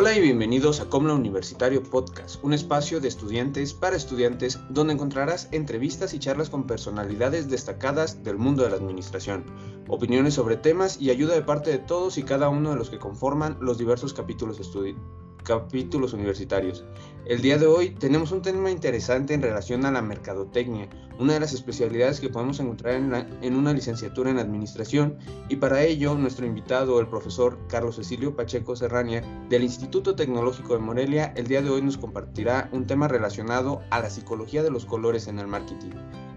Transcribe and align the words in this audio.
Hola 0.00 0.16
y 0.16 0.20
bienvenidos 0.20 0.78
a 0.78 0.88
Comla 0.88 1.12
Universitario 1.12 1.82
Podcast, 1.82 2.36
un 2.44 2.52
espacio 2.52 3.00
de 3.00 3.08
estudiantes 3.08 3.74
para 3.74 3.96
estudiantes 3.96 4.60
donde 4.68 4.92
encontrarás 4.92 5.48
entrevistas 5.50 6.14
y 6.14 6.20
charlas 6.20 6.50
con 6.50 6.68
personalidades 6.68 7.50
destacadas 7.50 8.22
del 8.22 8.38
mundo 8.38 8.62
de 8.62 8.70
la 8.70 8.76
administración, 8.76 9.44
opiniones 9.88 10.34
sobre 10.34 10.56
temas 10.56 11.00
y 11.00 11.10
ayuda 11.10 11.34
de 11.34 11.42
parte 11.42 11.70
de 11.70 11.80
todos 11.80 12.16
y 12.16 12.22
cada 12.22 12.48
uno 12.48 12.70
de 12.70 12.76
los 12.76 12.90
que 12.90 13.00
conforman 13.00 13.58
los 13.60 13.76
diversos 13.76 14.14
capítulos 14.14 14.60
estudiantes 14.60 15.27
capítulos 15.48 16.12
universitarios. 16.12 16.84
El 17.24 17.40
día 17.40 17.56
de 17.56 17.66
hoy 17.66 17.90
tenemos 17.90 18.32
un 18.32 18.42
tema 18.42 18.70
interesante 18.70 19.32
en 19.32 19.40
relación 19.40 19.86
a 19.86 19.90
la 19.90 20.02
mercadotecnia, 20.02 20.90
una 21.18 21.32
de 21.32 21.40
las 21.40 21.54
especialidades 21.54 22.20
que 22.20 22.28
podemos 22.28 22.60
encontrar 22.60 22.94
en, 22.94 23.56
una 23.56 23.72
licenciatura 23.72 24.30
en 24.30 24.38
administración 24.38 25.16
y 25.48 25.56
para 25.56 25.82
ello 25.82 26.14
nuestro 26.16 26.44
invitado, 26.44 27.00
el 27.00 27.08
profesor 27.08 27.58
Carlos 27.66 27.96
Cecilio 27.96 28.36
Pacheco 28.36 28.76
Serrania 28.76 29.22
del 29.48 29.62
Instituto 29.62 30.14
Tecnológico 30.14 30.74
de 30.74 30.80
Morelia, 30.80 31.32
el 31.34 31.46
día 31.46 31.62
de 31.62 31.70
hoy 31.70 31.80
nos 31.80 31.96
compartirá 31.96 32.68
un 32.72 32.86
tema 32.86 33.08
relacionado 33.08 33.80
a 33.88 34.00
la 34.00 34.10
psicología 34.10 34.62
de 34.62 34.70
los 34.70 34.84
colores 34.84 35.28
en 35.28 35.38
el 35.38 35.46
marketing. 35.46 35.92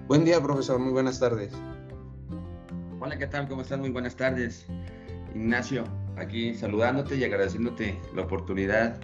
Buen 0.07 0.23
día, 0.23 0.41
profesor, 0.41 0.79
muy 0.79 0.93
buenas 0.93 1.19
tardes. 1.19 1.51
Hola, 3.01 3.17
¿qué 3.17 3.27
tal? 3.27 3.49
¿Cómo 3.49 3.61
están? 3.61 3.81
Muy 3.81 3.89
buenas 3.89 4.15
tardes. 4.15 4.65
Ignacio, 5.35 5.83
aquí 6.17 6.53
saludándote 6.53 7.15
y 7.15 7.23
agradeciéndote 7.23 7.99
la 8.15 8.23
oportunidad 8.23 8.99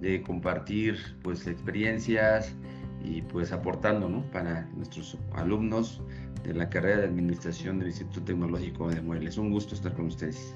de 0.00 0.22
compartir 0.22 0.98
pues 1.22 1.46
experiencias 1.46 2.54
y 3.02 3.22
pues 3.22 3.52
aportando 3.52 4.08
¿no? 4.08 4.28
para 4.30 4.68
nuestros 4.74 5.16
alumnos 5.34 6.02
de 6.42 6.54
la 6.54 6.68
carrera 6.68 6.98
de 6.98 7.04
administración 7.06 7.78
del 7.78 7.88
Instituto 7.88 8.22
Tecnológico 8.24 8.88
de 8.88 9.00
Morelia. 9.00 9.28
Es 9.28 9.38
un 9.38 9.50
gusto 9.50 9.74
estar 9.74 9.94
con 9.94 10.06
ustedes. 10.06 10.54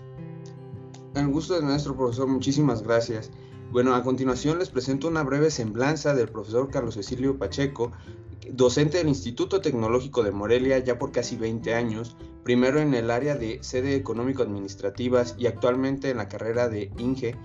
El 1.15 1.29
gusto 1.29 1.55
de 1.55 1.63
nuestro 1.63 1.97
profesor, 1.97 2.29
muchísimas 2.29 2.83
gracias. 2.83 3.31
Bueno, 3.71 3.95
a 3.95 4.03
continuación 4.03 4.59
les 4.59 4.69
presento 4.69 5.07
una 5.07 5.23
breve 5.23 5.49
semblanza 5.49 6.13
del 6.13 6.29
profesor 6.29 6.71
Carlos 6.71 6.95
Cecilio 6.97 7.39
Pacheco, 7.39 7.93
docente 8.51 8.99
del 8.99 9.07
Instituto 9.07 9.61
Tecnológico 9.61 10.25
de 10.25 10.33
Morelia 10.33 10.81
ya 10.81 10.99
por 10.99 11.13
casi 11.13 11.37
20 11.37 11.73
años, 11.75 12.17
primero 12.43 12.81
en 12.81 12.95
el 12.95 13.13
área 13.13 13.37
de 13.37 13.63
sede 13.63 13.95
económico-administrativas 13.95 15.37
y 15.39 15.47
actualmente 15.47 16.11
en 16.11 16.17
la 16.17 16.29
carrera 16.29 16.69
de 16.69 16.91
INGE, 16.99 17.37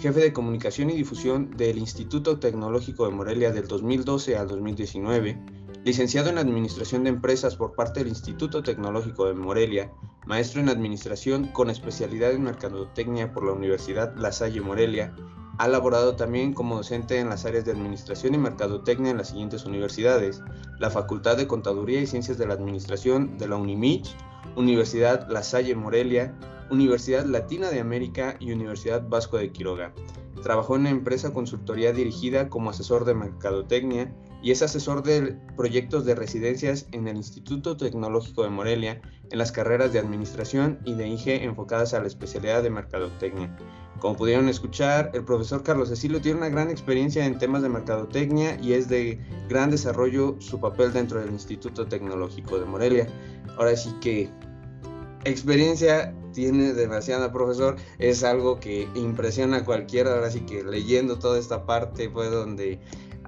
jefe 0.00 0.18
de 0.18 0.32
comunicación 0.32 0.90
y 0.90 0.94
difusión 0.94 1.56
del 1.56 1.78
Instituto 1.78 2.40
Tecnológico 2.40 3.06
de 3.06 3.14
Morelia 3.14 3.52
del 3.52 3.68
2012 3.68 4.36
al 4.36 4.48
2019, 4.48 5.38
licenciado 5.84 6.30
en 6.30 6.38
Administración 6.38 7.04
de 7.04 7.10
Empresas 7.10 7.56
por 7.56 7.74
parte 7.74 8.00
del 8.00 8.08
Instituto 8.08 8.62
Tecnológico 8.62 9.26
de 9.26 9.34
Morelia, 9.34 9.92
maestro 10.26 10.60
en 10.60 10.68
Administración 10.68 11.48
con 11.48 11.70
especialidad 11.70 12.32
en 12.32 12.42
Mercadotecnia 12.42 13.32
por 13.32 13.44
la 13.44 13.52
Universidad 13.52 14.16
La 14.16 14.32
Salle 14.32 14.60
Morelia 14.60 15.14
ha 15.58 15.68
laborado 15.68 16.16
también 16.16 16.52
como 16.52 16.76
docente 16.76 17.20
en 17.20 17.28
las 17.28 17.44
áreas 17.44 17.64
de 17.64 17.72
Administración 17.72 18.34
y 18.34 18.38
Mercadotecnia 18.38 19.12
en 19.12 19.18
las 19.18 19.28
siguientes 19.28 19.64
universidades, 19.64 20.42
la 20.80 20.90
Facultad 20.90 21.36
de 21.36 21.46
Contaduría 21.46 22.00
y 22.00 22.06
Ciencias 22.06 22.38
de 22.38 22.46
la 22.46 22.54
Administración 22.54 23.38
de 23.38 23.46
la 23.46 23.56
UNIMICH, 23.56 24.16
Universidad 24.56 25.28
La 25.28 25.44
Salle 25.44 25.76
Morelia, 25.76 26.36
Universidad 26.70 27.24
Latina 27.24 27.70
de 27.70 27.80
América 27.80 28.36
y 28.40 28.50
Universidad 28.50 29.08
Vasco 29.08 29.36
de 29.36 29.52
Quiroga. 29.52 29.92
Trabajó 30.42 30.74
en 30.74 30.82
una 30.82 30.90
empresa 30.90 31.32
consultoría 31.32 31.92
dirigida 31.92 32.48
como 32.48 32.70
asesor 32.70 33.04
de 33.04 33.14
mercadotecnia 33.14 34.12
y 34.44 34.50
es 34.50 34.60
asesor 34.60 35.02
de 35.02 35.38
proyectos 35.56 36.04
de 36.04 36.14
residencias 36.14 36.86
en 36.92 37.08
el 37.08 37.16
Instituto 37.16 37.78
Tecnológico 37.78 38.44
de 38.44 38.50
Morelia 38.50 39.00
en 39.30 39.38
las 39.38 39.50
carreras 39.50 39.94
de 39.94 39.98
Administración 39.98 40.78
y 40.84 40.92
de 40.92 41.08
IG 41.08 41.42
enfocadas 41.42 41.94
a 41.94 42.00
la 42.00 42.06
especialidad 42.06 42.62
de 42.62 42.68
mercadotecnia. 42.68 43.56
Como 44.00 44.16
pudieron 44.16 44.50
escuchar, 44.50 45.10
el 45.14 45.24
profesor 45.24 45.62
Carlos 45.62 45.88
Cecilio 45.88 46.20
tiene 46.20 46.40
una 46.40 46.50
gran 46.50 46.68
experiencia 46.68 47.24
en 47.24 47.38
temas 47.38 47.62
de 47.62 47.70
mercadotecnia 47.70 48.60
y 48.60 48.74
es 48.74 48.86
de 48.86 49.18
gran 49.48 49.70
desarrollo 49.70 50.36
su 50.40 50.60
papel 50.60 50.92
dentro 50.92 51.20
del 51.20 51.30
Instituto 51.30 51.86
Tecnológico 51.86 52.58
de 52.58 52.66
Morelia. 52.66 53.06
Ahora 53.56 53.74
sí 53.74 53.94
que 54.02 54.28
experiencia 55.24 56.14
tiene 56.34 56.74
demasiada, 56.74 57.32
profesor. 57.32 57.76
Es 57.98 58.24
algo 58.24 58.60
que 58.60 58.88
impresiona 58.94 59.58
a 59.58 59.64
cualquiera. 59.64 60.12
Ahora 60.12 60.30
sí 60.30 60.40
que 60.40 60.62
leyendo 60.62 61.18
toda 61.18 61.38
esta 61.38 61.64
parte 61.64 62.10
fue 62.10 62.28
donde, 62.28 62.80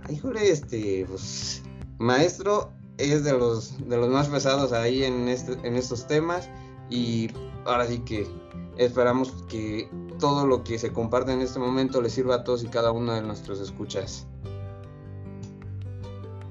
híjole, 0.08 0.50
este, 0.50 1.04
pues, 1.08 1.62
maestro 1.98 2.72
es 2.98 3.24
de 3.24 3.32
los, 3.32 3.76
de 3.88 3.96
los 3.96 4.08
más 4.08 4.28
pesados 4.28 4.72
ahí 4.72 5.04
en, 5.04 5.28
este, 5.28 5.52
en 5.66 5.76
estos 5.76 6.06
temas. 6.06 6.48
Y 6.90 7.30
ahora 7.64 7.86
sí 7.86 7.98
que 8.00 8.26
esperamos 8.78 9.32
que 9.48 9.88
todo 10.18 10.46
lo 10.46 10.64
que 10.64 10.78
se 10.78 10.92
comparte 10.92 11.32
en 11.32 11.40
este 11.40 11.58
momento 11.58 12.00
le 12.00 12.10
sirva 12.10 12.36
a 12.36 12.44
todos 12.44 12.64
y 12.64 12.68
cada 12.68 12.92
uno 12.92 13.14
de 13.14 13.22
nuestros 13.22 13.60
escuchas. 13.60 14.26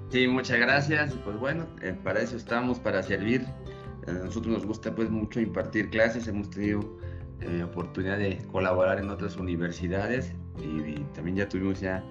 Sí, 0.09 0.27
muchas 0.27 0.59
gracias. 0.59 1.13
Pues 1.23 1.37
bueno, 1.37 1.65
eh, 1.81 1.93
para 2.03 2.21
eso 2.21 2.37
estamos, 2.37 2.79
para 2.79 3.01
servir. 3.03 3.45
A 4.07 4.11
nosotros 4.11 4.53
nos 4.53 4.65
gusta 4.65 4.93
pues 4.93 5.09
mucho 5.09 5.39
impartir 5.39 5.89
clases, 5.89 6.27
hemos 6.27 6.49
tenido 6.51 6.97
eh, 7.41 7.63
oportunidad 7.63 8.17
de 8.17 8.37
colaborar 8.51 8.99
en 8.99 9.09
otras 9.09 9.35
universidades 9.35 10.31
y, 10.61 10.99
también 11.13 11.37
ya 11.37 11.49
tuvimos 11.49 11.81
ya, 11.81 12.03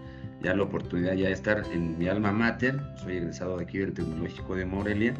ya 0.45 0.55
la 0.55 0.63
oportunidad 0.63 1.15
ya 1.15 1.29
de 1.29 1.33
estar 1.33 1.63
en 1.73 1.99
mi 1.99 2.07
alma 2.07 2.31
mater, 2.31 2.79
soy 3.03 3.17
egresado 3.17 3.57
de 3.57 3.65
aquí 3.65 3.79
del 3.79 3.95
Tecnológico 3.95 4.55
de 4.55 4.67
Morelia 4.67 5.15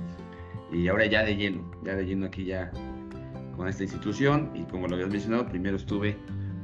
y 0.71 0.87
ahora 0.89 1.07
ya 1.07 1.25
de 1.25 1.35
lleno, 1.35 1.65
ya 1.83 1.97
de 1.97 2.05
lleno 2.05 2.27
aquí 2.27 2.45
ya 2.45 2.71
con 3.57 3.67
esta 3.67 3.85
institución 3.85 4.51
y 4.55 4.65
como 4.65 4.87
lo 4.87 4.97
habías 4.97 5.11
mencionado, 5.11 5.47
primero 5.49 5.77
estuve 5.77 6.17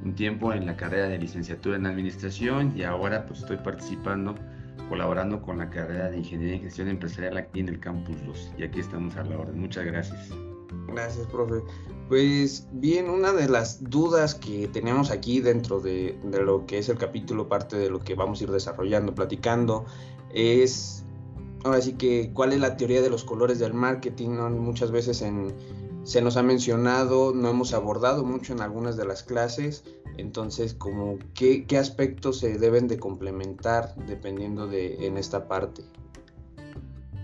un 0.04 0.14
tiempo 0.14 0.52
en 0.52 0.66
la 0.66 0.76
carrera 0.76 1.08
de 1.08 1.18
licenciatura 1.18 1.76
en 1.76 1.86
administración 1.86 2.74
y 2.76 2.82
ahora 2.82 3.24
pues 3.26 3.40
estoy 3.40 3.56
participando, 3.56 4.34
colaborando 4.90 5.40
con 5.40 5.58
la 5.58 5.70
carrera 5.70 6.10
de 6.10 6.18
ingeniería 6.18 6.56
y 6.56 6.60
gestión 6.60 6.88
empresarial 6.88 7.38
aquí 7.38 7.60
en 7.60 7.68
el 7.70 7.80
campus 7.80 8.16
2 8.26 8.54
y 8.58 8.62
aquí 8.64 8.80
estamos 8.80 9.16
a 9.16 9.24
la 9.24 9.38
orden. 9.38 9.58
Muchas 9.58 9.86
gracias. 9.86 10.49
Gracias, 10.92 11.26
profe. 11.26 11.62
Pues 12.08 12.66
bien, 12.72 13.08
una 13.08 13.32
de 13.32 13.48
las 13.48 13.84
dudas 13.88 14.34
que 14.34 14.68
tenemos 14.68 15.10
aquí 15.10 15.40
dentro 15.40 15.80
de, 15.80 16.18
de, 16.24 16.42
lo 16.42 16.66
que 16.66 16.78
es 16.78 16.88
el 16.88 16.98
capítulo, 16.98 17.48
parte 17.48 17.76
de 17.76 17.88
lo 17.88 18.00
que 18.00 18.14
vamos 18.14 18.40
a 18.40 18.44
ir 18.44 18.50
desarrollando, 18.50 19.14
platicando, 19.14 19.84
es 20.34 21.04
ahora 21.64 21.80
sí 21.80 21.92
que 21.94 22.32
cuál 22.32 22.52
es 22.52 22.60
la 22.60 22.76
teoría 22.76 23.02
de 23.02 23.10
los 23.10 23.24
colores 23.24 23.58
del 23.58 23.74
marketing. 23.74 24.30
Muchas 24.30 24.90
veces 24.90 25.22
en, 25.22 25.54
se 26.04 26.22
nos 26.22 26.36
ha 26.36 26.42
mencionado, 26.42 27.32
no 27.34 27.50
hemos 27.50 27.74
abordado 27.74 28.24
mucho 28.24 28.52
en 28.52 28.60
algunas 28.60 28.96
de 28.96 29.04
las 29.04 29.22
clases, 29.22 29.84
entonces 30.16 30.74
como 30.74 31.18
qué, 31.34 31.66
aspectos 31.78 32.38
se 32.38 32.58
deben 32.58 32.88
de 32.88 32.98
complementar 32.98 33.94
dependiendo 34.06 34.66
de 34.66 35.06
en 35.06 35.16
esta 35.16 35.46
parte. 35.46 35.82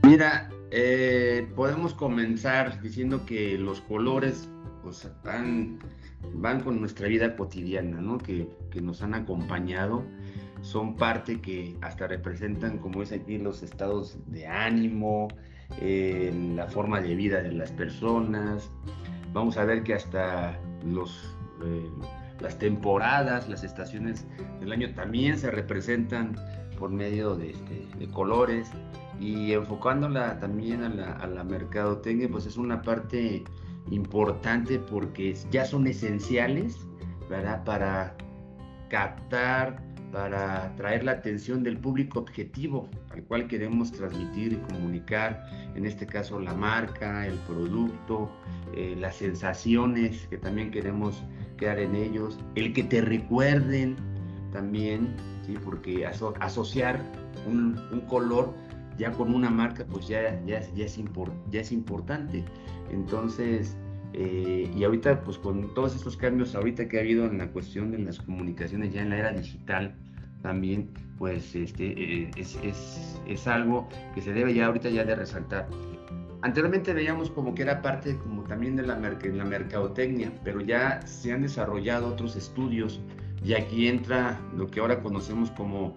Mira, 0.03 0.51
eh, 0.71 1.49
podemos 1.55 1.95
comenzar 1.95 2.81
diciendo 2.81 3.25
que 3.27 3.59
los 3.59 3.81
colores 3.83 4.49
pues, 4.83 5.09
van, 5.25 5.79
van 6.35 6.61
con 6.61 6.81
nuestra 6.81 7.09
vida 7.09 7.37
cotidiana, 7.37 8.01
¿no? 8.01 8.19
que, 8.19 8.49
que 8.71 8.81
nos 8.81 9.03
han 9.03 9.15
acompañado 9.15 10.05
son 10.63 10.97
parte 10.97 11.41
que 11.41 11.77
hasta 11.81 12.07
representan, 12.07 12.79
como 12.79 13.03
es 13.03 13.13
aquí, 13.13 13.39
los 13.39 13.63
estados 13.63 14.19
de 14.27 14.47
ánimo, 14.47 15.29
la 15.81 16.67
forma 16.67 17.01
de 17.01 17.15
vida 17.15 17.43
de 17.43 17.53
las 17.53 17.71
personas. 17.73 18.71
Vamos 19.33 19.57
a 19.59 19.65
ver 19.65 19.83
que 19.83 19.95
hasta 19.95 20.59
los, 20.85 21.37
eh, 21.65 21.89
las 22.41 22.59
temporadas, 22.59 23.49
las 23.49 23.65
estaciones 23.65 24.27
del 24.61 24.73
año 24.73 24.93
también 24.95 25.39
se 25.39 25.51
representan 25.51 26.35
por 26.79 26.91
medio 26.91 27.37
de, 27.37 27.51
este, 27.51 27.87
de 27.99 28.09
colores 28.09 28.69
y 29.21 29.53
enfocándola 29.53 30.39
también 30.39 30.83
a 30.83 30.89
la, 30.89 31.13
a 31.13 31.27
la 31.27 31.45
mercadotecnia, 31.45 32.29
pues 32.29 32.47
es 32.47 32.57
una 32.57 32.83
parte 32.83 33.45
importante 33.91 34.79
porque 34.79 35.37
ya 35.51 35.65
son 35.65 35.87
esenciales 35.87 36.77
¿verdad? 37.29 37.65
para 37.65 38.17
captar 38.89 39.83
para 40.13 40.65
atraer 40.65 41.05
la 41.05 41.13
atención 41.13 41.63
del 41.63 41.77
público 41.79 42.21
objetivo 42.21 42.89
al 43.11 43.23
cual 43.25 43.49
queremos 43.49 43.93
transmitir 43.93 44.55
y 44.55 44.57
comunicar, 44.73 45.45
en 45.75 45.85
este 45.85 46.07
caso 46.07 46.41
la 46.41 46.55
marca, 46.55 47.27
el 47.27 47.35
producto, 47.41 48.31
eh, 48.75 48.97
las 48.99 49.17
sensaciones 49.17 50.27
que 50.29 50.39
también 50.39 50.71
queremos 50.71 51.23
crear 51.57 51.79
en 51.79 51.95
ellos, 51.95 52.39
el 52.55 52.73
que 52.73 52.85
te 52.85 53.01
recuerden 53.01 53.97
también, 54.53 55.15
¿sí? 55.45 55.57
porque 55.63 56.07
asociar 56.07 57.01
un, 57.47 57.77
color 58.09 58.55
ya 58.99 59.13
con 59.13 59.35
una 59.35 59.51
marca 59.51 59.85
pues 59.91 60.09
ya, 60.09 60.41
ya, 60.47 60.61
ya, 60.75 60.85
es, 60.85 60.99
ya 61.51 61.61
es 61.61 61.73
importante. 61.73 62.45
Entonces, 62.91 63.77
eh, 64.13 64.71
y 64.75 64.85
ahorita, 64.85 65.23
pues 65.25 65.39
con 65.39 65.75
todos 65.75 65.95
estos 65.95 66.17
cambios 66.17 66.55
ahorita 66.55 66.89
que 66.89 66.99
ha 66.99 67.01
habido 67.01 67.27
en 67.27 67.39
la 67.39 67.49
cuestión 67.49 67.91
de 67.91 67.99
las 67.99 68.19
comunicaciones 68.19 68.93
ya 68.93 69.03
en 69.03 69.11
la 69.11 69.19
era 69.19 69.33
digital, 69.33 69.95
también 70.43 70.89
pues 71.19 71.55
este, 71.55 71.87
eh, 71.87 72.31
es, 72.37 72.59
es, 72.63 73.21
es, 73.27 73.47
algo 73.47 73.89
que 74.15 74.21
se 74.21 74.33
debe 74.33 74.55
ya 74.55 74.67
ahorita 74.67 74.89
ya 74.91 75.05
de 75.05 75.17
resaltar. 75.17 75.69
Anteriormente 76.43 76.93
veíamos 76.93 77.31
como 77.31 77.55
que 77.55 77.63
era 77.63 77.83
parte 77.83 78.17
como 78.19 78.45
también 78.45 78.77
de 78.77 78.85
la, 78.85 78.99
la 78.99 79.45
mercadotecnia, 79.45 80.33
pero 80.45 80.61
ya 80.61 81.01
se 81.07 81.33
han 81.33 81.43
desarrollado 81.43 82.09
otros 82.09 82.37
estudios 82.37 83.01
Y 83.45 83.55
aquí 83.55 83.89
entra 83.89 84.41
lo 84.57 84.67
que 84.67 84.81
ahora 84.81 85.03
conocemos 85.03 85.51
como 85.51 85.95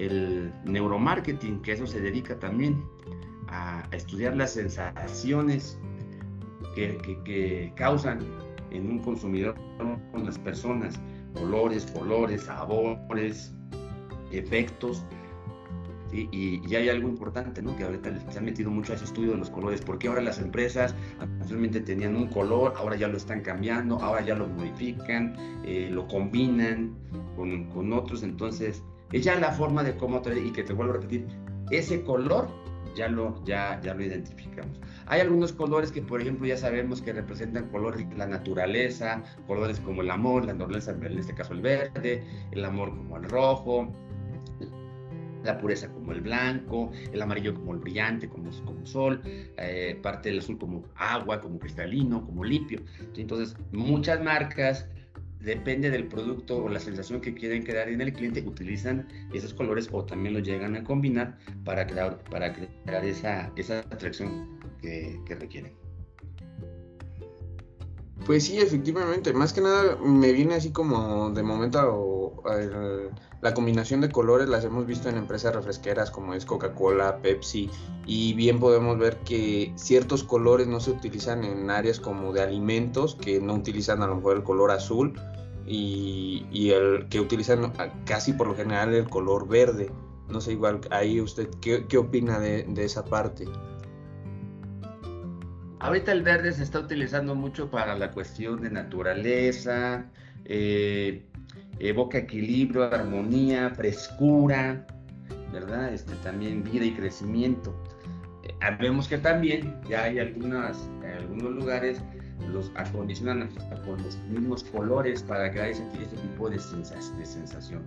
el 0.00 0.52
neuromarketing, 0.64 1.60
que 1.60 1.72
eso 1.72 1.86
se 1.86 2.00
dedica 2.00 2.38
también 2.38 2.82
a, 3.48 3.86
estudiar 3.92 4.36
las 4.36 4.52
sensaciones 4.54 5.78
que, 6.74 6.96
que, 7.24 7.72
causan 7.76 8.20
en 8.70 8.88
un 8.88 9.00
consumidor 9.00 9.56
con 10.12 10.24
las 10.24 10.38
personas, 10.38 11.00
olores, 11.42 11.86
colores, 11.92 12.42
sabores, 12.42 13.52
efectos. 14.32 15.04
Y, 16.12 16.28
y, 16.32 16.74
hay 16.74 16.88
algo 16.88 17.08
importante, 17.08 17.62
¿no? 17.62 17.76
Que 17.76 17.84
ahorita 17.84 18.10
se 18.30 18.38
ha 18.38 18.42
metido 18.42 18.68
mucho 18.70 18.92
a 18.92 18.96
ese 18.96 19.04
estudio 19.04 19.32
de 19.32 19.38
los 19.38 19.50
colores, 19.50 19.80
porque 19.80 20.08
ahora 20.08 20.20
las 20.20 20.40
empresas 20.40 20.94
anteriormente 21.20 21.80
tenían 21.80 22.16
un 22.16 22.26
color, 22.26 22.74
ahora 22.76 22.96
ya 22.96 23.06
lo 23.06 23.16
están 23.16 23.42
cambiando, 23.42 23.96
ahora 24.00 24.24
ya 24.24 24.34
lo 24.34 24.48
modifican, 24.48 25.36
eh, 25.64 25.88
lo 25.90 26.08
combinan 26.08 26.96
con, 27.36 27.66
con, 27.66 27.92
otros, 27.92 28.24
entonces 28.24 28.82
es 29.12 29.24
ya 29.24 29.34
la 29.36 29.52
forma 29.52 29.82
de 29.82 29.96
cómo, 29.96 30.22
y 30.26 30.52
que 30.52 30.62
te 30.62 30.72
vuelvo 30.72 30.92
a 30.92 30.96
repetir, 30.96 31.26
ese 31.70 32.02
color 32.02 32.48
ya 32.94 33.08
lo, 33.08 33.42
ya, 33.44 33.80
ya 33.82 33.94
lo 33.94 34.04
identificamos. 34.04 34.80
Hay 35.06 35.20
algunos 35.20 35.52
colores 35.52 35.92
que, 35.92 36.02
por 36.02 36.20
ejemplo, 36.20 36.46
ya 36.46 36.56
sabemos 36.56 37.00
que 37.00 37.12
representan 37.12 37.68
colores 37.68 38.08
de 38.08 38.16
la 38.16 38.26
naturaleza, 38.26 39.22
colores 39.46 39.80
como 39.80 40.02
el 40.02 40.10
amor, 40.10 40.44
la 40.44 40.52
naturaleza, 40.52 40.92
en 40.92 41.18
este 41.18 41.34
caso 41.34 41.52
el 41.52 41.60
verde, 41.60 42.24
el 42.50 42.64
amor 42.64 42.90
como 42.90 43.16
el 43.16 43.24
rojo, 43.24 43.92
la 45.44 45.58
pureza 45.58 45.88
como 45.88 46.12
el 46.12 46.20
blanco, 46.20 46.90
el 47.12 47.22
amarillo 47.22 47.54
como 47.54 47.74
el 47.74 47.80
brillante, 47.80 48.28
como, 48.28 48.50
como 48.64 48.84
sol, 48.86 49.20
eh, 49.24 49.98
parte 50.02 50.28
del 50.28 50.40
azul 50.40 50.58
como 50.58 50.84
agua, 50.96 51.40
como 51.40 51.58
cristalino, 51.58 52.24
como 52.24 52.44
limpio. 52.44 52.80
Entonces, 53.16 53.56
muchas 53.72 54.22
marcas 54.22 54.86
depende 55.40 55.90
del 55.90 56.06
producto 56.06 56.64
o 56.64 56.68
la 56.68 56.80
sensación 56.80 57.20
que 57.20 57.34
quieren 57.34 57.62
crear 57.62 57.88
en 57.88 58.00
el 58.00 58.12
cliente, 58.12 58.42
utilizan 58.46 59.08
esos 59.32 59.54
colores 59.54 59.88
o 59.92 60.04
también 60.04 60.34
los 60.34 60.42
llegan 60.42 60.76
a 60.76 60.84
combinar 60.84 61.38
para 61.64 61.86
crear, 61.86 62.22
para 62.24 62.52
crear 62.52 63.04
esa, 63.04 63.52
esa 63.56 63.80
atracción 63.80 64.60
que, 64.80 65.18
requieren. 65.28 65.79
Pues 68.26 68.44
sí, 68.44 68.58
efectivamente, 68.58 69.32
más 69.32 69.52
que 69.52 69.60
nada 69.60 69.96
me 69.96 70.32
viene 70.32 70.54
así 70.54 70.70
como 70.70 71.30
de 71.30 71.42
momento 71.42 72.42
la 73.40 73.54
combinación 73.54 74.00
de 74.00 74.10
colores 74.10 74.48
las 74.48 74.64
hemos 74.64 74.86
visto 74.86 75.08
en 75.08 75.16
empresas 75.16 75.54
refresqueras 75.54 76.10
como 76.10 76.34
es 76.34 76.44
Coca-Cola, 76.44 77.18
Pepsi 77.22 77.70
y 78.06 78.34
bien 78.34 78.60
podemos 78.60 78.98
ver 78.98 79.18
que 79.18 79.72
ciertos 79.76 80.22
colores 80.22 80.66
no 80.66 80.80
se 80.80 80.90
utilizan 80.90 81.44
en 81.44 81.70
áreas 81.70 81.98
como 81.98 82.32
de 82.32 82.42
alimentos 82.42 83.14
que 83.14 83.40
no 83.40 83.54
utilizan 83.54 84.02
a 84.02 84.06
lo 84.06 84.16
mejor 84.16 84.36
el 84.36 84.42
color 84.42 84.70
azul 84.70 85.18
y, 85.66 86.70
el 86.70 87.08
que 87.08 87.20
utilizan 87.20 87.72
casi 88.04 88.32
por 88.32 88.48
lo 88.48 88.54
general 88.54 88.92
el 88.94 89.08
color 89.08 89.46
verde. 89.46 89.90
No 90.28 90.40
sé, 90.40 90.52
igual 90.52 90.80
ahí 90.90 91.20
usted, 91.20 91.48
¿qué, 91.60 91.86
qué 91.86 91.98
opina 91.98 92.38
de, 92.38 92.64
de, 92.64 92.84
esa 92.84 93.04
parte? 93.04 93.46
Ahorita 95.80 96.12
el 96.12 96.22
verde 96.22 96.52
se 96.52 96.62
está 96.62 96.78
utilizando 96.78 97.34
mucho 97.34 97.70
para 97.70 97.96
la 97.96 98.10
cuestión 98.10 98.60
de 98.60 98.70
naturaleza, 98.70 100.04
eh, 100.44 101.24
evoca 101.78 102.18
equilibrio, 102.18 102.84
armonía, 102.84 103.70
frescura, 103.70 104.86
¿verdad? 105.52 105.92
Este, 105.92 106.14
también 106.16 106.62
vida 106.62 106.84
y 106.84 106.92
crecimiento. 106.92 107.74
Eh, 108.44 108.76
vemos 108.78 109.08
que 109.08 109.16
también 109.16 109.80
ya 109.88 110.04
hay 110.04 110.18
algunas, 110.18 110.88
en 111.02 111.12
algunos 111.12 111.52
lugares 111.52 112.02
los 112.52 112.70
acondicionan 112.74 113.48
con 113.86 114.02
los 114.02 114.18
mismos 114.28 114.64
colores 114.64 115.22
para 115.22 115.50
crear 115.50 115.68
ese, 115.68 115.82
ese 115.94 116.16
tipo 116.16 116.50
de, 116.50 116.56
de 116.56 117.26
sensación, 117.26 117.82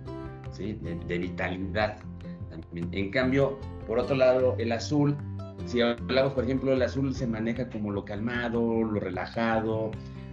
¿sí? 0.50 0.78
de, 0.82 1.18
vitalidad. 1.18 1.98
En 2.72 3.10
cambio, 3.10 3.58
por 3.86 3.98
otro 3.98 4.16
lado, 4.16 4.56
el 4.58 4.72
azul, 4.72 5.16
si 5.66 5.80
hablamos, 5.80 6.32
por 6.32 6.44
ejemplo, 6.44 6.72
el 6.72 6.82
azul 6.82 7.14
se 7.14 7.26
maneja 7.26 7.68
como 7.70 7.90
lo 7.90 8.04
calmado, 8.04 8.82
lo 8.82 9.00
relajado, 9.00 9.90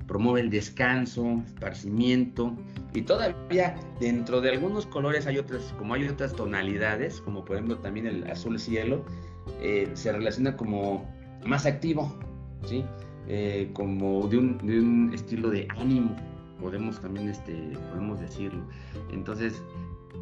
promueve 0.08 0.42
el 0.42 0.50
descanso, 0.50 1.42
esparcimiento, 1.46 2.54
y 2.94 3.04
todavía 3.04 3.76
dentro 4.00 4.42
de 4.42 4.50
algunos 4.50 4.86
colores 4.86 5.26
hay 5.26 5.38
otras, 5.38 5.74
como 5.78 5.94
hay 5.94 6.08
otras 6.08 6.34
tonalidades, 6.34 7.22
como 7.22 7.46
por 7.46 7.56
ejemplo 7.56 7.78
también 7.78 8.08
el 8.08 8.30
azul 8.30 8.60
cielo, 8.60 9.06
eh, 9.62 9.90
se 9.94 10.12
relaciona 10.12 10.58
como 10.58 11.10
más 11.46 11.66
activo, 11.66 12.14
¿sí? 12.66 12.84
Eh, 13.28 13.70
como 13.74 14.28
de 14.28 14.38
un, 14.38 14.58
de 14.58 14.80
un, 14.80 15.14
estilo 15.14 15.50
de 15.50 15.68
ánimo, 15.78 16.16
podemos 16.60 17.00
también 17.00 17.30
este, 17.30 17.54
podemos 17.92 18.20
decirlo. 18.20 18.64
Entonces, 19.14 19.64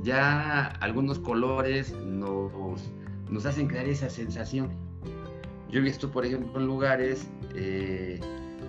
ya 0.04 0.68
algunos 0.82 1.18
colores 1.18 1.96
nos, 2.06 2.52
nos 3.30 3.46
hacen 3.46 3.68
crear 3.68 3.88
esa 3.88 4.10
sensación. 4.10 4.70
Yo 5.72 5.80
he 5.80 5.84
visto, 5.84 6.10
por 6.10 6.26
ejemplo, 6.26 6.60
en 6.60 6.66
lugares 6.66 7.28
eh, 7.56 8.20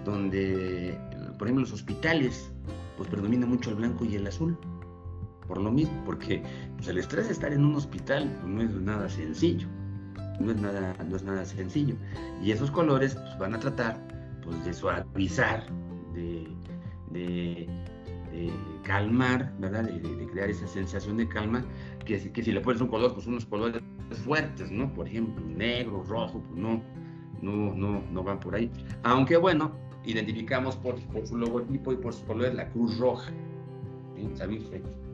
donde, 0.05 0.99
por 1.39 1.47
ejemplo, 1.47 1.63
los 1.63 1.73
hospitales, 1.73 2.53
pues 2.97 3.09
predomina 3.09 3.47
mucho 3.47 3.71
el 3.71 3.77
blanco 3.77 4.05
y 4.05 4.17
el 4.17 4.27
azul. 4.27 4.59
Por 5.47 5.59
lo 5.59 5.73
mismo, 5.73 6.03
porque 6.05 6.43
pues, 6.77 6.89
el 6.89 6.99
estrés 6.99 7.27
de 7.27 7.33
estar 7.33 7.53
en 7.53 7.65
un 7.65 7.75
hospital 7.75 8.31
pues, 8.41 8.53
no 8.53 8.63
es 8.63 8.71
nada 8.71 9.09
sencillo. 9.09 9.67
No 10.39 10.53
es 10.53 10.61
nada, 10.61 10.95
no 11.09 11.17
es 11.17 11.23
nada 11.23 11.45
sencillo. 11.45 11.97
Y 12.43 12.51
esos 12.53 12.71
colores 12.71 13.15
pues, 13.15 13.39
van 13.39 13.55
a 13.55 13.59
tratar 13.59 13.99
pues, 14.43 14.65
de 14.65 14.73
suavizar, 14.75 15.67
de, 16.15 16.47
de, 17.11 17.69
calmar, 18.85 19.53
¿verdad? 19.59 19.85
De, 19.85 20.27
crear 20.29 20.51
esa 20.51 20.67
sensación 20.67 21.17
de 21.17 21.29
calma, 21.29 21.65
que, 22.05 22.31
que 22.33 22.43
si 22.43 22.53
le 22.53 22.61
pones 22.61 22.81
un 22.81 22.89
color, 22.89 23.15
pues 23.15 23.27
unos 23.27 23.45
colores 23.47 23.83
fuertes, 24.19 24.71
¿no? 24.71 24.93
Por 24.93 25.07
ejemplo, 25.07 25.45
negro, 25.45 26.03
rojo, 26.07 26.43
pues 26.49 26.61
no, 26.61 26.83
no, 27.43 27.75
no, 27.75 28.03
no 28.11 28.23
van 28.23 28.41
por 28.41 28.55
ahí. 28.55 28.71
Aunque 29.03 29.37
bueno, 29.37 29.73
identificamos 30.05 30.77
por, 30.77 31.01
por 31.07 31.27
su 31.27 31.37
logotipo 31.37 31.93
y 31.93 31.97
por 31.97 32.13
su 32.13 32.25
color 32.25 32.55
la 32.55 32.69
Cruz 32.71 32.99
Roja. 32.99 33.33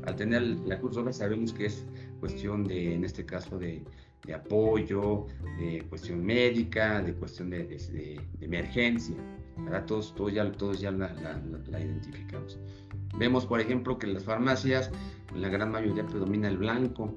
Al 0.05 0.17
tener 0.17 0.43
la 0.43 0.79
Cruz 0.79 0.97
Roja 0.97 1.13
sabemos 1.13 1.53
que 1.53 1.67
es 1.67 1.87
cuestión 2.21 2.65
de, 2.65 2.95
en 2.95 3.05
este 3.05 3.25
caso, 3.25 3.59
de, 3.59 3.85
de 4.25 4.35
apoyo, 4.35 5.27
de 5.59 5.85
cuestión 5.89 6.25
médica, 6.25 7.03
de 7.03 7.15
cuestión 7.15 7.51
de, 7.51 7.65
de, 7.67 8.21
emergencia. 8.41 9.17
Todos, 9.87 10.15
todos 10.15 10.35
ya, 10.35 10.51
todos 10.53 10.81
ya 10.81 10.91
la, 10.91 11.15
la, 11.69 11.81
identificamos. 11.81 12.59
Vemos, 13.19 13.47
por 13.47 13.61
ejemplo, 13.61 13.99
que 13.99 14.07
en 14.07 14.15
las 14.15 14.25
farmacias, 14.25 14.91
en 15.35 15.41
la 15.41 15.49
gran 15.49 15.71
mayoría 15.71 16.07
predomina 16.07 16.49
el 16.49 16.59
blanco, 16.59 17.17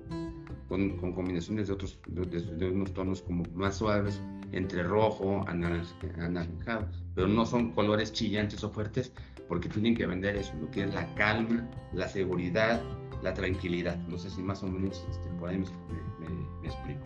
con, 0.69 1.13
combinaciones 1.13 1.67
de 1.67 1.73
otros, 1.73 1.99
de, 2.07 2.69
unos 2.69 2.93
tonos 2.93 3.21
como 3.23 3.43
más 3.55 3.77
suaves, 3.77 4.21
entre 4.51 4.83
rojo, 4.83 5.43
anaranjado, 5.47 6.87
pero 7.15 7.27
no 7.27 7.45
son 7.45 7.71
colores 7.71 8.13
chillantes 8.13 8.63
o 8.63 8.69
fuertes, 8.69 9.11
porque 9.47 9.67
tienen 9.67 9.95
que 9.95 10.05
vender 10.05 10.37
eso, 10.37 10.53
lo 10.61 10.69
que 10.69 10.83
es 10.83 10.93
la 10.93 11.13
calma, 11.15 11.67
la 11.91 12.07
seguridad, 12.07 12.81
la 13.23 13.33
tranquilidad. 13.33 13.97
No 14.07 14.17
sé 14.17 14.29
si 14.29 14.41
más 14.41 14.63
o 14.63 14.67
menos 14.67 15.03
este, 15.09 15.27
por 15.39 15.49
ahí 15.49 15.57
me, 15.57 15.65
explico. 16.67 17.01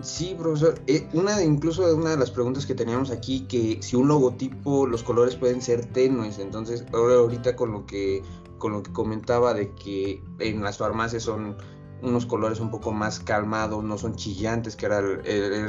Sí, 0.00 0.34
profesor. 0.38 0.80
Eh, 0.86 1.06
una 1.12 1.42
incluso 1.42 1.94
una 1.96 2.10
de 2.10 2.16
las 2.16 2.30
preguntas 2.30 2.64
que 2.64 2.74
teníamos 2.74 3.10
aquí, 3.10 3.40
que 3.42 3.82
si 3.82 3.96
un 3.96 4.08
logotipo, 4.08 4.86
los 4.86 5.02
colores 5.02 5.34
pueden 5.36 5.60
ser 5.60 5.84
tenues. 5.86 6.38
Entonces, 6.38 6.84
ahora 6.92 7.16
ahorita 7.16 7.56
con 7.56 7.72
lo 7.72 7.86
que 7.86 8.22
con 8.58 8.70
lo 8.70 8.84
que 8.84 8.92
comentaba 8.92 9.54
de 9.54 9.72
que 9.72 10.22
en 10.38 10.62
las 10.62 10.78
farmacias 10.78 11.24
son 11.24 11.56
unos 12.02 12.26
colores 12.26 12.60
un 12.60 12.70
poco 12.70 12.92
más 12.92 13.20
calmados, 13.20 13.82
no 13.84 13.96
son 13.96 14.16
chillantes, 14.16 14.76
que 14.76 14.86
era, 14.86 15.00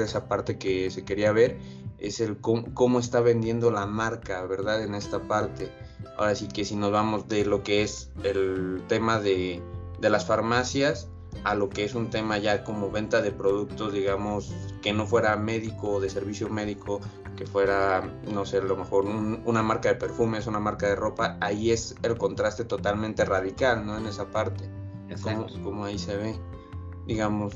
esa 0.03 0.27
parte 0.27 0.57
que 0.57 0.89
se 0.91 1.05
quería 1.05 1.31
ver, 1.31 1.59
es 1.99 2.19
el 2.19 2.37
cómo, 2.37 2.73
cómo, 2.73 2.99
está 2.99 3.21
vendiendo 3.21 3.71
la 3.71 3.85
marca, 3.85 4.45
¿verdad? 4.45 4.83
En 4.83 4.95
esta 4.95 5.19
parte. 5.21 5.71
Ahora 6.17 6.35
sí 6.35 6.47
que 6.47 6.65
si 6.65 6.75
nos 6.75 6.91
vamos 6.91 7.27
de 7.27 7.45
lo 7.45 7.63
que 7.63 7.83
es 7.83 8.09
el 8.23 8.83
tema 8.87 9.19
de, 9.19 9.61
de 9.99 10.09
las 10.09 10.25
farmacias 10.25 11.07
a 11.43 11.55
lo 11.55 11.69
que 11.69 11.83
es 11.83 11.95
un 11.95 12.09
tema 12.09 12.37
ya 12.37 12.63
como 12.63 12.91
venta 12.91 13.21
de 13.21 13.31
productos, 13.31 13.93
digamos, 13.93 14.53
que 14.81 14.93
no 14.93 15.05
fuera 15.05 15.35
médico 15.35 15.93
o 15.93 15.99
de 15.99 16.09
servicio 16.09 16.49
médico, 16.49 17.01
que 17.35 17.45
fuera, 17.45 18.03
no 18.31 18.45
sé, 18.45 18.57
a 18.57 18.61
lo 18.61 18.75
mejor 18.75 19.05
una 19.05 19.63
marca 19.63 19.89
de 19.89 19.95
perfumes, 19.95 20.47
una 20.47 20.59
marca 20.59 20.87
de 20.87 20.95
ropa, 20.95 21.37
ahí 21.41 21.71
es 21.71 21.95
el 22.03 22.17
contraste 22.17 22.65
totalmente 22.65 23.25
radical, 23.25 23.85
¿no? 23.85 23.97
En 23.97 24.05
esa 24.05 24.25
parte, 24.25 24.69
como, 25.21 25.47
como, 25.63 25.85
ahí 25.85 25.97
se 25.97 26.15
ve, 26.15 26.39
digamos, 27.07 27.53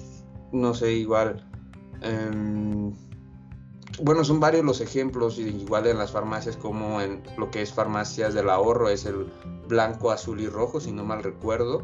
no 0.52 0.74
sé, 0.74 0.94
igual. 0.94 1.46
Em, 2.02 2.94
bueno, 4.02 4.24
son 4.24 4.40
varios 4.40 4.64
los 4.64 4.82
ejemplos, 4.82 5.40
igual 5.40 5.88
en 5.88 5.98
las 5.98 6.12
farmacias 6.12 6.56
como 6.56 7.02
en 7.02 7.24
lo 7.38 7.50
que 7.50 7.62
es 7.62 7.74
farmacias 7.74 8.34
del 8.34 8.50
ahorro, 8.50 8.90
es 8.90 9.06
el 9.06 9.32
blanco, 9.68 10.12
azul 10.12 10.40
y 10.40 10.48
rojo, 10.48 10.80
si 10.80 10.92
no 10.92 11.04
mal 11.04 11.24
recuerdo. 11.24 11.84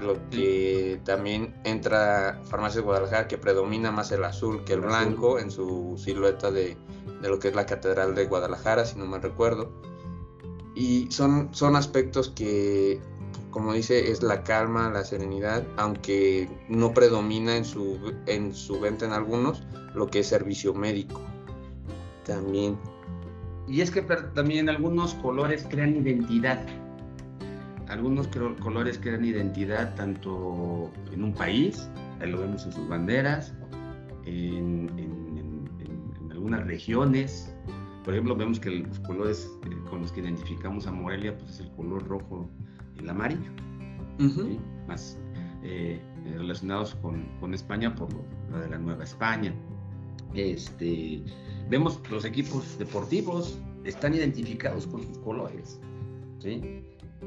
Lo 0.00 0.14
que 0.30 1.00
también 1.04 1.54
entra 1.64 2.40
farmacias 2.44 2.84
Guadalajara, 2.84 3.28
que 3.28 3.38
predomina 3.38 3.92
más 3.92 4.10
el 4.10 4.24
azul 4.24 4.64
que 4.64 4.72
el, 4.72 4.80
blanco 4.80 5.38
en 5.38 5.50
su 5.50 5.94
silueta 5.96 6.50
de, 6.50 6.76
de, 7.22 7.28
lo 7.28 7.38
que 7.38 7.48
es 7.48 7.54
la 7.54 7.66
Catedral 7.66 8.14
de 8.14 8.26
Guadalajara, 8.26 8.84
si 8.84 8.98
no 8.98 9.06
mal 9.06 9.22
recuerdo. 9.22 9.70
Y 10.74 11.06
son, 11.12 11.50
son 11.52 11.76
aspectos 11.76 12.30
que 12.30 13.00
como 13.54 13.72
dice, 13.72 14.10
es 14.10 14.20
la 14.20 14.42
calma, 14.42 14.90
la 14.90 15.04
serenidad, 15.04 15.64
aunque 15.76 16.48
no 16.68 16.92
predomina 16.92 17.56
en 17.56 17.64
su, 17.64 18.12
en 18.26 18.52
su 18.52 18.80
venta 18.80 19.06
en 19.06 19.12
algunos 19.12 19.62
lo 19.94 20.08
que 20.08 20.18
es 20.18 20.26
servicio 20.26 20.74
médico. 20.74 21.20
También. 22.26 22.76
Y 23.68 23.80
es 23.80 23.92
que 23.92 24.02
también 24.02 24.68
algunos 24.68 25.14
colores 25.14 25.64
crean 25.70 25.94
identidad. 25.94 26.66
Algunos 27.86 28.26
colores 28.26 28.98
crean 28.98 29.24
identidad 29.24 29.94
tanto 29.94 30.90
en 31.12 31.22
un 31.22 31.32
país, 31.32 31.88
ahí 32.20 32.32
lo 32.32 32.40
vemos 32.40 32.66
en 32.66 32.72
sus 32.72 32.88
banderas, 32.88 33.54
en, 34.26 34.90
algunas 36.28 36.66
regiones. 36.66 37.54
Por 38.02 38.14
ejemplo, 38.14 38.34
vemos 38.34 38.58
que 38.58 38.70
los 38.70 38.98
colores 38.98 39.48
eh, 39.64 39.76
con 39.88 40.00
los 40.00 40.10
que 40.10 40.22
identificamos 40.22 40.88
a 40.88 40.90
Morelia 40.90 41.38
pues 41.38 41.52
es 41.52 41.60
el 41.60 41.70
color 41.70 42.04
rojo 42.08 42.50
el 43.04 43.10
amarillo, 43.10 43.50
más 44.88 45.18
eh, 45.62 46.00
relacionados 46.36 46.96
con, 46.96 47.54
España 47.54 47.94
por 47.94 48.08
lo, 48.12 48.58
de 48.58 48.68
la 48.68 48.78
Nueva 48.78 49.04
España. 49.04 49.54
Este, 50.34 51.22
vemos 51.68 52.00
los 52.10 52.24
equipos 52.24 52.76
deportivos 52.78 53.58
están 53.84 54.14
identificados 54.14 54.86
con 54.86 55.02
sus 55.02 55.18
colores, 55.18 55.78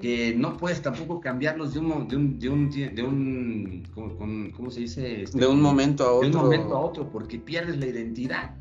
que 0.01 0.35
no 0.35 0.57
puedes 0.57 0.81
tampoco 0.81 1.21
cambiarlos 1.21 1.73
de 1.73 1.79
un, 1.79 2.07
de 2.07 2.15
un, 2.15 2.39
de 2.39 2.49
un, 2.49 2.69
de 2.69 3.03
un 3.03 4.51
¿cómo, 4.55 4.71
se 4.71 4.81
dice? 4.81 5.23
Este, 5.23 5.39
de 5.39 5.47
un 5.47 5.61
momento 5.61 6.03
a 6.03 6.11
otro. 6.13 6.29
De 6.29 6.35
un 6.35 6.43
momento 6.43 6.75
a 6.75 6.79
otro, 6.79 7.09
porque 7.09 7.39
pierdes 7.39 7.77
la 7.77 7.85
identidad, 7.85 8.55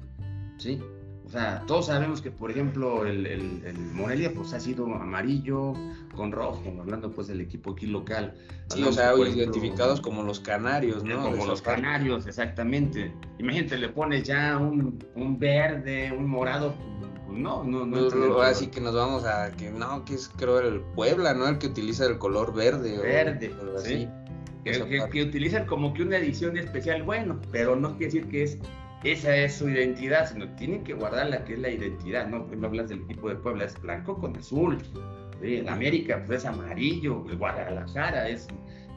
¿sí? 0.58 0.78
O 1.36 1.38
sea, 1.38 1.62
todos 1.66 1.84
sabemos 1.84 2.22
que, 2.22 2.30
por 2.30 2.50
ejemplo, 2.50 3.04
el, 3.04 3.26
el, 3.26 3.76
Morelia 3.92 4.32
pues 4.34 4.54
ha 4.54 4.60
sido 4.60 4.86
amarillo 4.86 5.74
con 6.14 6.32
rojo, 6.32 6.62
hablando 6.80 7.10
pues 7.10 7.26
del 7.26 7.42
equipo 7.42 7.72
aquí 7.72 7.84
local. 7.84 8.32
Sí, 8.68 8.82
o 8.82 8.90
sea, 8.90 9.14
identificados 9.14 10.00
como 10.00 10.22
los 10.22 10.40
canarios, 10.40 11.04
¿no? 11.04 11.22
Como 11.22 11.44
los 11.44 11.60
canarios, 11.60 12.26
exactamente. 12.26 13.12
Imagínate, 13.38 13.76
le 13.76 13.90
pones 13.90 14.22
ya 14.22 14.56
un, 14.56 14.98
un 15.14 15.38
verde, 15.38 16.10
un 16.10 16.26
morado, 16.26 16.74
pues, 17.26 17.38
no, 17.38 17.62
no, 17.64 17.84
no. 17.84 18.40
así 18.40 18.68
que 18.68 18.80
nos 18.80 18.94
vamos 18.94 19.26
a 19.26 19.50
que 19.50 19.70
no, 19.70 20.06
que 20.06 20.14
es 20.14 20.30
creo 20.38 20.60
el 20.60 20.80
Puebla, 20.94 21.34
¿no? 21.34 21.48
El 21.48 21.58
que 21.58 21.66
utiliza 21.66 22.06
el 22.06 22.16
color 22.16 22.54
verde. 22.54 22.96
Verde, 22.96 23.54
sí. 23.84 24.08
Que, 24.64 25.06
que, 25.12 25.22
utilizan 25.22 25.66
como 25.66 25.92
que 25.92 26.02
una 26.02 26.16
edición 26.16 26.56
especial, 26.56 27.02
bueno, 27.02 27.38
pero 27.52 27.76
no 27.76 27.90
quiere 27.98 28.06
decir 28.06 28.28
que 28.30 28.42
es 28.42 28.58
esa 29.04 29.36
es 29.36 29.54
su 29.54 29.68
identidad, 29.68 30.30
sino 30.30 30.48
tienen 30.56 30.82
que 30.82 30.94
guardar 30.94 31.28
la 31.28 31.44
que 31.44 31.54
es 31.54 31.58
la 31.58 31.70
identidad, 31.70 32.26
¿no? 32.28 32.46
Por 32.46 32.64
hablas 32.64 32.88
del 32.88 33.02
equipo 33.02 33.28
de 33.28 33.36
Puebla, 33.36 33.64
es 33.64 33.80
blanco 33.80 34.18
con 34.18 34.36
azul, 34.36 34.78
el 35.42 35.68
América 35.68 36.22
pues 36.26 36.40
es 36.40 36.46
amarillo, 36.46 37.24
el 37.28 37.36
Guadalajara 37.36 38.28
es, 38.28 38.48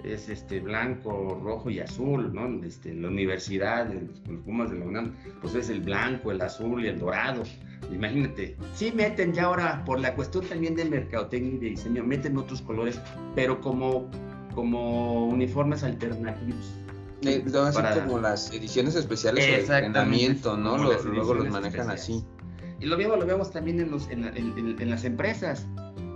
es 0.03 0.29
este 0.29 0.60
blanco, 0.60 1.39
rojo 1.44 1.70
y 1.70 1.79
azul, 1.79 2.34
¿no? 2.34 2.63
Este, 2.63 2.94
la 2.94 3.10
universidad, 3.10 3.91
los 3.91 4.39
Pumas 4.41 4.72
de 4.72 4.79
la 4.79 4.86
UNAM, 4.86 5.15
pues 5.41 5.56
es 5.56 5.70
el 5.70 5.82
blanco, 5.82 6.32
el 6.32 6.41
azul 6.41 6.84
y 6.84 6.88
el 6.88 7.00
dorado. 7.00 7.44
Imagínate, 7.91 8.56
sí 8.74 8.91
meten 8.94 9.34
ya 9.34 9.46
ahora, 9.46 9.84
por 9.86 10.00
la 10.00 10.15
cuestión 10.15 10.46
también 10.46 10.75
de 10.75 10.86
mercadotecnia 10.86 11.53
y 11.53 11.58
de 11.58 11.70
diseño, 11.70 12.03
meten 12.03 12.38
otros 12.38 12.62
colores, 12.62 13.00
pero 13.36 13.60
como, 13.62 14.10
como 14.53 15.27
uniformes 15.27 15.84
alternativos. 15.84 16.79
Eh, 17.21 17.43
así 17.53 17.99
como 17.99 18.19
las 18.19 18.51
ediciones 18.53 18.95
especiales 18.95 19.45
de 19.45 19.77
entrenamiento, 19.77 20.55
¿no? 20.55 20.77
luego 20.77 21.33
los 21.33 21.49
manejan 21.49 21.89
así. 21.89 22.23
Y 22.79 22.85
lo 22.85 22.97
mismo 22.97 23.17
lo 23.17 23.25
vemos 23.25 23.51
también 23.51 23.79
en, 23.81 23.91
los, 23.91 24.09
en, 24.09 24.23
en, 24.25 24.89
las 24.89 25.03
empresas, 25.03 25.67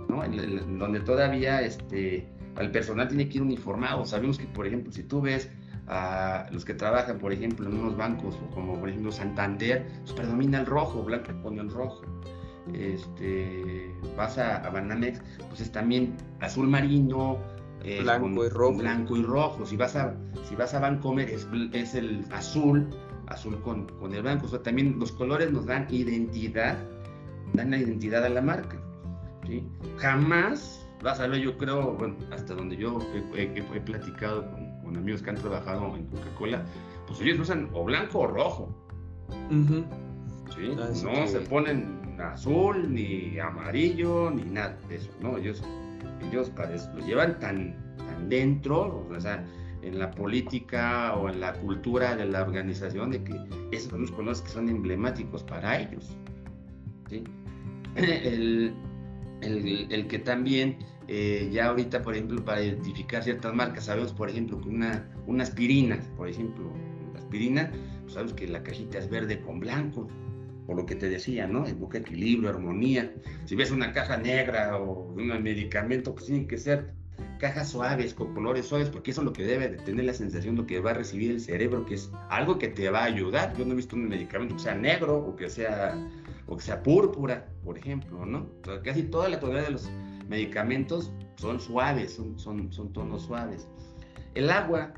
¿no? 0.08 0.22
donde 0.78 1.00
todavía 1.00 1.60
este, 1.60 2.26
el 2.58 2.70
personal 2.70 3.08
tiene 3.08 3.28
que 3.28 3.36
ir 3.36 3.42
uniformado. 3.42 4.06
Sabemos 4.06 4.38
que, 4.38 4.46
por 4.46 4.66
ejemplo, 4.66 4.90
si 4.90 5.02
tú 5.02 5.20
ves 5.20 5.50
a 5.88 6.46
los 6.50 6.64
que 6.64 6.72
trabajan, 6.72 7.18
por 7.18 7.32
ejemplo, 7.32 7.68
en 7.68 7.78
unos 7.78 7.96
bancos, 7.96 8.38
como 8.54 8.78
por 8.80 8.88
ejemplo 8.88 9.12
Santander, 9.12 9.86
pues 10.04 10.12
predomina 10.12 10.60
el 10.60 10.66
rojo, 10.66 11.02
blanco 11.02 11.32
pone 11.42 11.60
el 11.60 11.70
rojo. 11.70 12.02
Este, 12.72 13.94
vas 14.16 14.38
a, 14.38 14.56
a 14.56 14.70
Banamex, 14.70 15.20
pues 15.48 15.60
es 15.60 15.70
también 15.70 16.16
azul 16.40 16.66
marino, 16.66 17.38
blanco 18.02 18.44
y 18.44 18.48
rojo. 18.48 18.78
Blanco 18.78 19.16
y 19.16 19.22
rojo. 19.22 19.66
Si 19.66 19.76
vas 19.76 19.96
a, 19.96 20.14
si 20.48 20.54
vas 20.56 20.74
a 20.74 20.80
Vancomer 20.80 21.28
es, 21.28 21.46
es 21.72 21.94
el 21.94 22.24
azul, 22.32 22.88
azul 23.26 23.60
con, 23.60 23.86
con 23.98 24.14
el 24.14 24.22
blanco. 24.22 24.46
O 24.46 24.48
sea, 24.48 24.62
también 24.62 24.98
los 24.98 25.12
colores 25.12 25.50
nos 25.50 25.66
dan 25.66 25.86
identidad, 25.90 26.78
dan 27.52 27.70
la 27.70 27.78
identidad 27.78 28.24
a 28.24 28.28
la 28.28 28.40
marca. 28.40 28.76
¿sí? 29.46 29.62
Jamás 29.98 30.86
vas 31.02 31.20
a 31.20 31.26
ver, 31.26 31.40
yo 31.40 31.56
creo, 31.58 31.92
bueno, 31.92 32.16
hasta 32.32 32.54
donde 32.54 32.76
yo 32.76 32.98
he, 33.36 33.80
platicado 33.80 34.50
con, 34.50 34.80
con, 34.82 34.96
amigos 34.96 35.22
que 35.22 35.30
han 35.30 35.36
trabajado 35.36 35.94
en 35.96 36.06
Coca-Cola, 36.06 36.64
pues 37.06 37.20
ellos 37.20 37.40
usan 37.40 37.68
o 37.74 37.84
blanco 37.84 38.20
o 38.20 38.26
rojo. 38.26 38.74
¿sí? 39.50 40.74
no 40.76 41.26
se 41.26 41.40
ponen 41.40 42.18
azul, 42.20 42.92
ni 42.92 43.38
amarillo, 43.38 44.30
ni 44.30 44.44
nada 44.44 44.78
de 44.88 44.96
eso, 44.96 45.10
¿no? 45.20 45.36
Ellos 45.36 45.62
ellos 46.28 46.50
lo 46.94 47.06
llevan 47.06 47.38
tan, 47.38 47.96
tan 47.96 48.28
dentro, 48.28 49.06
o 49.10 49.20
sea, 49.20 49.44
en 49.82 49.98
la 49.98 50.10
política 50.10 51.14
o 51.14 51.28
en 51.28 51.40
la 51.40 51.52
cultura 51.54 52.16
de 52.16 52.24
la 52.26 52.42
organización, 52.42 53.10
de 53.10 53.22
que 53.22 53.38
esos 53.72 53.90
son 53.90 54.02
los 54.02 54.10
colores 54.10 54.40
que 54.40 54.48
son 54.48 54.68
emblemáticos 54.68 55.42
para 55.44 55.80
ellos. 55.80 56.16
El, 57.96 59.86
el, 59.90 60.06
que 60.08 60.18
también, 60.18 60.78
eh, 61.06 61.50
ya 61.52 61.66
ahorita, 61.66 62.00
por 62.00 62.14
ejemplo, 62.14 62.42
para 62.42 62.62
identificar 62.62 63.22
ciertas 63.22 63.54
marcas, 63.54 63.84
sabemos, 63.84 64.12
por 64.12 64.30
ejemplo, 64.30 64.58
que 64.58 64.70
una, 64.70 65.06
una 65.26 65.42
aspirina, 65.42 66.00
por 66.16 66.28
ejemplo, 66.28 66.72
la 67.12 67.18
aspirina, 67.18 67.70
pues 68.02 68.14
sabes 68.14 68.32
que 68.32 68.48
la 68.48 68.62
cajita 68.62 68.98
es 68.98 69.10
verde 69.10 69.40
con 69.42 69.60
blanco, 69.60 70.08
por 70.66 70.76
lo 70.76 70.86
que 70.86 70.94
te 70.94 71.08
decía, 71.08 71.46
¿no? 71.46 71.64
Busca 71.74 71.98
equilibrio, 71.98 72.50
armonía. 72.50 73.12
Si 73.44 73.54
ves 73.54 73.70
una 73.70 73.92
caja 73.92 74.16
negra 74.16 74.78
o 74.78 75.12
un 75.12 75.26
medicamento, 75.42 76.14
pues 76.14 76.26
tienen 76.26 76.46
que 76.46 76.58
ser 76.58 76.94
cajas 77.38 77.70
suaves, 77.70 78.14
con 78.14 78.34
colores 78.34 78.66
suaves, 78.66 78.88
porque 78.88 79.10
eso 79.10 79.20
es 79.20 79.24
lo 79.26 79.32
que 79.32 79.44
debe 79.44 79.68
de 79.68 79.76
tener 79.78 80.04
la 80.04 80.14
sensación, 80.14 80.56
lo 80.56 80.66
que 80.66 80.80
va 80.80 80.92
a 80.92 80.94
recibir 80.94 81.30
el 81.30 81.40
cerebro, 81.40 81.84
que 81.84 81.94
es 81.94 82.10
algo 82.30 82.58
que 82.58 82.68
te 82.68 82.88
va 82.90 83.00
a 83.00 83.04
ayudar. 83.04 83.54
Yo 83.56 83.64
no 83.64 83.72
he 83.72 83.76
visto 83.76 83.96
un 83.96 84.08
medicamento 84.08 84.56
que 84.56 84.62
sea 84.62 84.74
negro 84.74 85.18
o 85.18 85.36
que 85.36 85.50
sea, 85.50 85.94
o 86.46 86.56
que 86.56 86.62
sea 86.62 86.82
púrpura, 86.82 87.46
por 87.64 87.78
ejemplo, 87.78 88.24
¿no? 88.24 88.48
casi 88.82 89.02
toda 89.04 89.28
la 89.28 89.40
tonalidad 89.40 89.66
de 89.66 89.72
los 89.72 89.90
medicamentos 90.28 91.12
son 91.36 91.60
suaves, 91.60 92.14
son, 92.14 92.72
son 92.72 92.92
tonos 92.92 93.22
suaves. 93.22 93.68
El 94.34 94.50
agua, 94.50 94.94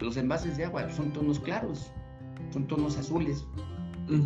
los 0.00 0.16
envases 0.16 0.56
de 0.56 0.64
agua 0.64 0.90
son 0.90 1.12
tonos 1.12 1.38
claros, 1.38 1.92
son 2.50 2.66
tonos 2.66 2.96
azules. 2.96 3.46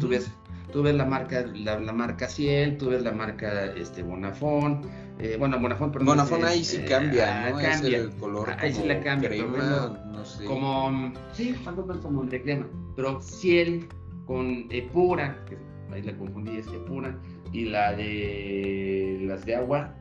Tú 0.01 0.09
ves 0.09 0.31
tú 0.75 0.83
ves 0.83 0.95
la 0.97 1.05
marca, 1.05 1.47
la, 1.55 1.79
marca 1.93 2.29
Ciel, 2.29 2.77
tú 2.77 2.91
ves 2.91 3.05
la 3.05 3.13
marca 3.13 3.67
este, 3.77 4.03
Bonafón, 4.03 4.83
eh, 5.21 5.37
bueno, 5.39 5.59
Bonafón, 5.61 5.93
perdón. 5.93 6.09
Bonafón 6.09 6.45
ahí 6.45 6.65
sí 6.65 6.79
cambia, 6.79 7.51
¿no? 7.51 7.59
Cambia. 7.59 7.99
Es 7.99 8.05
el 8.05 8.11
color 8.17 8.51
ahí 8.59 8.75
sí 8.75 8.83
la 8.85 9.01
cambia, 9.01 9.29
crema, 9.29 10.05
no 10.13 10.25
sé. 10.25 10.45
Como, 10.45 11.13
sí, 11.33 11.55
como 12.03 12.25
de 12.25 12.43
crema, 12.43 12.67
pero 12.97 13.21
Ciel 13.23 13.89
con 14.27 14.67
Epura, 14.71 15.45
que 15.47 15.57
ahí 15.95 16.03
la 16.03 16.19
confundí, 16.19 16.57
es 16.57 16.67
Epura, 16.67 17.17
y 17.53 17.67
la 17.67 17.93
de 17.93 19.21
las 19.29 19.47
de 19.47 19.55
agua, 19.55 19.95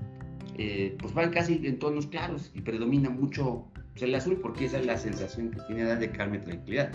eh, 0.57 0.97
pues 0.99 1.13
van 1.13 1.29
casi 1.29 1.61
en 1.67 1.77
tonos 1.77 2.07
claros 2.07 2.49
y 2.55 2.61
predomina 2.61 3.11
mucho 3.11 3.67
el 4.01 4.15
azul 4.15 4.39
porque 4.41 4.65
esa 4.65 4.79
es 4.79 4.87
la 4.87 4.97
sensación 4.97 5.51
que 5.51 5.61
tiene 5.67 5.83
de 5.95 6.09
calma 6.09 6.37
y 6.37 6.39
tranquilidad. 6.39 6.91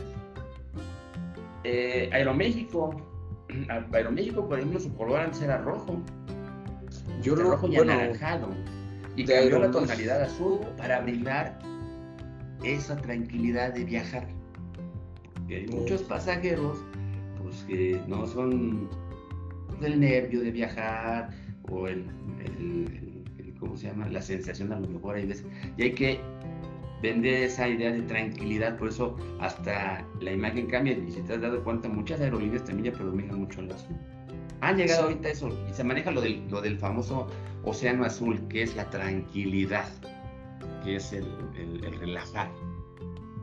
Eh, 1.62 2.10
Aeroméxico, 2.12 3.07
Aeroméxico, 3.92 4.48
por 4.48 4.58
ejemplo, 4.58 4.80
su 4.80 4.94
color 4.94 5.20
antes 5.20 5.42
era 5.42 5.58
rojo. 5.58 6.02
Yo 7.22 7.34
lo, 7.34 7.50
rojo 7.50 7.68
y 7.68 7.76
anaranjado. 7.76 8.48
Y 9.16 9.24
cambió 9.24 9.58
la 9.58 9.70
tonalidad 9.70 10.22
azul 10.22 10.60
para 10.76 11.00
brindar 11.00 11.58
esa 12.62 12.96
tranquilidad 12.96 13.72
de 13.74 13.84
viajar. 13.84 14.28
hay 15.48 15.66
muchos 15.68 16.02
pasajeros 16.02 16.78
pues, 17.42 17.64
que 17.64 18.00
no 18.06 18.26
son 18.26 18.88
del 19.80 20.00
nervio 20.00 20.40
de 20.40 20.50
viajar 20.50 21.30
o 21.70 21.88
el, 21.88 22.04
¿cómo 23.58 23.76
se 23.76 23.88
llama? 23.88 24.08
La 24.08 24.22
sensación 24.22 24.72
a 24.72 24.80
lo 24.80 24.88
mejor 24.88 25.16
hay 25.16 25.26
veces. 25.26 25.46
Y 25.76 25.82
hay 25.82 25.92
que 25.94 26.20
vende 27.02 27.44
esa 27.44 27.68
idea 27.68 27.92
de 27.92 28.02
tranquilidad, 28.02 28.76
por 28.76 28.88
eso 28.88 29.16
hasta 29.40 30.04
la 30.20 30.32
imagen 30.32 30.66
cambia 30.66 30.94
y 30.94 31.10
si 31.10 31.20
te 31.22 31.34
has 31.34 31.40
dado 31.40 31.62
cuenta, 31.62 31.88
muchas 31.88 32.20
aerolíneas 32.20 32.64
también 32.64 32.92
ya 32.92 32.98
predominan 32.98 33.38
mucho 33.38 33.60
el 33.60 33.72
azul. 33.72 33.96
Han 34.60 34.76
llegado 34.76 35.04
ahorita 35.04 35.28
eso 35.28 35.50
y 35.70 35.72
se 35.72 35.84
maneja 35.84 36.10
lo 36.10 36.20
del, 36.20 36.48
lo 36.50 36.60
del 36.60 36.78
famoso 36.78 37.28
océano 37.64 38.04
azul, 38.04 38.40
que 38.48 38.62
es 38.62 38.74
la 38.74 38.90
tranquilidad, 38.90 39.88
que 40.82 40.96
es 40.96 41.12
el, 41.12 41.26
el, 41.56 41.98
relajar. 42.00 42.50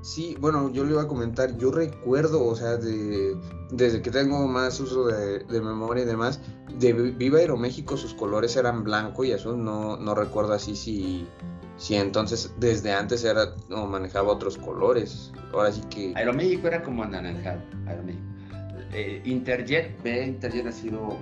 Sí, 0.01 0.35
bueno, 0.39 0.71
yo 0.71 0.83
le 0.83 0.91
iba 0.91 1.03
a 1.03 1.07
comentar, 1.07 1.57
yo 1.57 1.71
recuerdo, 1.71 2.45
o 2.45 2.55
sea, 2.55 2.77
de, 2.77 3.35
desde 3.71 4.01
que 4.01 4.11
tengo 4.11 4.45
más 4.47 4.79
uso 4.79 5.07
de, 5.07 5.39
de, 5.39 5.61
memoria 5.61 6.03
y 6.03 6.05
demás, 6.05 6.41
de 6.77 6.93
Viva 6.93 7.39
Aeroméxico 7.39 7.97
sus 7.97 8.13
colores 8.13 8.55
eran 8.55 8.83
blanco 8.83 9.23
y 9.23 9.31
azul, 9.31 9.63
no, 9.63 9.97
no 9.97 10.13
recuerdo 10.13 10.53
así 10.53 10.75
si 10.75 11.27
si 11.77 11.95
entonces 11.95 12.53
desde 12.59 12.93
antes 12.93 13.23
era 13.23 13.53
no 13.69 13.85
manejaba 13.87 14.31
otros 14.31 14.57
colores. 14.57 15.31
Ahora 15.53 15.71
sí 15.71 15.81
que. 15.89 16.13
Aeroméxico 16.15 16.67
era 16.67 16.83
como 16.83 17.03
anaranjado. 17.03 17.61
Aeroméxico. 17.87 18.35
Eh, 18.97 19.21
Interjet, 19.25 20.01
ve, 20.03 20.25
Interjet 20.25 20.67
ha 20.67 20.71
sido 20.71 21.17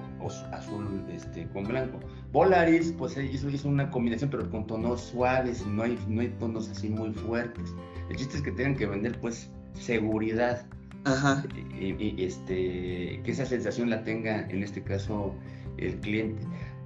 azul 0.51 1.03
este, 1.11 1.47
con 1.49 1.63
blanco. 1.63 1.99
Polaris, 2.31 2.93
pues 2.97 3.17
hizo, 3.17 3.49
hizo 3.49 3.67
una 3.67 3.89
combinación, 3.89 4.29
pero 4.29 4.47
con 4.51 4.67
tonos 4.67 5.01
suaves, 5.01 5.65
no 5.65 5.81
hay, 5.81 5.97
no 6.07 6.21
hay 6.21 6.29
tonos 6.39 6.69
así 6.69 6.89
muy 6.89 7.13
fuertes. 7.13 7.73
El 8.11 8.15
chiste 8.17 8.37
es 8.37 8.43
que 8.43 8.51
tengan 8.51 8.75
que 8.75 8.85
vender, 8.85 9.19
pues, 9.19 9.49
seguridad. 9.73 10.67
Ajá. 11.05 11.43
Y, 11.79 12.23
este, 12.23 13.21
que 13.23 13.31
esa 13.31 13.45
sensación 13.45 13.89
la 13.89 14.03
tenga, 14.03 14.47
en 14.49 14.61
este 14.61 14.83
caso, 14.83 15.33
el 15.77 15.99
cliente. 15.99 16.43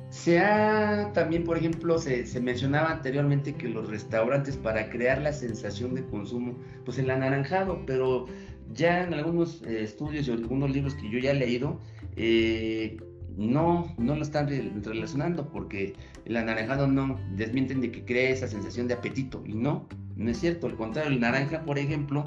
Se 0.09 0.39
ha 0.39 1.11
también, 1.13 1.43
por 1.43 1.57
ejemplo, 1.57 1.97
se, 1.97 2.25
mencionaba 2.39 2.91
anteriormente 2.91 3.53
que 3.55 3.67
los 3.67 3.89
restaurantes 3.89 4.55
para 4.55 4.89
crear 4.89 5.21
la 5.21 5.33
sensación 5.33 5.95
de 5.95 6.05
consumo, 6.05 6.57
pues 6.85 6.97
el 6.97 7.09
anaranjado, 7.09 7.83
pero 7.85 8.25
ya 8.73 9.03
en 9.03 9.13
algunos 9.13 9.61
eh, 9.63 9.83
estudios 9.83 10.27
y 10.27 10.31
algunos 10.31 10.71
libros 10.71 10.95
que 10.95 11.09
yo 11.09 11.19
ya 11.19 11.31
he 11.31 11.33
leído, 11.33 11.79
eh, 12.15 12.97
no, 13.35 13.93
no 13.97 14.15
lo 14.15 14.21
están 14.21 14.47
relacionando 14.83 15.49
porque 15.51 15.93
el 16.25 16.37
anaranjado 16.37 16.87
no 16.87 17.19
desmienten 17.35 17.81
de 17.81 17.91
que 17.91 18.03
crea 18.03 18.29
esa 18.29 18.47
sensación 18.47 18.87
de 18.87 18.95
apetito 18.95 19.43
y 19.45 19.53
no, 19.53 19.87
no 20.15 20.31
es 20.31 20.39
cierto, 20.39 20.67
al 20.67 20.75
contrario, 20.75 21.11
el 21.11 21.19
naranja, 21.19 21.63
por 21.63 21.77
ejemplo, 21.77 22.23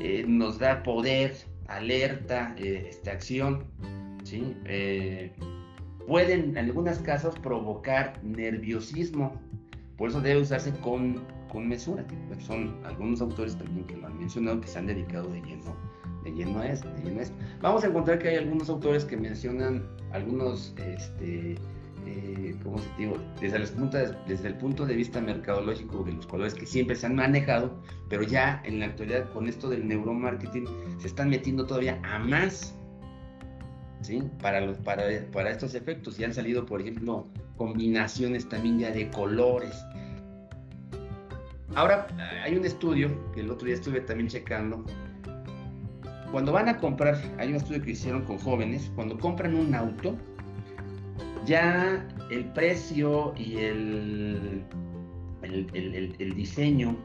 eh, 0.00 0.24
nos 0.26 0.58
da 0.58 0.82
poder, 0.82 1.36
alerta, 1.66 2.54
esta 2.58 3.10
acción, 3.10 3.64
¿sí? 4.22 4.54
Pueden 6.06 6.50
en 6.50 6.58
algunos 6.58 6.98
casos 6.98 7.38
provocar 7.38 8.20
nerviosismo. 8.22 9.32
Por 9.96 10.10
eso 10.10 10.20
debe 10.20 10.40
usarse 10.40 10.72
con, 10.80 11.22
con 11.50 11.68
mesura. 11.68 12.04
Son 12.38 12.74
algunos 12.84 13.20
autores 13.20 13.56
también 13.56 13.86
que 13.86 13.96
lo 13.96 14.06
han 14.06 14.18
mencionado 14.18 14.60
que 14.60 14.68
se 14.68 14.78
han 14.78 14.86
dedicado 14.86 15.28
de 15.30 15.40
lleno, 15.40 15.76
de 16.22 16.32
lleno 16.32 16.60
a 16.60 16.68
esto. 16.68 16.88
Vamos 17.60 17.84
a 17.84 17.88
encontrar 17.88 18.18
que 18.18 18.28
hay 18.28 18.36
algunos 18.36 18.68
autores 18.68 19.04
que 19.04 19.16
mencionan 19.16 19.82
algunos, 20.12 20.74
este, 20.86 21.56
eh, 22.06 22.54
¿cómo 22.62 22.78
se 22.78 22.88
digo? 22.98 23.16
Desde, 23.40 23.58
desde 24.26 24.48
el 24.48 24.54
punto 24.54 24.86
de 24.86 24.94
vista 24.94 25.20
mercadológico 25.20 26.04
de 26.04 26.12
los 26.12 26.26
colores 26.26 26.54
que 26.54 26.66
siempre 26.66 26.94
se 26.94 27.06
han 27.06 27.16
manejado, 27.16 27.80
pero 28.08 28.22
ya 28.22 28.62
en 28.64 28.80
la 28.80 28.86
actualidad 28.86 29.32
con 29.32 29.48
esto 29.48 29.68
del 29.70 29.88
neuromarketing 29.88 30.66
se 30.98 31.06
están 31.08 31.30
metiendo 31.30 31.66
todavía 31.66 31.98
a 32.04 32.18
más 32.18 32.76
Para, 34.40 34.60
los, 34.60 34.78
para 34.78 35.50
estos 35.50 35.74
efectos. 35.74 36.18
Y 36.20 36.24
han 36.24 36.34
salido, 36.34 36.64
por 36.66 36.80
ejemplo, 36.80 37.26
combinaciones 37.56 38.48
también 38.48 38.78
ya 38.78 38.90
de 38.90 39.10
colores. 39.10 39.74
Ahora, 41.74 42.06
hay 42.42 42.56
un 42.56 42.64
estudio 42.64 43.10
que 43.32 43.40
el 43.40 43.50
otro 43.50 43.66
día 43.66 43.74
estuve 43.74 44.00
también 44.00 44.28
checando. 44.28 44.84
Cuando 46.30 46.52
van 46.52 46.68
a 46.68 46.78
comprar, 46.78 47.20
hay 47.38 47.50
un 47.50 47.56
estudio 47.56 47.82
que 47.82 47.90
hicieron 47.92 48.22
con 48.22 48.38
jóvenes, 48.38 48.90
cuando 48.94 49.18
compran 49.18 49.54
un 49.54 49.74
auto, 49.74 50.16
ya 51.44 52.06
el 52.30 52.44
precio 52.52 53.32
y 53.36 53.56
el, 53.58 54.64
el, 55.42 56.34
diseño, 56.34 56.96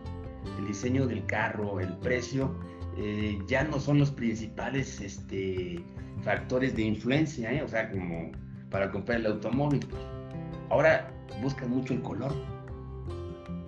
el 0.58 0.68
diseño 0.68 1.06
del 1.06 1.26
carro, 1.26 1.80
el 1.80 1.96
precio, 1.98 2.56
eh, 2.98 3.40
ya 3.48 3.64
no 3.64 3.80
son 3.80 4.00
los 4.00 4.12
principales 4.12 5.00
este, 5.02 5.84
factores 6.24 6.76
de 6.76 6.84
influencia, 6.84 7.52
¿eh? 7.52 7.64
o 7.64 7.68
sea, 7.68 7.90
como 7.90 8.32
para 8.70 8.92
comprar 8.92 9.20
el 9.20 9.26
automóvil. 9.28 9.86
Ahora 10.70 11.12
buscan 11.42 11.70
mucho 11.70 11.94
el 11.94 12.02
color 12.02 12.34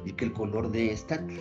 y 0.06 0.12
que 0.14 0.26
el 0.26 0.34
color 0.34 0.72
de 0.72 0.92
estatus. 0.92 1.38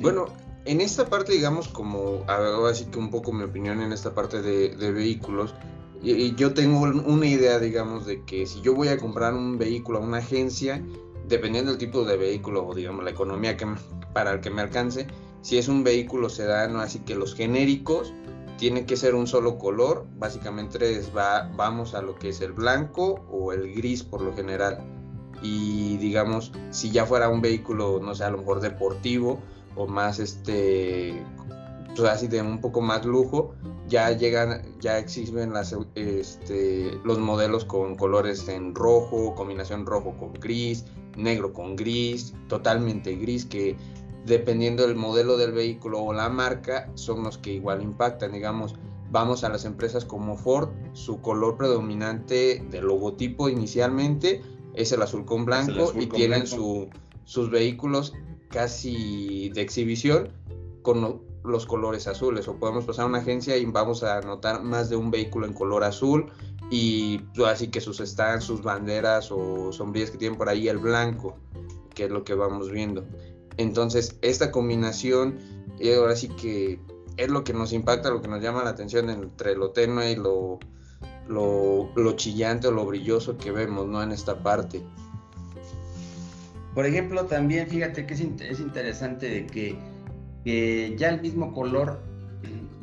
Bueno, 0.00 0.26
en 0.64 0.80
esta 0.80 1.06
parte, 1.06 1.32
digamos, 1.32 1.68
como 1.68 2.24
así 2.68 2.86
que 2.86 2.98
un 2.98 3.10
poco 3.10 3.32
mi 3.32 3.44
opinión 3.44 3.80
en 3.80 3.92
esta 3.92 4.14
parte 4.14 4.42
de, 4.42 4.92
vehículos, 4.92 5.54
y, 6.02 6.34
yo 6.36 6.54
tengo 6.54 6.80
una 6.80 7.26
idea, 7.26 7.58
digamos, 7.58 8.06
de 8.06 8.22
que 8.24 8.46
si 8.46 8.60
yo 8.60 8.74
voy 8.74 8.88
a 8.88 8.98
comprar 8.98 9.34
un 9.34 9.58
vehículo 9.58 9.98
a 9.98 10.02
una 10.02 10.18
agencia, 10.18 10.82
dependiendo 11.26 11.72
del 11.72 11.78
tipo 11.78 12.04
de 12.04 12.16
vehículo 12.16 12.66
o 12.66 12.74
digamos 12.74 13.04
la 13.04 13.10
economía 13.10 13.56
que 13.56 13.66
para 14.12 14.32
el 14.32 14.40
que 14.40 14.50
me 14.50 14.62
alcance, 14.62 15.06
si 15.42 15.58
es 15.58 15.68
un 15.68 15.84
vehículo 15.84 16.28
sedán, 16.28 16.76
así 16.76 17.00
que 17.00 17.14
los 17.14 17.34
genéricos, 17.34 18.12
tiene 18.58 18.84
que 18.84 18.96
ser 18.96 19.14
un 19.14 19.26
solo 19.26 19.56
color, 19.56 20.04
básicamente 20.18 21.00
va, 21.16 21.50
vamos 21.56 21.94
a 21.94 22.02
lo 22.02 22.16
que 22.16 22.30
es 22.30 22.40
el 22.40 22.52
blanco 22.52 23.24
o 23.30 23.52
el 23.52 23.72
gris 23.72 24.02
por 24.02 24.20
lo 24.20 24.34
general. 24.34 24.84
Y 25.40 25.96
digamos, 25.98 26.52
si 26.70 26.90
ya 26.90 27.06
fuera 27.06 27.28
un 27.28 27.40
vehículo, 27.40 28.00
no 28.02 28.14
sé, 28.14 28.24
a 28.24 28.30
lo 28.30 28.38
mejor 28.38 28.60
deportivo 28.60 29.38
o 29.76 29.86
más 29.86 30.18
este, 30.18 31.24
pues 31.96 32.10
así 32.10 32.26
de 32.26 32.42
un 32.42 32.60
poco 32.60 32.80
más 32.80 33.06
lujo, 33.06 33.54
ya 33.86 34.10
llegan, 34.10 34.62
ya 34.80 34.98
existen 34.98 35.52
las, 35.52 35.74
este, 35.94 36.98
los 37.04 37.18
modelos 37.18 37.64
con 37.64 37.94
colores 37.94 38.48
en 38.48 38.74
rojo, 38.74 39.36
combinación 39.36 39.86
rojo 39.86 40.16
con 40.18 40.32
gris, 40.32 40.84
negro 41.16 41.52
con 41.52 41.76
gris, 41.76 42.34
totalmente 42.48 43.14
gris, 43.14 43.44
que 43.46 43.76
dependiendo 44.28 44.86
del 44.86 44.96
modelo 44.96 45.36
del 45.36 45.52
vehículo 45.52 46.00
o 46.00 46.12
la 46.12 46.28
marca, 46.28 46.90
son 46.94 47.22
los 47.22 47.38
que 47.38 47.54
igual 47.54 47.82
impactan. 47.82 48.32
Digamos, 48.32 48.74
vamos 49.10 49.44
a 49.44 49.48
las 49.48 49.64
empresas 49.64 50.04
como 50.04 50.36
Ford, 50.36 50.68
su 50.92 51.20
color 51.20 51.56
predominante 51.56 52.64
del 52.70 52.86
logotipo 52.86 53.48
inicialmente 53.48 54.42
es 54.74 54.92
el 54.92 55.02
azul 55.02 55.24
con 55.24 55.44
blanco 55.44 55.92
y 55.98 56.06
tienen 56.06 56.46
sus 56.46 57.50
vehículos 57.50 58.14
casi 58.48 59.50
de 59.50 59.60
exhibición 59.62 60.28
con 60.82 61.20
los 61.44 61.66
colores 61.66 62.06
azules. 62.06 62.46
O 62.48 62.54
podemos 62.56 62.84
pasar 62.84 63.06
a 63.06 63.08
una 63.08 63.18
agencia 63.18 63.56
y 63.56 63.64
vamos 63.64 64.02
a 64.02 64.20
notar 64.20 64.62
más 64.62 64.88
de 64.88 64.96
un 64.96 65.10
vehículo 65.10 65.46
en 65.46 65.52
color 65.52 65.84
azul 65.84 66.26
y 66.70 67.20
así 67.46 67.68
que 67.68 67.80
sus 67.80 67.98
stands, 67.98 68.44
sus 68.44 68.62
banderas 68.62 69.32
o 69.32 69.72
sombrillas 69.72 70.10
que 70.10 70.18
tienen 70.18 70.38
por 70.38 70.48
ahí 70.48 70.68
el 70.68 70.78
blanco, 70.78 71.36
que 71.94 72.04
es 72.04 72.10
lo 72.10 72.22
que 72.22 72.34
vamos 72.34 72.70
viendo. 72.70 73.04
Entonces, 73.58 74.16
esta 74.22 74.50
combinación, 74.50 75.38
y 75.78 75.92
ahora 75.92 76.16
sí 76.16 76.28
que 76.28 76.80
es 77.16 77.28
lo 77.28 77.44
que 77.44 77.52
nos 77.52 77.72
impacta, 77.72 78.10
lo 78.10 78.22
que 78.22 78.28
nos 78.28 78.40
llama 78.40 78.64
la 78.64 78.70
atención 78.70 79.10
entre 79.10 79.56
lo 79.56 79.72
tenue 79.72 80.12
y 80.12 80.16
lo, 80.16 80.60
lo, 81.28 82.12
chillante 82.12 82.68
o 82.68 82.70
lo 82.70 82.86
brilloso 82.86 83.36
que 83.36 83.50
vemos, 83.50 83.86
¿no? 83.86 84.02
En 84.02 84.12
esta 84.12 84.42
parte. 84.42 84.80
Por 86.74 86.86
ejemplo, 86.86 87.26
también 87.26 87.68
fíjate 87.68 88.06
que 88.06 88.14
es, 88.14 88.20
interesante 88.60 89.28
de 89.28 89.46
que, 89.46 90.96
ya 90.96 91.08
el 91.08 91.20
mismo 91.20 91.52
color, 91.52 92.00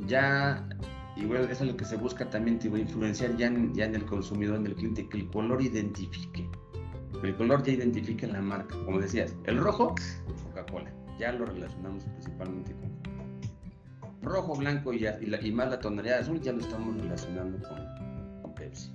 ya, 0.05 0.67
igual 1.15 1.49
eso 1.49 1.63
es 1.63 1.71
lo 1.71 1.77
que 1.77 1.85
se 1.85 1.95
busca 1.95 2.29
también, 2.29 2.59
te 2.59 2.67
influenciar 2.67 3.37
ya 3.37 3.47
en, 3.47 3.73
ya 3.73 3.85
en 3.85 3.95
el 3.95 4.05
consumidor, 4.05 4.57
en 4.57 4.65
el 4.65 4.75
cliente, 4.75 5.07
que 5.07 5.19
el 5.19 5.29
color 5.29 5.61
identifique. 5.61 6.49
El 7.23 7.35
color 7.37 7.63
ya 7.63 7.71
identifica 7.71 8.27
la 8.27 8.41
marca. 8.41 8.75
Como 8.83 8.99
decías, 8.99 9.33
el 9.45 9.57
rojo 9.57 9.95
Coca-Cola. 10.65 10.91
Ya 11.19 11.31
lo 11.31 11.45
relacionamos 11.45 12.03
principalmente 12.03 12.73
con 12.73 12.95
rojo, 14.25 14.55
blanco 14.55 14.91
y, 14.91 15.05
y, 15.05 15.51
más 15.51 15.69
la 15.69 15.79
tonalidad 15.79 16.19
azul, 16.19 16.41
ya 16.41 16.51
lo 16.51 16.59
estamos 16.59 16.99
relacionando 16.99 17.59
con, 17.67 18.55
Pepsi. 18.55 18.91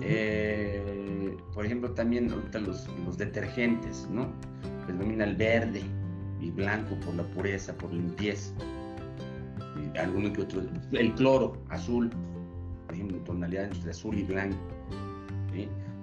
Eh, 0.00 1.36
por 1.52 1.66
ejemplo, 1.66 1.92
también 1.92 2.30
ahorita 2.30 2.60
los, 2.60 3.18
detergentes, 3.18 4.08
¿no? 4.10 4.32
Predomina 4.86 5.24
el 5.24 5.36
verde 5.36 5.82
y 6.40 6.50
blanco 6.50 6.94
por 7.04 7.14
la 7.14 7.24
pureza, 7.24 7.76
por 7.76 7.92
limpieza. 7.92 8.54
Y 9.76 9.98
alguno 9.98 10.32
que 10.32 10.42
otro. 10.42 10.62
El 10.92 11.12
cloro, 11.14 11.62
azul, 11.68 12.10
por 12.86 12.94
ejemplo, 12.94 13.18
tonalidad 13.24 13.64
entre 13.64 13.90
azul 13.90 14.18
y 14.18 14.22
blanco. 14.22 14.58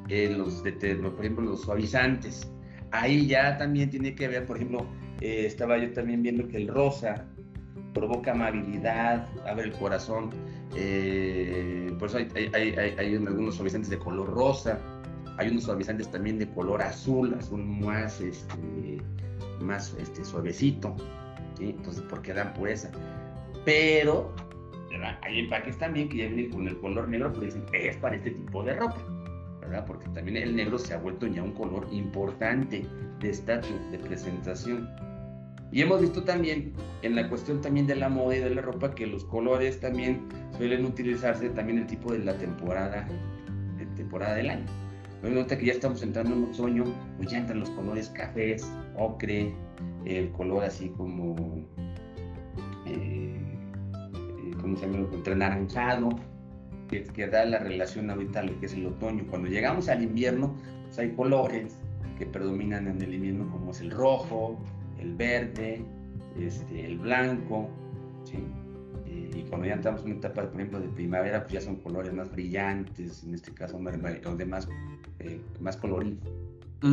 Eh, 0.10 0.34
los, 0.38 0.62
por 0.62 1.20
ejemplo, 1.20 1.46
los 1.46 1.62
suavizantes, 1.62 2.50
ahí 2.92 3.28
ya 3.28 3.58
también 3.58 3.90
tiene 3.90 4.16
que 4.16 4.28
ver, 4.28 4.46
por 4.46 4.58
ejemplo, 4.58 4.86
eh, 5.22 5.46
estaba 5.46 5.78
yo 5.78 5.92
también 5.94 6.22
viendo 6.22 6.48
que 6.48 6.58
el 6.58 6.68
rosa 6.68 7.26
provoca 7.94 8.32
amabilidad, 8.32 9.28
abre 9.48 9.66
el 9.66 9.74
corazón, 9.74 10.30
eh, 10.76 11.92
por 11.98 12.10
eso 12.10 12.18
hay, 12.18 13.16
algunos 13.18 13.56
suavizantes 13.56 13.90
de 13.90 13.98
color 13.98 14.30
rosa, 14.30 14.80
hay 15.38 15.50
unos 15.50 15.64
suavizantes 15.64 16.10
también 16.12 16.40
de 16.40 16.48
color 16.50 16.82
azul, 16.82 17.34
azul 17.34 17.64
más, 17.64 18.22
este, 18.22 19.02
más 19.62 19.96
este, 20.00 20.24
suavecito, 20.24 20.96
entonces 21.60 22.04
porque 22.10 22.34
dan 22.34 22.54
pureza. 22.54 22.92
Pero 23.66 24.34
hay 25.22 25.40
empaques 25.40 25.78
también 25.78 26.10
que 26.10 26.18
ya 26.18 26.28
vienen 26.28 26.52
con 26.52 26.68
el 26.68 26.78
color 26.80 27.08
negro, 27.08 27.32
porque 27.32 27.48
dicen, 27.48 27.64
es 27.74 27.98
para 27.98 28.16
este 28.16 28.32
tipo 28.32 28.64
de 28.64 28.76
ropa. 28.76 28.98
Porque 29.86 30.08
también 30.10 30.38
el 30.38 30.56
negro 30.56 30.78
se 30.78 30.94
ha 30.94 30.98
vuelto 30.98 31.28
ya 31.28 31.44
un 31.44 31.54
color 31.54 31.88
importante 31.92 32.86
de 33.20 33.30
estatus, 33.30 33.76
de 33.92 34.00
presentación. 34.00 34.90
Y 35.72 35.82
hemos 35.82 36.02
visto 36.02 36.24
también 36.24 36.74
en 37.02 37.16
la 37.16 37.28
cuestión 37.28 37.62
también 37.62 37.88
de 37.88 37.96
la 37.96 38.10
moda 38.10 38.38
y 38.38 38.40
de 38.40 38.50
la 38.50 38.62
ropa 38.62 38.96
que 38.96 39.06
los 39.06 39.26
colores 39.26 39.80
también 39.80 40.22
suelen 40.58 40.86
utilizarse 40.86 41.50
también 41.50 41.80
el 41.80 41.88
tipo 41.88 42.14
de 42.14 42.20
la 42.20 42.38
temporada, 42.38 43.08
de 43.78 43.86
temporada 43.98 44.36
del 44.36 44.50
año. 44.50 44.66
Nota 45.24 45.58
que 45.58 45.66
ya 45.66 45.74
estamos 45.74 46.02
entrando 46.04 46.34
en 46.34 46.44
otoño, 46.46 46.86
pues 47.18 47.32
ya 47.32 47.40
entran 47.40 47.60
los 47.60 47.70
colores 47.72 48.10
cafés, 48.10 48.72
ocre, 48.96 49.54
el 50.06 50.32
color 50.32 50.64
así 50.64 50.90
como, 50.90 51.36
eh, 52.86 53.36
eh 53.36 54.52
¿cómo 54.62 54.78
se 54.78 54.88
llama? 54.88 55.08
Entre 55.12 55.36
naranjado, 55.36 56.10
que, 56.88 57.04
que, 57.04 57.28
da 57.28 57.46
la 57.46 57.60
relación 57.60 58.10
ahorita 58.10 58.40
a 58.40 58.44
lo 58.44 58.60
que 58.60 58.66
es 58.66 58.74
el 58.74 58.86
otoño. 58.86 59.26
Cuando 59.30 59.48
llegamos 59.50 59.90
al 59.90 60.04
invierno, 60.04 60.56
pues 60.86 61.00
hay 61.00 61.12
colores 61.12 61.78
que 62.18 62.26
predominan 62.26 62.88
en 62.88 63.02
el 63.02 63.14
invierno, 63.14 63.50
como 63.52 63.72
es 63.72 63.82
el 63.82 63.92
rojo, 63.92 64.60
el 65.00 65.16
verde, 65.16 65.84
este, 66.40 66.86
el 66.86 66.98
blanco, 66.98 67.70
¿sí? 68.24 68.38
y 69.38 69.44
cuando 69.44 69.68
ya 69.68 69.74
entramos 69.74 70.02
en 70.02 70.08
una 70.08 70.16
etapa, 70.18 70.44
por 70.44 70.60
ejemplo, 70.60 70.80
de 70.80 70.88
primavera, 70.90 71.42
pues 71.42 71.54
ya 71.54 71.62
son 71.62 71.78
colores 71.78 72.14
más 72.14 72.32
brillantes, 72.32 73.24
en 73.24 73.36
este 73.36 73.52
caso, 73.52 73.78
o 73.78 74.36
de 74.36 74.46
más, 74.46 74.68
eh, 75.20 75.40
más 75.60 75.78
coloridos. 75.78 76.20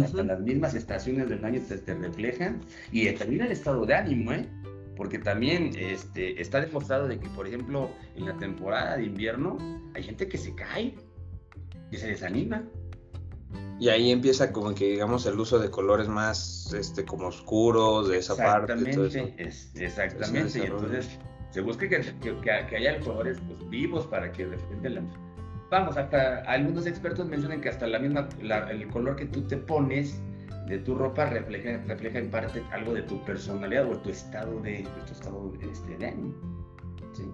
Hasta 0.02 0.22
las 0.22 0.40
mismas 0.40 0.74
estaciones 0.74 1.28
del 1.28 1.44
año 1.44 1.60
te, 1.60 1.94
reflejan 1.94 2.60
y 2.90 3.10
también 3.12 3.42
el 3.42 3.52
estado 3.52 3.84
de 3.84 3.94
ánimo, 3.94 4.32
¿eh? 4.32 4.48
Porque 4.96 5.18
también 5.18 5.72
este, 5.76 6.40
está 6.40 6.60
demostrado 6.60 7.08
de 7.08 7.18
que, 7.18 7.28
por 7.30 7.46
ejemplo, 7.46 7.90
en 8.16 8.26
la 8.26 8.36
temporada 8.36 8.96
de 8.96 9.04
invierno 9.04 9.58
hay 9.94 10.02
gente 10.02 10.28
que 10.28 10.38
se 10.38 10.54
cae, 10.54 10.94
y 11.94 11.96
se 11.96 12.08
desanima. 12.08 12.62
Y 13.78 13.88
ahí 13.88 14.10
empieza 14.10 14.52
como 14.52 14.74
que 14.74 14.90
digamos 14.90 15.26
el 15.26 15.38
uso 15.38 15.58
de 15.58 15.70
colores 15.70 16.08
más 16.08 16.72
este 16.74 17.04
como 17.04 17.28
oscuros 17.28 18.08
de 18.08 18.18
esa 18.18 18.36
parte. 18.36 18.72
Exactamente, 18.72 19.34
exactamente. 19.76 20.58
y 20.58 20.62
entonces 20.62 21.18
se 21.50 21.60
busca 21.60 21.88
que, 21.88 22.00
que, 22.42 22.76
haya 22.76 23.00
colores 23.00 23.38
pues, 23.46 23.68
vivos 23.70 24.06
para 24.06 24.32
que 24.32 24.46
de 24.46 24.90
la... 24.90 25.02
Vamos, 25.70 25.96
hasta 25.96 26.40
algunos 26.42 26.86
expertos 26.86 27.26
mencionan 27.26 27.60
que 27.60 27.68
hasta 27.68 27.86
la 27.86 27.98
misma, 27.98 28.28
el 28.70 28.88
color 28.88 29.16
que 29.16 29.26
tú 29.26 29.42
te 29.42 29.56
pones 29.56 30.20
de 30.66 30.78
tu 30.78 30.94
ropa 30.94 31.26
refleja, 31.26 31.82
refleja 31.86 32.18
en 32.18 32.30
parte 32.30 32.62
algo 32.72 32.94
de 32.94 33.02
tu 33.02 33.22
personalidad 33.24 33.90
o 33.90 33.98
tu 33.98 34.10
estado 34.10 34.60
de, 34.60 34.86
tu 35.06 35.12
estado 35.12 35.52
este, 35.60 35.96
de 35.98 36.06
ánimo. 36.06 36.34
¿sí? 37.12 37.24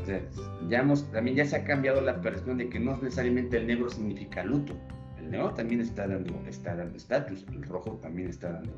O 0.00 0.04
sea, 0.04 0.20
ya 0.68 0.80
hemos, 0.80 1.10
también 1.12 1.36
ya 1.36 1.44
se 1.44 1.56
ha 1.56 1.64
cambiado 1.64 2.00
la 2.00 2.20
percepción 2.20 2.58
de 2.58 2.68
que 2.68 2.80
no 2.80 2.96
necesariamente 2.96 3.56
el 3.56 3.66
negro 3.66 3.88
significa 3.88 4.42
luto. 4.44 4.74
El 5.18 5.30
negro 5.30 5.50
también 5.54 5.80
está 5.80 6.06
dando 6.06 6.34
está 6.48 6.74
dando 6.74 6.96
estatus, 6.96 7.46
el 7.52 7.62
rojo 7.62 7.98
también 8.02 8.28
está 8.28 8.52
dando, 8.52 8.72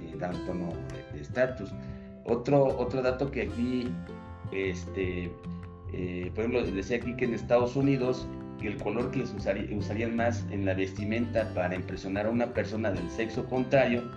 eh, 0.00 0.16
tono 0.46 0.72
de 1.12 1.20
estatus. 1.20 1.72
Otro, 2.24 2.64
otro 2.64 3.02
dato 3.02 3.30
que 3.30 3.42
aquí, 3.42 3.92
este, 4.52 5.30
eh, 5.92 6.30
por 6.34 6.44
ejemplo, 6.44 6.64
decía 6.64 6.96
aquí 6.96 7.14
que 7.16 7.24
en 7.24 7.34
Estados 7.34 7.76
Unidos 7.76 8.26
que 8.60 8.68
el 8.68 8.76
color 8.76 9.10
que 9.10 9.20
les 9.20 9.32
usarían 9.32 10.16
más 10.16 10.46
en 10.50 10.64
la 10.64 10.74
vestimenta 10.74 11.52
para 11.54 11.74
impresionar 11.74 12.26
a 12.26 12.30
una 12.30 12.52
persona 12.52 12.90
del 12.90 13.08
sexo 13.10 13.46
contrario 13.46 14.10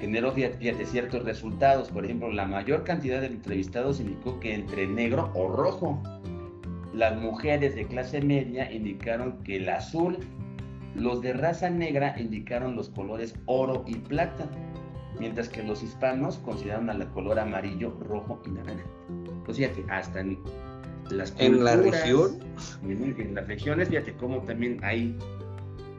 generó 0.00 0.32
fíjate, 0.32 0.86
ciertos 0.86 1.24
resultados. 1.24 1.90
Por 1.90 2.04
ejemplo, 2.04 2.32
la 2.32 2.46
mayor 2.46 2.84
cantidad 2.84 3.20
de 3.20 3.26
entrevistados 3.26 4.00
indicó 4.00 4.40
que 4.40 4.54
entre 4.54 4.86
negro 4.86 5.30
o 5.34 5.48
rojo. 5.48 6.02
Las 6.94 7.16
mujeres 7.20 7.76
de 7.76 7.86
clase 7.86 8.20
media 8.20 8.70
indicaron 8.72 9.42
que 9.44 9.56
el 9.56 9.68
azul, 9.68 10.18
los 10.94 11.20
de 11.22 11.34
raza 11.34 11.70
negra 11.70 12.16
indicaron 12.18 12.74
los 12.74 12.88
colores 12.88 13.34
oro 13.46 13.84
y 13.86 13.94
plata 13.94 14.48
mientras 15.20 15.48
que 15.48 15.62
los 15.62 15.82
hispanos 15.82 16.38
consideraron 16.38 16.90
al 16.90 17.06
color 17.12 17.38
amarillo, 17.38 17.96
rojo 18.00 18.42
y 18.46 18.50
naranja. 18.50 18.84
Pues 19.44 19.58
fíjate, 19.58 19.84
hasta 19.90 20.24
las 21.12 21.30
culturas, 21.32 21.58
en 21.58 21.64
la 21.64 21.76
región, 21.76 22.38
en, 22.84 23.34
las 23.34 23.46
regiones, 23.46 23.88
fíjate 23.88 24.14
cómo 24.14 24.42
también 24.42 24.78
hay, 24.82 25.16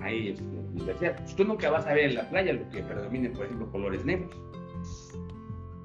hay 0.01 0.29
este, 0.29 0.43
diversidad. 0.73 1.17
Pues 1.17 1.35
tú 1.35 1.43
nunca 1.43 1.69
vas 1.69 1.85
a 1.85 1.93
ver 1.93 2.09
en 2.09 2.15
la 2.15 2.29
playa 2.29 2.53
lo 2.53 2.69
que 2.69 2.81
predomine, 2.81 3.29
por 3.29 3.45
ejemplo, 3.45 3.71
colores 3.71 4.05
negros. 4.05 4.35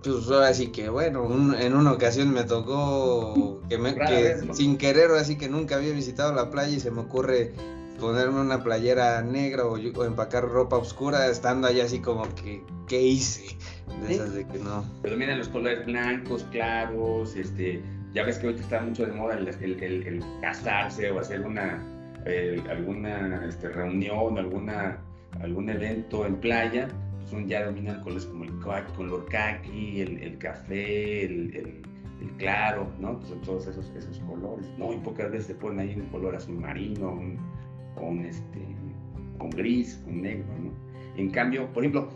Pues 0.03 0.31
ahora 0.31 0.55
sí 0.55 0.69
que 0.69 0.89
bueno, 0.89 1.27
en 1.59 1.75
una 1.75 1.93
ocasión 1.93 2.33
me 2.33 2.45
tocó 2.45 3.61
que, 3.69 3.77
me, 3.77 3.95
que 3.95 4.37
sin 4.53 4.79
querer, 4.79 5.11
así 5.13 5.37
que 5.37 5.49
nunca 5.49 5.77
había 5.77 5.93
visitado 5.93 6.33
la 6.33 6.51
playa 6.51 6.77
y 6.77 6.81
se 6.81 6.93
me 6.93 7.01
ocurre 7.01 7.53
ponerme 7.99 8.41
una 8.41 8.63
playera 8.63 9.23
negra 9.23 9.65
o, 9.65 9.77
empacar 10.05 10.49
ropa 10.49 10.77
oscura 10.77 11.29
estando 11.29 11.67
allá 11.67 11.85
así 11.85 12.01
como 12.01 12.23
que, 12.35 12.63
¿qué 12.87 13.03
hice? 13.03 13.57
De 14.07 14.15
esas 14.15 14.35
de 14.35 14.47
que 14.47 14.59
no. 14.59 14.85
Pero 15.03 15.17
miren 15.17 15.39
los 15.39 15.49
colores 15.49 15.85
blancos, 15.87 16.45
claros, 16.51 17.35
este, 17.35 17.83
ya 18.17 18.25
ves 18.25 18.39
que 18.39 18.47
hoy 18.47 18.55
está 18.55 18.81
mucho 18.81 19.05
de 19.05 19.13
moda 19.13 19.35
el, 19.35 19.47
el, 19.47 20.25
casarse 20.41 21.11
o 21.11 21.21
hacer 21.21 21.43
una, 21.43 21.85
alguna 22.71 23.45
este, 23.47 23.69
reunión, 23.69 24.39
alguna, 24.39 24.97
algún 25.43 25.69
evento 25.69 26.25
en 26.25 26.37
playa, 26.37 26.89
pues 27.31 27.47
ya 27.47 27.67
dominan 27.67 28.01
colores 28.01 28.25
como 28.25 28.45
el 28.45 28.59
color 28.97 29.27
kaki, 29.27 30.01
el, 30.01 30.39
café, 30.39 31.27
el, 31.27 31.83
claro, 32.39 32.91
¿no? 32.99 33.21
Son 33.27 33.43
todos 33.43 33.67
esos, 33.67 33.91
esos 33.95 34.19
colores, 34.21 34.67
¿no? 34.79 34.95
Y 34.95 34.97
pocas 34.97 35.31
veces 35.31 35.49
se 35.49 35.55
ponen 35.55 35.81
ahí 35.81 35.95
un 35.95 36.07
color 36.07 36.37
azul 36.37 36.57
marino, 36.57 37.11
un, 37.11 37.39
con, 37.97 38.25
este, 38.25 38.61
con 39.37 39.51
gris, 39.51 40.01
con 40.07 40.23
negro, 40.23 40.49
¿no? 40.59 40.73
En 41.19 41.29
cambio, 41.29 41.71
por 41.71 41.83
ejemplo, 41.83 42.09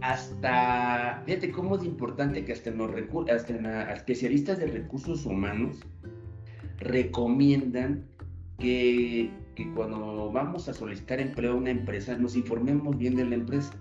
hasta, 0.00 1.22
fíjate 1.26 1.50
cómo 1.50 1.76
es 1.76 1.84
importante 1.84 2.44
que 2.44 2.52
hasta, 2.52 2.70
los 2.70 2.90
hasta 3.32 3.92
especialistas 3.92 4.58
de 4.58 4.66
recursos 4.66 5.26
humanos 5.26 5.78
recomiendan 6.78 8.04
que, 8.58 9.30
que, 9.54 9.72
cuando 9.74 10.30
vamos 10.32 10.68
a 10.68 10.74
solicitar 10.74 11.20
empleo 11.20 11.52
a 11.52 11.56
una 11.56 11.70
empresa 11.70 12.16
nos 12.16 12.36
informemos 12.36 12.96
bien 12.96 13.16
de 13.16 13.24
la 13.24 13.34
empresa. 13.34 13.72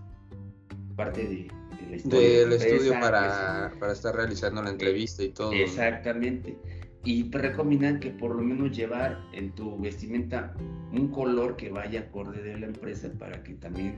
Parte 0.96 1.22
de, 1.22 1.48
de 1.80 1.90
la 1.90 1.96
historia. 1.96 2.30
Del 2.40 2.54
estudio 2.54 2.94
para, 3.00 3.72
para, 3.80 3.94
estar 3.94 4.16
realizando 4.16 4.64
la 4.64 4.72
entrevista 4.72 5.24
y 5.24 5.30
todo. 5.30 5.52
Exactamente 5.52 6.58
y 7.08 7.32
recomiendan 7.32 8.02
que 8.02 8.10
por 8.10 8.36
lo 8.36 8.42
menos 8.42 8.76
llevar 8.76 9.18
en 9.32 9.56
tu 9.56 9.78
vestimenta 9.78 10.54
un 10.92 11.08
color 11.08 11.56
que 11.56 11.70
vaya 11.70 12.02
acorde 12.02 12.44
de 12.44 12.60
la 12.60 12.66
empresa 12.66 13.10
para 13.18 13.42
que 13.44 13.54
también 13.54 13.96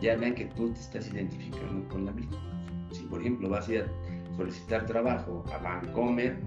ya 0.00 0.16
vean 0.16 0.34
que 0.34 0.46
tú 0.46 0.72
te 0.72 0.80
estás 0.80 1.12
identificando 1.12 1.86
con 1.90 2.06
la 2.06 2.12
misma. 2.12 2.38
Si 2.90 3.02
por 3.02 3.20
ejemplo 3.20 3.50
vas 3.50 3.68
a 3.68 3.74
ir 3.74 3.80
a 3.82 4.34
solicitar 4.34 4.86
trabajo 4.86 5.44
a 5.52 5.58
Vancomer, 5.58 6.38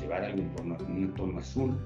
llevar 0.00 0.24
algo 0.24 0.40
en 0.88 0.96
un 0.96 1.14
tono 1.14 1.38
azul. 1.38 1.78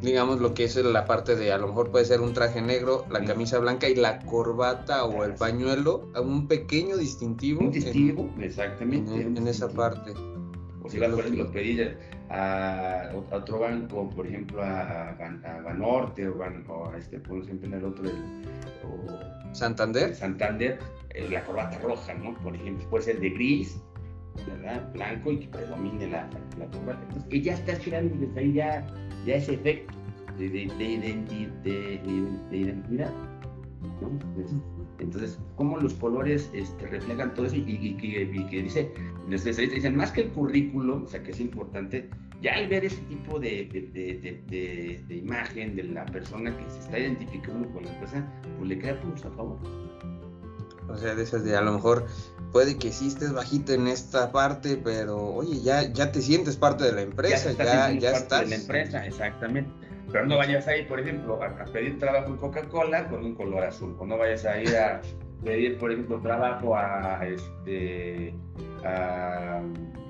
Digamos 0.00 0.40
lo 0.40 0.54
que 0.54 0.64
es 0.64 0.76
la 0.76 1.04
parte 1.04 1.36
de 1.36 1.52
a 1.52 1.58
lo 1.58 1.68
mejor 1.68 1.90
puede 1.90 2.06
ser 2.06 2.22
un 2.22 2.32
traje 2.32 2.62
negro, 2.62 3.04
la 3.10 3.22
camisa 3.26 3.58
blanca 3.58 3.90
y 3.90 3.94
la 3.94 4.20
corbata 4.20 5.04
o 5.04 5.22
el 5.22 5.34
pañuelo, 5.34 6.08
un 6.24 6.48
pequeño 6.48 6.96
distintivo. 6.96 7.60
Un 7.60 7.72
distintivo, 7.72 8.30
exactamente. 8.40 9.20
En, 9.20 9.46
esa 9.46 9.68
parte. 9.68 10.14
O 10.82 10.88
si 10.88 10.98
vas, 10.98 11.10
por 11.10 11.20
ejemplo, 11.20 11.50
pedir 11.50 12.15
a, 12.30 13.10
otro 13.30 13.60
banco, 13.60 14.10
por 14.10 14.26
ejemplo, 14.26 14.62
a, 14.62 15.10
a, 15.10 15.60
Banorte 15.62 16.28
o, 16.28 16.38
o 16.38 16.90
a 16.90 16.96
este, 16.96 17.18
por 17.18 17.42
ejemplo, 17.42 17.68
en 17.68 17.74
el 17.74 17.84
otro, 17.84 18.10
o, 18.84 19.54
Santander. 19.54 20.14
Santander, 20.14 20.78
eh, 21.10 21.28
la 21.30 21.44
corbata 21.44 21.78
roja, 21.78 22.14
¿no? 22.14 22.34
Por 22.38 22.54
ejemplo, 22.54 22.88
puede 22.90 23.04
ser 23.04 23.20
de 23.20 23.30
gris, 23.30 23.80
¿verdad? 24.46 24.92
Blanco 24.92 25.32
y 25.32 25.40
que 25.40 25.48
predomine 25.48 26.08
la, 26.08 26.28
la 26.58 26.66
corbata. 26.66 27.00
Entonces, 27.02 27.24
que 27.30 27.40
ya 27.40 27.54
está 27.54 27.78
creando 27.78 28.14
desde 28.18 28.40
ahí 28.40 28.52
ya, 28.52 28.86
ya 29.24 29.34
ese 29.36 29.54
efecto 29.54 29.94
de, 30.38 30.48
de, 30.50 30.68
de, 31.64 32.00
de 32.50 32.56
identidad. 32.56 33.10
¿no? 34.00 34.10
Entonces, 34.98 35.38
cómo 35.56 35.78
los 35.78 35.94
colores 35.94 36.50
este, 36.52 36.86
reflejan 36.86 37.34
todo 37.34 37.46
eso 37.46 37.56
y, 37.56 37.96
que 37.96 38.62
dice, 38.62 38.90
dicen, 39.28 39.96
más 39.96 40.12
que 40.12 40.22
el 40.22 40.28
currículum, 40.30 41.04
o 41.04 41.06
sea, 41.06 41.22
que 41.22 41.32
es 41.32 41.40
importante, 41.40 42.08
ya 42.40 42.54
al 42.54 42.68
ver 42.68 42.84
ese 42.84 43.00
tipo 43.02 43.40
de, 43.40 43.68
de, 43.92 45.14
imagen 45.14 45.74
de 45.74 45.84
la 45.84 46.06
persona 46.06 46.56
que 46.56 46.70
se 46.70 46.78
está 46.80 46.98
identificando 46.98 47.68
con 47.72 47.84
la 47.84 47.92
empresa, 47.92 48.32
pues 48.58 48.68
le 48.68 48.78
queda 48.78 49.00
puntos 49.00 49.24
a 49.24 49.30
favor. 49.30 49.58
O 50.88 50.96
sea, 50.96 51.14
de 51.14 51.22
esas 51.24 51.44
de 51.44 51.56
a 51.56 51.60
lo 51.60 51.72
mejor 51.72 52.06
puede 52.52 52.78
que 52.78 52.92
sí 52.92 53.08
estés 53.08 53.32
bajito 53.32 53.72
en 53.72 53.88
esta 53.88 54.30
parte, 54.30 54.76
pero 54.76 55.18
oye, 55.18 55.60
ya, 55.60 55.92
ya 55.92 56.12
te 56.12 56.22
sientes 56.22 56.56
parte 56.56 56.84
de 56.84 56.92
la 56.92 57.02
empresa, 57.02 57.52
ya, 57.52 57.90
ya, 57.90 58.12
estás. 58.12 58.42
De 58.42 58.50
la 58.50 58.56
empresa, 58.56 59.04
exactamente. 59.04 59.70
Pero 60.12 60.26
no 60.26 60.36
vayas 60.36 60.68
a 60.68 60.76
ir, 60.76 60.86
por 60.86 61.00
ejemplo, 61.00 61.40
a, 61.42 61.64
pedir 61.64 61.98
trabajo 61.98 62.28
en 62.28 62.36
Coca-Cola 62.36 63.08
con 63.08 63.24
un 63.24 63.34
color 63.34 63.64
azul. 63.64 63.96
O 63.98 64.06
no 64.06 64.16
vayas 64.16 64.44
a 64.44 64.60
ir 64.62 64.76
a 64.76 65.00
pedir, 65.46 65.78
por 65.78 65.92
ejemplo, 65.92 66.20
trabajo 66.20 66.76
a, 66.76 67.24
este, 67.24 68.34
a 68.84 69.62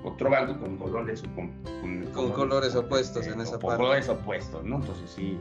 otro 0.03 0.29
banco 0.29 0.59
con 0.59 0.77
colores, 0.77 1.23
con, 1.35 1.51
con, 2.13 2.31
colores 2.31 2.75
opuestos 2.75 3.27
en 3.27 3.39
esa 3.39 3.59
parte. 3.59 3.77
colores 3.77 4.09
opuestos, 4.09 4.63
¿no? 4.63 4.77
Entonces 4.77 5.09
sí, 5.11 5.37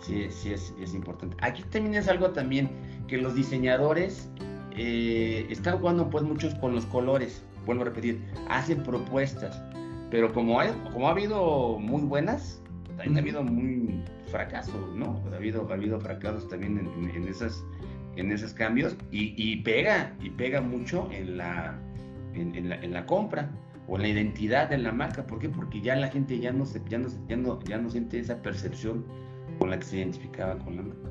sí, 0.00 0.26
sí 0.30 0.54
es, 0.54 0.74
es, 0.80 0.94
importante. 0.94 1.36
Aquí 1.40 1.62
también 1.64 1.94
es 1.94 2.08
algo 2.08 2.30
también 2.30 2.70
que 3.06 3.18
los 3.18 3.34
diseñadores 3.34 4.30
eh, 4.76 5.46
están 5.50 5.78
jugando 5.78 6.08
pues 6.08 6.24
muchos 6.24 6.54
con 6.54 6.74
los 6.74 6.86
colores. 6.86 7.44
Vuelvo 7.66 7.82
a 7.82 7.86
repetir, 7.86 8.24
hacen 8.48 8.82
propuestas. 8.82 9.62
Pero 10.10 10.32
como, 10.32 10.58
hay, 10.60 10.70
como 10.92 11.08
ha 11.08 11.10
habido 11.10 11.78
muy 11.78 12.02
buenas, 12.02 12.62
también 12.96 13.16
ha 13.16 13.20
habido 13.20 13.42
muy 13.42 14.04
fracasos, 14.26 14.94
¿no? 14.94 15.20
Ha 15.32 15.36
habido, 15.36 15.66
ha 15.70 15.74
habido 15.74 16.00
fracasos 16.00 16.48
también 16.48 16.78
en, 17.14 17.28
esas, 17.28 17.64
en 18.16 18.32
esos 18.32 18.52
cambios 18.52 18.96
y, 19.10 19.56
pega, 19.62 20.14
y 20.20 20.30
pega 20.30 20.60
mucho 20.60 21.08
en 21.12 21.36
la, 21.36 21.78
en, 22.34 22.92
la, 22.92 23.06
compra 23.06 23.50
o 23.88 23.96
en 23.96 24.02
la 24.02 24.08
identidad 24.08 24.68
de 24.68 24.78
la 24.78 24.92
marca. 24.92 25.26
¿Por 25.26 25.38
qué? 25.38 25.48
Porque 25.48 25.80
ya 25.80 25.96
la 25.96 26.08
gente 26.08 26.38
ya 26.38 26.52
no, 26.52 26.66
se, 26.66 26.80
ya 26.88 26.98
no, 26.98 27.08
ya 27.28 27.36
no, 27.36 27.62
ya 27.64 27.78
no 27.78 27.90
siente 27.90 28.18
esa 28.18 28.40
percepción 28.42 29.04
con 29.58 29.70
la 29.70 29.78
que 29.78 29.84
se 29.84 29.96
identificaba 29.98 30.58
con 30.58 30.76
la 30.76 30.82
marca. 30.82 31.10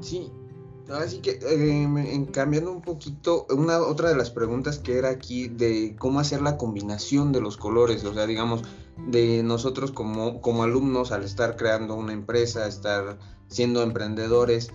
Sí, 0.00 0.30
Así 0.90 1.20
que 1.20 1.38
eh, 1.42 2.26
cambiando 2.32 2.72
un 2.72 2.82
poquito, 2.82 3.46
una 3.50 3.78
otra 3.78 4.08
de 4.08 4.16
las 4.16 4.30
preguntas 4.30 4.78
que 4.78 4.98
era 4.98 5.10
aquí 5.10 5.46
de 5.46 5.94
cómo 5.96 6.18
hacer 6.18 6.42
la 6.42 6.56
combinación 6.56 7.30
de 7.32 7.40
los 7.40 7.56
colores, 7.56 8.04
o 8.04 8.12
sea, 8.12 8.26
digamos, 8.26 8.62
de 9.06 9.42
nosotros 9.44 9.92
como, 9.92 10.40
como 10.40 10.64
alumnos 10.64 11.12
al 11.12 11.22
estar 11.22 11.56
creando 11.56 11.94
una 11.94 12.12
empresa, 12.12 12.66
estar 12.66 13.18
siendo 13.48 13.82
emprendedores, 13.82 14.72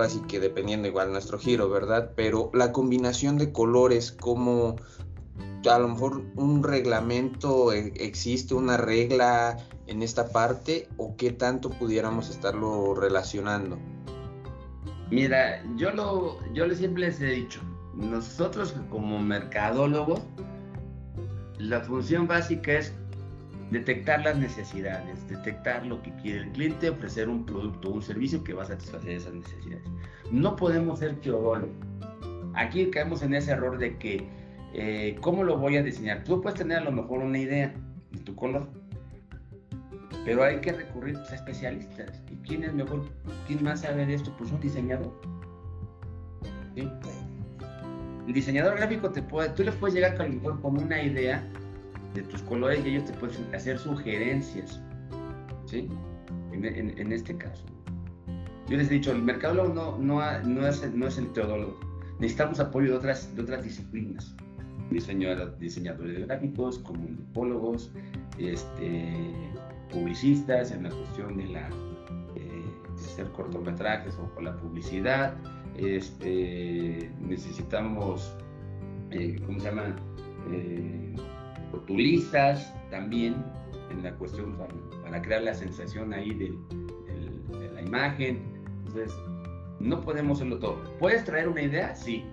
así 0.00 0.20
que 0.28 0.40
dependiendo 0.40 0.88
igual 0.88 1.12
nuestro 1.12 1.38
giro, 1.38 1.68
¿verdad? 1.68 2.12
Pero 2.16 2.50
la 2.54 2.72
combinación 2.72 3.38
de 3.38 3.52
colores, 3.52 4.12
como 4.12 4.76
a 5.68 5.78
lo 5.78 5.88
mejor 5.88 6.22
un 6.36 6.62
reglamento, 6.62 7.72
eh, 7.72 7.92
existe 7.96 8.54
una 8.54 8.76
regla 8.76 9.56
en 9.86 10.02
esta 10.02 10.28
parte 10.28 10.88
o 10.96 11.16
qué 11.16 11.32
tanto 11.32 11.70
pudiéramos 11.70 12.30
estarlo 12.30 12.94
relacionando. 12.94 13.78
Mira, 15.10 15.62
yo 15.76 15.90
lo, 15.92 16.38
yo 16.52 16.68
siempre 16.74 17.02
les 17.02 17.20
he 17.20 17.26
dicho, 17.26 17.60
nosotros 17.94 18.74
como 18.90 19.20
mercadólogos, 19.20 20.20
la 21.58 21.80
función 21.80 22.26
básica 22.26 22.72
es 22.72 22.92
detectar 23.70 24.22
las 24.22 24.38
necesidades, 24.38 25.28
detectar 25.28 25.84
lo 25.86 26.00
que 26.02 26.12
quiere 26.16 26.40
el 26.40 26.50
cliente, 26.50 26.90
ofrecer 26.90 27.28
un 27.28 27.44
producto 27.44 27.88
o 27.88 27.94
un 27.94 28.02
servicio 28.02 28.42
que 28.44 28.52
va 28.52 28.62
a 28.62 28.66
satisfacer 28.66 29.10
esas 29.10 29.34
necesidades. 29.34 29.84
No 30.30 30.56
podemos 30.56 31.00
ser 31.00 31.16
teodólogos. 31.20 31.74
Aquí 32.54 32.90
caemos 32.90 33.22
en 33.22 33.34
ese 33.34 33.52
error 33.52 33.78
de 33.78 33.98
que, 33.98 34.26
eh, 34.72 35.16
¿cómo 35.20 35.44
lo 35.44 35.58
voy 35.58 35.76
a 35.76 35.82
diseñar? 35.82 36.24
Tú 36.24 36.40
puedes 36.40 36.58
tener 36.58 36.78
a 36.78 36.84
lo 36.84 36.92
mejor 36.92 37.18
una 37.20 37.38
idea 37.38 37.74
de 38.12 38.20
tu 38.20 38.34
color, 38.34 38.68
pero 40.24 40.42
hay 40.44 40.60
que 40.60 40.72
recurrir 40.72 41.14
pues, 41.14 41.32
a 41.32 41.34
especialistas. 41.36 42.22
¿Y 42.30 42.36
quién 42.36 42.64
es 42.64 42.72
mejor? 42.72 43.04
¿Quién 43.46 43.62
más 43.62 43.80
sabe 43.80 44.06
de 44.06 44.14
esto? 44.14 44.34
Pues 44.38 44.50
un 44.52 44.60
diseñador. 44.60 45.20
El 48.26 48.32
diseñador 48.32 48.76
gráfico 48.76 49.10
te 49.10 49.22
puede, 49.22 49.50
tú 49.50 49.62
le 49.62 49.72
puedes 49.72 49.94
llegar 49.94 50.20
a 50.20 50.28
mejor 50.28 50.60
con 50.60 50.76
una 50.82 51.02
idea 51.02 51.42
de 52.16 52.22
tus 52.22 52.42
colores 52.42 52.84
y 52.84 52.90
ellos 52.90 53.04
te 53.04 53.12
pueden 53.14 53.54
hacer 53.54 53.78
sugerencias. 53.78 54.80
¿Sí? 55.66 55.88
En, 56.52 57.12
este 57.12 57.36
caso. 57.36 57.64
Yo 58.68 58.76
les 58.76 58.90
he 58.90 58.94
dicho, 58.94 59.12
el 59.12 59.22
mercadólogo 59.22 59.74
no, 59.74 59.98
no, 59.98 60.40
no, 60.42 60.66
es, 60.66 60.94
no 60.94 61.06
es 61.06 61.18
el 61.18 61.30
teodólogo. 61.32 61.78
Necesitamos 62.18 62.60
apoyo 62.60 62.92
de 62.92 62.96
otras, 62.96 63.34
de 63.36 63.42
otras 63.42 63.62
disciplinas. 63.62 64.34
Diseñadores, 64.90 66.26
gráficos, 66.26 66.78
comunicólogos, 66.78 67.92
este, 68.38 69.34
publicistas 69.92 70.70
en 70.70 70.84
la 70.84 70.90
cuestión 70.90 71.36
de 71.36 71.46
la 71.46 71.68
eh, 72.36 72.64
hacer 72.94 73.30
cortometrajes 73.32 74.16
o 74.16 74.34
con 74.34 74.44
la 74.44 74.56
publicidad. 74.56 75.34
Este, 75.76 77.10
necesitamos, 77.20 78.34
eh, 79.10 79.38
¿cómo 79.44 79.60
se 79.60 79.68
llama? 79.68 79.94
Eh, 80.50 81.14
también 82.90 83.34
en 83.90 84.02
la 84.02 84.12
cuestión 84.14 84.56
para, 85.04 85.22
crear 85.22 85.42
la 85.42 85.54
sensación 85.54 86.12
ahí 86.12 86.34
de, 86.34 86.54
de, 87.58 87.72
la 87.74 87.82
imagen. 87.82 88.42
Entonces, 88.86 89.12
no 89.80 90.00
podemos 90.00 90.38
hacerlo 90.38 90.58
todo. 90.58 90.82
¿Puedes 90.98 91.24
traer 91.24 91.48
una 91.48 91.62
idea? 91.62 91.94
Sí. 91.94 92.24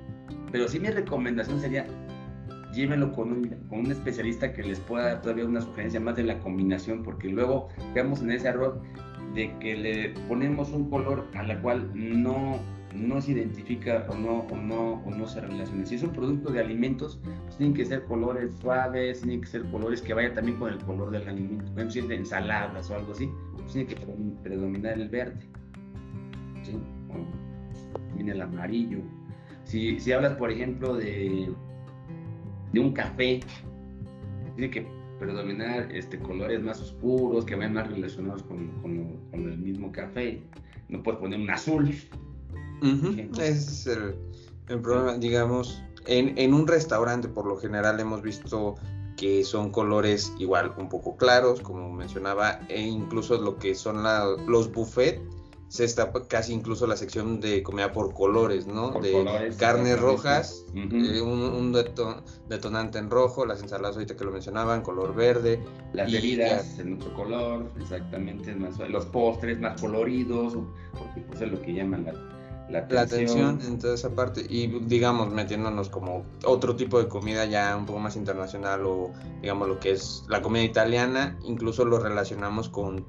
Pero 0.51 0.67
sí 0.67 0.79
mi 0.79 0.89
recomendación 0.89 1.59
sería 1.59 1.85
llévenlo 2.73 3.11
con 3.11 3.31
un, 3.31 3.49
con 3.69 3.79
un 3.79 3.91
especialista 3.91 4.51
que 4.51 4.63
les 4.63 4.79
pueda 4.79 5.05
dar 5.05 5.21
todavía 5.21 5.45
una 5.45 5.61
sugerencia 5.61 5.99
más 5.99 6.15
de 6.15 6.23
la 6.23 6.39
combinación, 6.39 7.03
porque 7.03 7.29
luego 7.29 7.69
quedamos 7.93 8.21
en 8.21 8.31
ese 8.31 8.47
error 8.47 8.81
de 9.35 9.57
que 9.59 9.75
le 9.75 10.09
ponemos 10.27 10.71
un 10.71 10.89
color 10.89 11.27
a 11.33 11.43
la 11.43 11.59
cual 11.61 11.89
no, 11.93 12.59
no 12.93 13.21
se 13.21 13.31
identifica 13.31 14.05
o 14.09 14.15
no, 14.15 14.39
o, 14.39 14.55
no, 14.55 15.03
o 15.05 15.11
no 15.11 15.27
se 15.27 15.41
relaciona. 15.41 15.85
Si 15.85 15.95
es 15.95 16.03
un 16.03 16.11
producto 16.11 16.51
de 16.51 16.59
alimentos, 16.59 17.19
pues 17.43 17.57
tienen 17.57 17.75
que 17.75 17.85
ser 17.85 18.03
colores 18.05 18.53
suaves, 18.61 19.21
tienen 19.21 19.41
que 19.41 19.47
ser 19.47 19.63
colores 19.71 20.01
que 20.01 20.13
vayan 20.13 20.33
también 20.33 20.57
con 20.57 20.71
el 20.71 20.79
color 20.79 21.11
del 21.11 21.27
alimento. 21.27 21.65
Por 21.65 21.73
ejemplo, 21.73 21.91
si 21.91 21.99
es 21.99 22.07
de 22.07 22.15
ensaladas 22.15 22.89
o 22.89 22.95
algo 22.95 23.11
así, 23.11 23.29
pues 23.57 23.73
tiene 23.73 23.87
que 23.87 23.95
predominar 24.43 24.93
el 24.93 25.09
verde. 25.09 25.39
¿sí? 26.63 26.77
viene 28.15 28.31
el 28.31 28.41
amarillo. 28.41 28.99
Si, 29.63 29.99
si 29.99 30.11
hablas, 30.11 30.33
por 30.35 30.51
ejemplo, 30.51 30.95
de 30.95 31.51
de 32.73 32.79
un 32.79 32.91
café. 32.91 33.39
Tiene 34.55 34.69
que 34.69 34.85
predominar 35.19 35.89
este, 35.95 36.19
colores 36.19 36.61
más 36.61 36.81
oscuros, 36.81 37.45
que 37.45 37.55
vayan 37.55 37.73
más 37.73 37.87
relacionados 37.87 38.43
con, 38.43 38.67
con, 38.81 39.21
el 39.31 39.57
mismo 39.57 39.91
café. 39.91 40.41
No 40.89 41.01
puedes 41.01 41.21
poner 41.21 41.39
un 41.39 41.49
azul. 41.49 41.89
Ese 42.83 43.47
es 43.47 43.87
el, 43.87 44.15
el, 44.69 44.81
problema, 44.81 45.17
digamos. 45.17 45.81
En, 46.05 46.37
en 46.37 46.53
un 46.53 46.67
restaurante, 46.67 47.29
por 47.29 47.45
lo 47.45 47.57
general, 47.57 47.99
hemos 47.99 48.21
visto 48.21 48.75
que 49.15 49.43
son 49.43 49.71
colores 49.71 50.33
igual 50.39 50.73
un 50.77 50.89
poco 50.89 51.15
claros, 51.15 51.61
como 51.61 51.91
mencionaba, 51.91 52.59
e 52.67 52.81
incluso 52.81 53.39
lo 53.39 53.57
que 53.57 53.75
son 53.75 54.03
los 54.47 54.71
buffets 54.71 55.21
se 55.73 55.85
está 55.85 56.11
casi 56.27 56.53
incluso 56.53 56.85
la 56.85 56.95
sección 56.95 57.39
de 57.39 57.63
comida 57.63 57.91
por 57.91 58.13
colores, 58.13 58.67
¿no? 58.67 58.91
de 59.01 59.55
carnes 59.57 59.99
rojas, 59.99 60.65
eh, 60.75 61.19
un, 61.19 61.73
detonante 62.47 62.99
en 62.99 63.09
rojo, 63.09 63.43
las 63.43 63.59
ensaladas 63.63 63.95
ahorita 63.95 64.15
que 64.15 64.23
lo 64.23 64.31
mencionaban, 64.31 64.83
color 64.83 65.15
verde. 65.15 65.59
Las 65.93 66.11
bebidas 66.11 66.77
en 66.77 66.93
otro 66.93 67.11
color, 67.15 67.71
exactamente, 67.81 68.55
los 68.87 69.07
postres 69.07 69.59
más 69.59 69.81
coloridos, 69.81 70.53
porque 70.95 71.21
pues 71.21 71.41
es 71.41 71.51
lo 71.51 71.59
que 71.59 71.73
llaman 71.73 72.05
la, 72.05 72.13
la 72.69 73.01
atención. 73.01 73.59
en 73.65 73.77
toda 73.77 73.95
esa 73.95 74.09
parte 74.15 74.45
y 74.49 74.67
digamos 74.85 75.31
metiéndonos 75.31 75.89
como 75.89 76.25
otro 76.45 76.75
tipo 76.75 76.97
de 76.97 77.07
comida 77.07 77.45
ya 77.45 77.75
un 77.75 77.85
poco 77.85 77.99
más 77.99 78.15
internacional 78.15 78.85
o 78.85 79.11
digamos 79.41 79.67
lo 79.67 79.79
que 79.79 79.91
es 79.91 80.23
la 80.29 80.41
comida 80.41 80.63
italiana 80.63 81.37
incluso 81.43 81.85
lo 81.85 81.99
relacionamos 81.99 82.69
con 82.69 83.05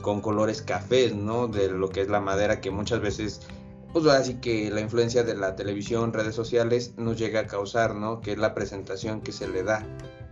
con 0.00 0.20
colores 0.20 0.62
cafés, 0.62 1.14
¿no? 1.14 1.48
De 1.48 1.68
lo 1.70 1.90
que 1.90 2.00
es 2.00 2.08
la 2.08 2.20
madera 2.20 2.60
que 2.60 2.70
muchas 2.70 3.00
veces, 3.00 3.46
pues 3.92 4.06
así 4.06 4.34
que 4.34 4.70
la 4.70 4.80
influencia 4.80 5.22
de 5.22 5.36
la 5.36 5.56
televisión, 5.56 6.12
redes 6.12 6.34
sociales 6.34 6.94
nos 6.96 7.18
llega 7.18 7.40
a 7.40 7.46
causar, 7.46 7.94
¿no? 7.94 8.20
Que 8.20 8.32
es 8.32 8.38
la 8.38 8.54
presentación 8.54 9.20
que 9.20 9.32
se 9.32 9.48
le 9.48 9.62
da 9.62 9.84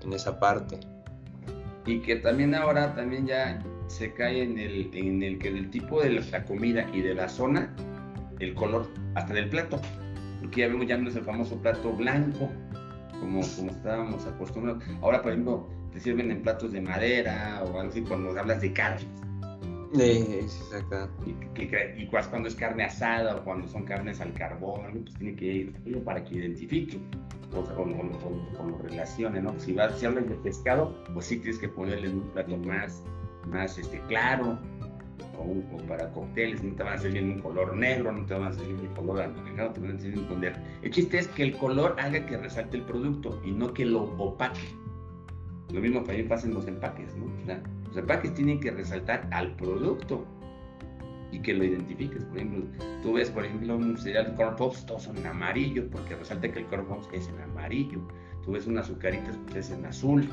en 0.02 0.12
esa 0.12 0.38
parte. 0.38 0.78
Y 1.87 2.00
que 2.00 2.16
también 2.16 2.54
ahora 2.54 2.94
también 2.94 3.26
ya 3.26 3.62
se 3.87 4.12
cae 4.12 4.42
en 4.42 4.59
el, 4.59 4.90
en 4.92 5.22
el 5.22 5.38
que 5.38 5.50
del 5.50 5.70
tipo 5.70 6.02
de 6.02 6.11
la 6.11 6.44
comida 6.44 6.87
y 6.92 7.00
de 7.00 7.14
la 7.14 7.28
zona, 7.28 7.74
el 8.40 8.55
color 8.55 8.88
hasta 9.14 9.35
del 9.35 9.48
plato. 9.48 9.81
Porque 10.40 10.61
ya 10.61 10.68
vemos 10.68 10.87
ya 10.87 10.96
no 10.96 11.09
es 11.09 11.16
el 11.16 11.24
famoso 11.24 11.61
plato 11.61 11.92
blanco, 11.92 12.48
como, 13.20 13.40
como 13.57 13.70
estábamos 13.70 14.24
acostumbrados. 14.27 14.83
Ahora, 15.03 15.22
por 15.22 15.33
ejemplo, 15.33 15.68
te 15.92 16.01
sirven 16.01 16.31
en 16.31 16.42
platos 16.42 16.72
de 16.72 16.81
madera 16.81 17.62
o 17.64 17.79
algo 17.79 17.90
así 17.90 18.03
cuando 18.03 18.38
hablas 18.38 18.61
de 18.61 18.72
carne 18.72 19.07
exacto. 19.92 21.09
Y, 21.96 22.07
cuando 22.07 22.48
es 22.48 22.55
carne 22.55 22.85
asada 22.85 23.37
o 23.37 23.44
cuando 23.44 23.66
son 23.68 23.85
carnes 23.85 24.20
al 24.20 24.33
carbón, 24.35 25.03
pues 25.05 25.14
tiene 25.16 25.37
que 25.37 25.44
ir 25.46 26.05
para 26.05 26.22
que 26.24 26.37
identifique 26.37 26.98
o, 27.55 27.85
lo 28.64 28.79
relacione, 28.79 29.40
¿no? 29.40 29.59
Si, 29.59 29.72
vas, 29.72 29.98
si 29.98 30.07
hablas 30.07 30.29
de 30.29 30.35
pescado, 30.37 31.03
pues 31.14 31.27
sí 31.27 31.38
tienes 31.38 31.59
que 31.59 31.68
ponerle 31.68 32.11
un 32.11 32.20
plato 32.31 32.57
más, 32.59 33.03
más 33.46 33.79
este, 33.79 34.01
claro, 34.09 34.59
o, 35.38 35.76
para 35.87 36.11
cócteles, 36.12 36.62
no 36.62 36.74
te 36.74 36.83
van 36.83 36.94
a 36.94 36.98
salir 36.98 37.22
un 37.22 37.38
color 37.40 37.76
negro, 37.76 38.12
no 38.12 38.24
te 38.26 38.35
van 38.35 38.48
a 38.48 38.52
salir 38.52 38.74
un 38.74 38.94
color 38.94 39.22
anaranjado, 39.22 39.70
te 39.72 39.81
van 39.81 39.96
a 39.96 39.98
salir 39.98 40.18
un 40.18 40.24
color. 40.26 40.52
El 40.83 40.90
chiste 40.90 41.18
es 41.18 41.28
que 41.28 41.42
el 41.44 41.57
color 41.57 41.96
haga 41.98 42.24
que 42.26 42.37
resalte 42.37 42.76
el 42.76 42.83
producto 42.85 43.40
y 43.44 43.52
no 43.52 43.72
que 43.72 43.85
lo 43.85 44.02
opaque. 44.18 44.61
Lo 45.72 45.81
mismo 45.81 46.02
también 46.02 46.28
pasa 46.28 46.46
en 46.46 46.54
los 46.54 46.66
empaques, 46.66 47.14
¿no? 47.16 47.26
Los 47.87 47.96
empaques 47.96 48.35
tienen 48.35 48.61
que 48.61 48.70
resaltar 48.70 49.28
al 49.33 49.54
producto 49.57 50.24
y 51.31 51.40
que 51.40 51.54
lo 51.54 51.64
identifiques. 51.64 52.24
Por 52.24 52.38
ejemplo, 52.38 52.64
tú 53.02 53.14
ves, 53.14 53.31
por 53.31 53.44
ejemplo, 53.44 53.76
un 53.76 53.96
cereal 53.96 54.35
corn 54.35 54.57
pops, 54.57 54.87
todos 54.87 55.02
son 55.04 55.18
en 55.18 55.26
amarillo, 55.26 55.88
porque 55.90 56.16
resalta 56.16 56.50
que 56.50 56.61
el 56.61 56.66
corn 56.66 56.87
pops 56.87 57.09
es 57.12 57.28
en 57.28 57.40
amarillo. 57.40 58.00
Tú 58.44 58.52
ves 58.52 58.66
unas 58.66 58.87
azucaritas, 58.87 59.37
pues 59.44 59.57
es 59.57 59.70
en 59.70 59.85
azul. 59.85 60.28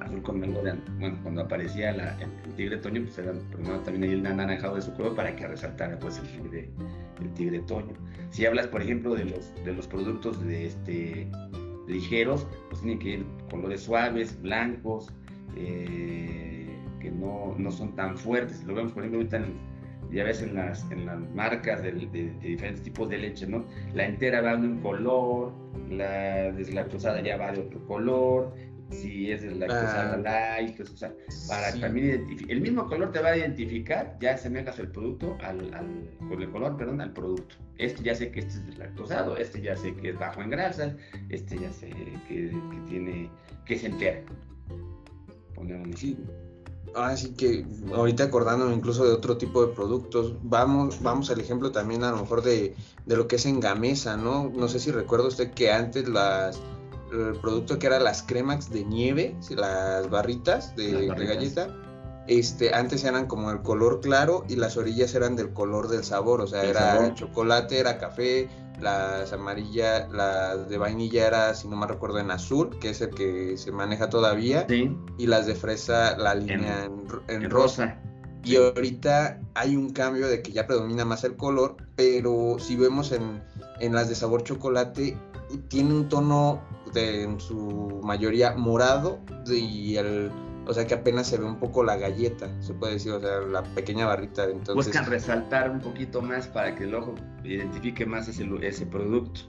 Azul 0.00 0.22
con 0.22 0.42
algo 0.42 0.62
de, 0.62 0.74
bueno, 0.98 1.18
cuando 1.22 1.42
aparecía 1.42 1.92
la, 1.92 2.16
el, 2.20 2.54
tigre 2.54 2.76
toño, 2.78 3.02
pues 3.02 3.18
era 3.18 3.32
primero 3.52 3.78
también 3.80 4.04
ahí 4.04 4.18
el 4.18 4.26
anaranjado 4.26 4.76
de 4.76 4.82
su 4.82 4.92
color 4.94 5.14
para 5.14 5.34
que 5.34 5.46
resaltara 5.46 5.98
pues 5.98 6.18
el 6.18 6.28
tigre, 6.28 6.70
el 7.20 7.34
tigre 7.34 7.58
toño. 7.60 7.94
Si 8.30 8.46
hablas, 8.46 8.66
por 8.66 8.82
ejemplo, 8.82 9.14
de 9.14 9.24
los, 9.24 9.52
de 9.64 9.72
los 9.72 9.86
productos 9.86 10.44
de 10.44 10.66
este 10.66 11.30
ligeros, 11.86 12.46
pues 12.68 12.80
tienen 12.82 12.98
que 12.98 13.08
ir 13.10 13.26
colores 13.50 13.82
suaves, 13.82 14.40
blancos, 14.40 15.08
eh, 15.56 16.68
que 17.00 17.10
no, 17.10 17.54
no 17.58 17.70
son 17.70 17.94
tan 17.96 18.16
fuertes. 18.16 18.64
Lo 18.64 18.74
vemos, 18.74 18.92
por 18.92 19.02
ejemplo, 19.02 19.18
ahorita 19.18 19.44
ya 20.12 20.24
ves 20.24 20.42
en 20.42 20.54
las, 20.54 20.90
en 20.90 21.06
las 21.06 21.18
marcas 21.34 21.82
de, 21.82 21.92
diferentes 21.92 22.82
tipos 22.82 23.08
de 23.08 23.18
leche, 23.18 23.46
¿no? 23.46 23.64
La 23.94 24.06
entera 24.06 24.40
va 24.40 24.56
de 24.56 24.66
un 24.66 24.80
color, 24.80 25.52
la 25.88 26.52
deslactosada 26.52 27.20
ya 27.22 27.36
va 27.36 27.52
de 27.52 27.60
otro 27.60 27.84
color, 27.86 28.52
si 28.90 29.30
es 29.30 29.42
deslactosada 29.42 30.14
ah, 30.14 30.16
light, 30.16 30.80
o 30.80 30.96
sea, 30.96 31.14
para 31.48 31.72
también 31.78 32.06
identificar, 32.06 32.50
el 32.50 32.60
mismo 32.60 32.88
color 32.88 33.12
te 33.12 33.20
va 33.20 33.30
a 33.30 33.36
identificar, 33.36 34.16
ya 34.20 34.36
semejas 34.36 34.78
el 34.78 34.88
producto 34.88 35.36
al, 35.42 35.72
al, 35.74 36.10
con 36.28 36.42
el 36.42 36.50
color, 36.50 36.76
perdón, 36.76 37.00
al 37.00 37.12
producto. 37.12 37.56
Este 37.78 38.02
ya 38.02 38.14
sé 38.14 38.30
que 38.30 38.40
este 38.40 38.54
es 38.54 38.66
deslactosado, 38.66 39.36
este 39.36 39.60
ya 39.60 39.76
sé 39.76 39.94
que 39.94 40.10
es 40.10 40.18
bajo 40.18 40.42
en 40.42 40.50
grasa, 40.50 40.96
este 41.28 41.58
ya 41.58 41.72
sé 41.72 41.88
que, 42.28 42.50
que 42.50 42.80
tiene, 42.88 43.30
que 43.64 43.74
es 43.74 43.84
entera. 43.84 44.22
Poner 45.54 45.76
un 45.76 45.94
Así 46.94 47.34
que 47.34 47.64
ahorita 47.94 48.24
acordándome 48.24 48.74
incluso 48.74 49.04
de 49.04 49.12
otro 49.12 49.36
tipo 49.36 49.64
de 49.64 49.72
productos, 49.72 50.34
vamos, 50.42 51.00
vamos 51.00 51.30
al 51.30 51.40
ejemplo 51.40 51.70
también 51.70 52.02
a 52.02 52.10
lo 52.10 52.16
mejor 52.16 52.42
de, 52.42 52.74
de 53.06 53.16
lo 53.16 53.28
que 53.28 53.36
es 53.36 53.46
en 53.46 53.60
Gamesa, 53.60 54.16
¿no? 54.16 54.50
No 54.52 54.66
sé 54.66 54.80
si 54.80 54.90
recuerda 54.90 55.28
usted 55.28 55.52
que 55.52 55.70
antes 55.70 56.08
las 56.08 56.60
el 57.12 57.36
producto 57.40 57.78
que 57.78 57.86
era 57.86 57.98
las 57.98 58.22
cremax 58.22 58.70
de 58.70 58.84
nieve, 58.84 59.36
las 59.50 60.08
barritas 60.10 60.74
de, 60.76 61.06
galleta, 61.06 61.68
este, 62.26 62.74
antes 62.74 63.04
eran 63.04 63.26
como 63.26 63.50
el 63.50 63.62
color 63.62 64.00
claro 64.00 64.44
y 64.48 64.56
las 64.56 64.76
orillas 64.76 65.14
eran 65.14 65.36
del 65.36 65.52
color 65.52 65.88
del 65.88 66.04
sabor, 66.04 66.40
o 66.40 66.46
sea, 66.46 66.64
era 66.64 67.12
chocolate, 67.14 67.78
era 67.78 67.98
café, 67.98 68.48
las 68.80 69.32
amarillas, 69.32 70.08
las 70.10 70.68
de 70.68 70.78
vainilla 70.78 71.26
era, 71.26 71.54
si 71.54 71.68
no 71.68 71.76
me 71.76 71.86
recuerdo, 71.86 72.18
en 72.18 72.30
azul, 72.30 72.78
que 72.78 72.90
es 72.90 73.00
el 73.00 73.10
que 73.10 73.56
se 73.56 73.72
maneja 73.72 74.08
todavía, 74.08 74.66
y 74.68 75.26
las 75.26 75.46
de 75.46 75.54
fresa, 75.54 76.16
la 76.16 76.34
línea 76.34 76.88
en, 77.28 77.50
rosa. 77.50 77.98
Y 78.42 78.56
ahorita 78.56 79.38
hay 79.54 79.76
un 79.76 79.90
cambio 79.90 80.26
de 80.26 80.40
que 80.40 80.52
ya 80.52 80.66
predomina 80.66 81.04
más 81.04 81.24
el 81.24 81.36
color, 81.36 81.76
pero 81.94 82.56
si 82.58 82.76
vemos 82.76 83.12
en, 83.12 83.42
en 83.80 83.92
las 83.92 84.08
de 84.08 84.14
sabor 84.14 84.44
chocolate, 84.44 85.16
tiene 85.68 85.94
un 85.94 86.08
tono 86.08 86.62
de, 86.92 87.24
en 87.24 87.40
su 87.40 88.00
mayoría 88.02 88.54
morado 88.56 89.20
y 89.46 89.96
el 89.96 90.30
o 90.66 90.74
sea 90.74 90.86
que 90.86 90.94
apenas 90.94 91.26
se 91.26 91.36
ve 91.36 91.44
un 91.44 91.58
poco 91.58 91.82
la 91.82 91.96
galleta, 91.96 92.48
se 92.60 92.74
puede 92.74 92.92
decir, 92.92 93.10
o 93.10 93.20
sea, 93.20 93.40
la 93.40 93.62
pequeña 93.74 94.06
barrita. 94.06 94.44
Entonces... 94.44 94.74
Buscan 94.86 95.06
resaltar 95.06 95.68
un 95.68 95.80
poquito 95.80 96.22
más 96.22 96.46
para 96.46 96.76
que 96.76 96.84
el 96.84 96.94
ojo 96.94 97.16
identifique 97.42 98.06
más 98.06 98.28
ese, 98.28 98.48
ese 98.62 98.86
producto, 98.86 99.40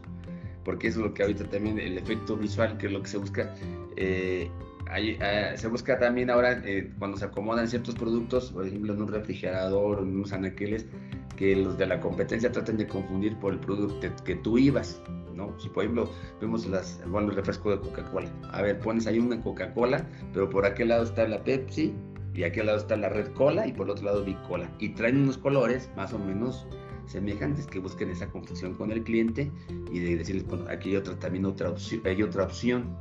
porque 0.63 0.87
es 0.87 0.95
lo 0.95 1.13
que 1.13 1.21
ahorita 1.21 1.43
también, 1.45 1.77
el 1.77 1.97
efecto 1.97 2.35
visual, 2.35 2.75
que 2.79 2.87
es 2.87 2.91
lo 2.91 3.03
que 3.03 3.09
se 3.09 3.17
busca. 3.17 3.53
Eh, 3.97 4.49
eh, 4.97 5.53
se 5.55 5.67
busca 5.67 5.99
también 5.99 6.31
ahora, 6.31 6.59
eh, 6.65 6.91
cuando 6.97 7.17
se 7.17 7.25
acomodan 7.25 7.67
ciertos 7.67 7.93
productos, 7.93 8.51
por 8.51 8.65
ejemplo, 8.65 8.93
en 8.93 9.01
un 9.03 9.07
refrigerador 9.07 9.99
en 9.99 10.15
unos 10.15 10.33
anaqueles, 10.33 10.87
que 11.41 11.55
los 11.55 11.75
de 11.75 11.87
la 11.87 11.99
competencia 11.99 12.51
tratan 12.51 12.77
de 12.77 12.85
confundir 12.85 13.35
por 13.39 13.53
el 13.53 13.59
producto 13.59 14.07
que 14.23 14.35
tú 14.35 14.59
ibas. 14.59 15.01
Si 15.57 15.69
por 15.69 15.83
ejemplo 15.83 16.07
vemos 16.39 16.67
las, 16.67 17.01
bueno, 17.09 17.31
el 17.31 17.35
refresco 17.35 17.71
de 17.71 17.79
Coca-Cola, 17.79 18.29
a 18.51 18.61
ver, 18.61 18.77
pones 18.77 19.07
ahí 19.07 19.17
una 19.17 19.41
Coca-Cola, 19.41 20.07
pero 20.33 20.47
por 20.47 20.67
aquel 20.67 20.89
lado 20.89 21.03
está 21.03 21.27
la 21.27 21.43
Pepsi 21.43 21.95
y 22.35 22.43
aquel 22.43 22.67
lado 22.67 22.77
está 22.77 22.95
la 22.95 23.09
Red 23.09 23.33
Cola 23.33 23.65
y 23.65 23.73
por 23.73 23.87
el 23.87 23.93
otro 23.93 24.05
lado 24.05 24.23
Big 24.23 24.39
Cola. 24.43 24.69
Y 24.77 24.89
traen 24.89 25.17
unos 25.17 25.39
colores 25.39 25.89
más 25.95 26.13
o 26.13 26.19
menos 26.19 26.67
semejantes 27.07 27.65
que 27.65 27.79
busquen 27.79 28.11
esa 28.11 28.27
confusión 28.27 28.75
con 28.75 28.91
el 28.91 29.03
cliente 29.03 29.51
y 29.91 29.97
de 29.97 30.17
decirles, 30.17 30.45
bueno, 30.45 30.65
aquí 30.69 30.89
hay 30.89 30.97
otra, 30.97 31.17
también 31.17 31.45
otra 31.45 31.71
opción, 31.71 32.01
hay 32.05 32.21
otra 32.21 32.43
opción. 32.43 32.95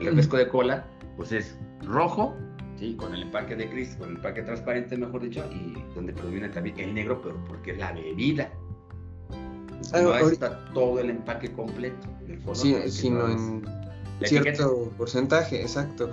El 0.00 0.06
refresco 0.06 0.36
de 0.36 0.48
cola, 0.48 0.84
pues 1.16 1.30
es 1.30 1.56
rojo, 1.84 2.34
¿sí? 2.82 2.96
con 2.96 3.14
el 3.14 3.22
empaque 3.22 3.54
de 3.54 3.66
gris, 3.66 3.94
con 3.96 4.10
el 4.10 4.16
empaque 4.16 4.42
transparente, 4.42 4.96
mejor 4.96 5.22
dicho, 5.22 5.44
y 5.52 5.74
donde 5.94 6.12
predomina 6.12 6.50
también 6.50 6.78
el 6.80 6.94
negro, 6.94 7.22
pero 7.22 7.36
porque 7.46 7.72
es 7.72 7.78
la 7.78 7.92
bebida. 7.92 8.52
Ah, 9.92 10.00
no 10.00 10.14
está 10.14 10.64
todo 10.74 10.98
el 11.00 11.10
empaque 11.10 11.52
completo. 11.52 12.08
sí, 12.54 12.76
sino 12.88 13.28
en 13.28 13.64
cierto 14.24 14.90
porcentaje, 14.98 15.62
exacto. 15.62 16.10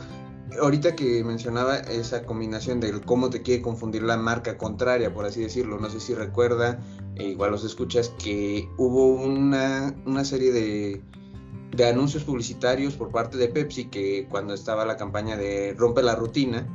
Ahorita 0.59 0.95
que 0.95 1.23
mencionaba 1.23 1.77
esa 1.77 2.23
combinación 2.23 2.79
de 2.79 2.99
cómo 3.01 3.29
te 3.29 3.41
quiere 3.41 3.61
confundir 3.61 4.03
la 4.03 4.17
marca 4.17 4.57
contraria, 4.57 5.13
por 5.13 5.25
así 5.25 5.41
decirlo, 5.41 5.79
no 5.79 5.89
sé 5.89 5.99
si 5.99 6.15
recuerda, 6.15 6.79
e 7.15 7.29
igual 7.29 7.51
los 7.51 7.63
escuchas, 7.63 8.09
que 8.23 8.67
hubo 8.77 9.13
una, 9.13 9.93
una 10.05 10.25
serie 10.25 10.51
de, 10.51 11.01
de 11.75 11.87
anuncios 11.87 12.23
publicitarios 12.23 12.95
por 12.95 13.11
parte 13.11 13.37
de 13.37 13.47
Pepsi 13.47 13.85
que 13.85 14.27
cuando 14.29 14.53
estaba 14.53 14.85
la 14.85 14.97
campaña 14.97 15.37
de 15.37 15.73
Rompe 15.77 16.01
la 16.01 16.15
Rutina, 16.15 16.67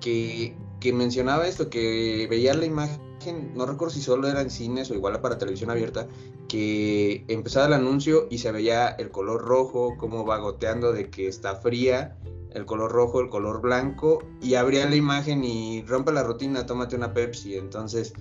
que, 0.00 0.54
que 0.80 0.92
mencionaba 0.92 1.46
esto, 1.48 1.70
que 1.70 2.26
veía 2.28 2.54
la 2.54 2.66
imagen 2.66 3.14
no 3.32 3.66
recuerdo 3.66 3.94
si 3.94 4.02
solo 4.02 4.28
era 4.28 4.40
en 4.40 4.50
cines 4.50 4.90
o 4.90 4.94
igual 4.94 5.20
para 5.20 5.38
televisión 5.38 5.70
abierta, 5.70 6.06
que 6.48 7.24
empezaba 7.28 7.66
el 7.66 7.72
anuncio 7.72 8.26
y 8.30 8.38
se 8.38 8.52
veía 8.52 8.88
el 8.88 9.10
color 9.10 9.42
rojo, 9.42 9.96
como 9.98 10.26
va 10.26 10.38
goteando 10.38 10.92
de 10.92 11.10
que 11.10 11.26
está 11.28 11.56
fría, 11.56 12.16
el 12.52 12.66
color 12.66 12.92
rojo, 12.92 13.20
el 13.20 13.28
color 13.28 13.60
blanco, 13.60 14.22
y 14.42 14.54
abría 14.54 14.88
la 14.88 14.96
imagen 14.96 15.44
y 15.44 15.82
rompe 15.82 16.12
la 16.12 16.22
rutina, 16.22 16.66
tómate 16.66 16.96
una 16.96 17.12
Pepsi. 17.12 17.56
Entonces 17.56 18.12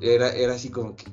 era, 0.00 0.30
era 0.30 0.54
así 0.54 0.70
como 0.70 0.96
que, 0.96 1.04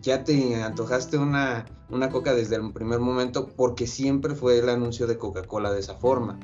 ya 0.00 0.24
te 0.24 0.62
antojaste 0.62 1.18
una, 1.18 1.64
una 1.88 2.10
coca 2.10 2.34
desde 2.34 2.56
el 2.56 2.72
primer 2.72 2.98
momento, 2.98 3.48
porque 3.56 3.86
siempre 3.86 4.34
fue 4.34 4.58
el 4.58 4.68
anuncio 4.68 5.06
de 5.06 5.18
Coca-Cola 5.18 5.72
de 5.72 5.80
esa 5.80 5.94
forma 5.94 6.38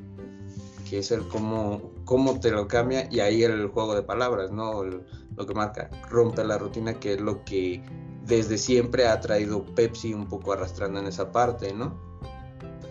que 0.89 0.99
es 0.99 1.11
el 1.11 1.27
cómo, 1.29 1.93
cómo 2.05 2.41
te 2.41 2.51
lo 2.51 2.67
cambia 2.67 3.09
y 3.11 3.21
ahí 3.21 3.43
el 3.43 3.69
juego 3.69 3.95
de 3.95 4.03
palabras, 4.03 4.51
¿no? 4.51 4.85
lo 4.85 5.47
que 5.47 5.55
marca, 5.55 5.89
rompe 6.11 6.45
la 6.45 6.59
rutina, 6.59 6.95
que 6.95 7.15
es 7.15 7.21
lo 7.21 7.45
que 7.45 7.83
desde 8.25 8.59
siempre 8.59 9.07
ha 9.07 9.21
traído 9.21 9.65
Pepsi 9.65 10.13
un 10.13 10.27
poco 10.27 10.53
arrastrando 10.53 10.99
en 10.99 11.07
esa 11.07 11.31
parte, 11.31 11.73
¿no? 11.73 11.97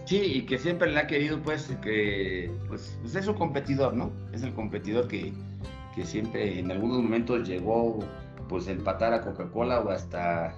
Sí, 0.05 0.21
y 0.21 0.45
que 0.45 0.57
siempre 0.57 0.89
le 0.89 0.99
ha 0.99 1.07
querido, 1.07 1.41
pues, 1.41 1.67
que 1.81 2.49
pues, 2.69 2.97
pues, 3.01 3.15
es 3.15 3.25
su 3.25 3.35
competidor, 3.35 3.93
¿no? 3.93 4.11
Es 4.31 4.41
el 4.43 4.53
competidor 4.53 5.09
que, 5.09 5.33
que 5.93 6.05
siempre 6.05 6.59
en 6.59 6.71
algunos 6.71 7.03
momentos 7.03 7.45
llegó, 7.45 7.99
pues, 8.47 8.67
empatar 8.67 9.13
a 9.13 9.21
Coca-Cola 9.21 9.81
o 9.81 9.89
hasta, 9.89 10.55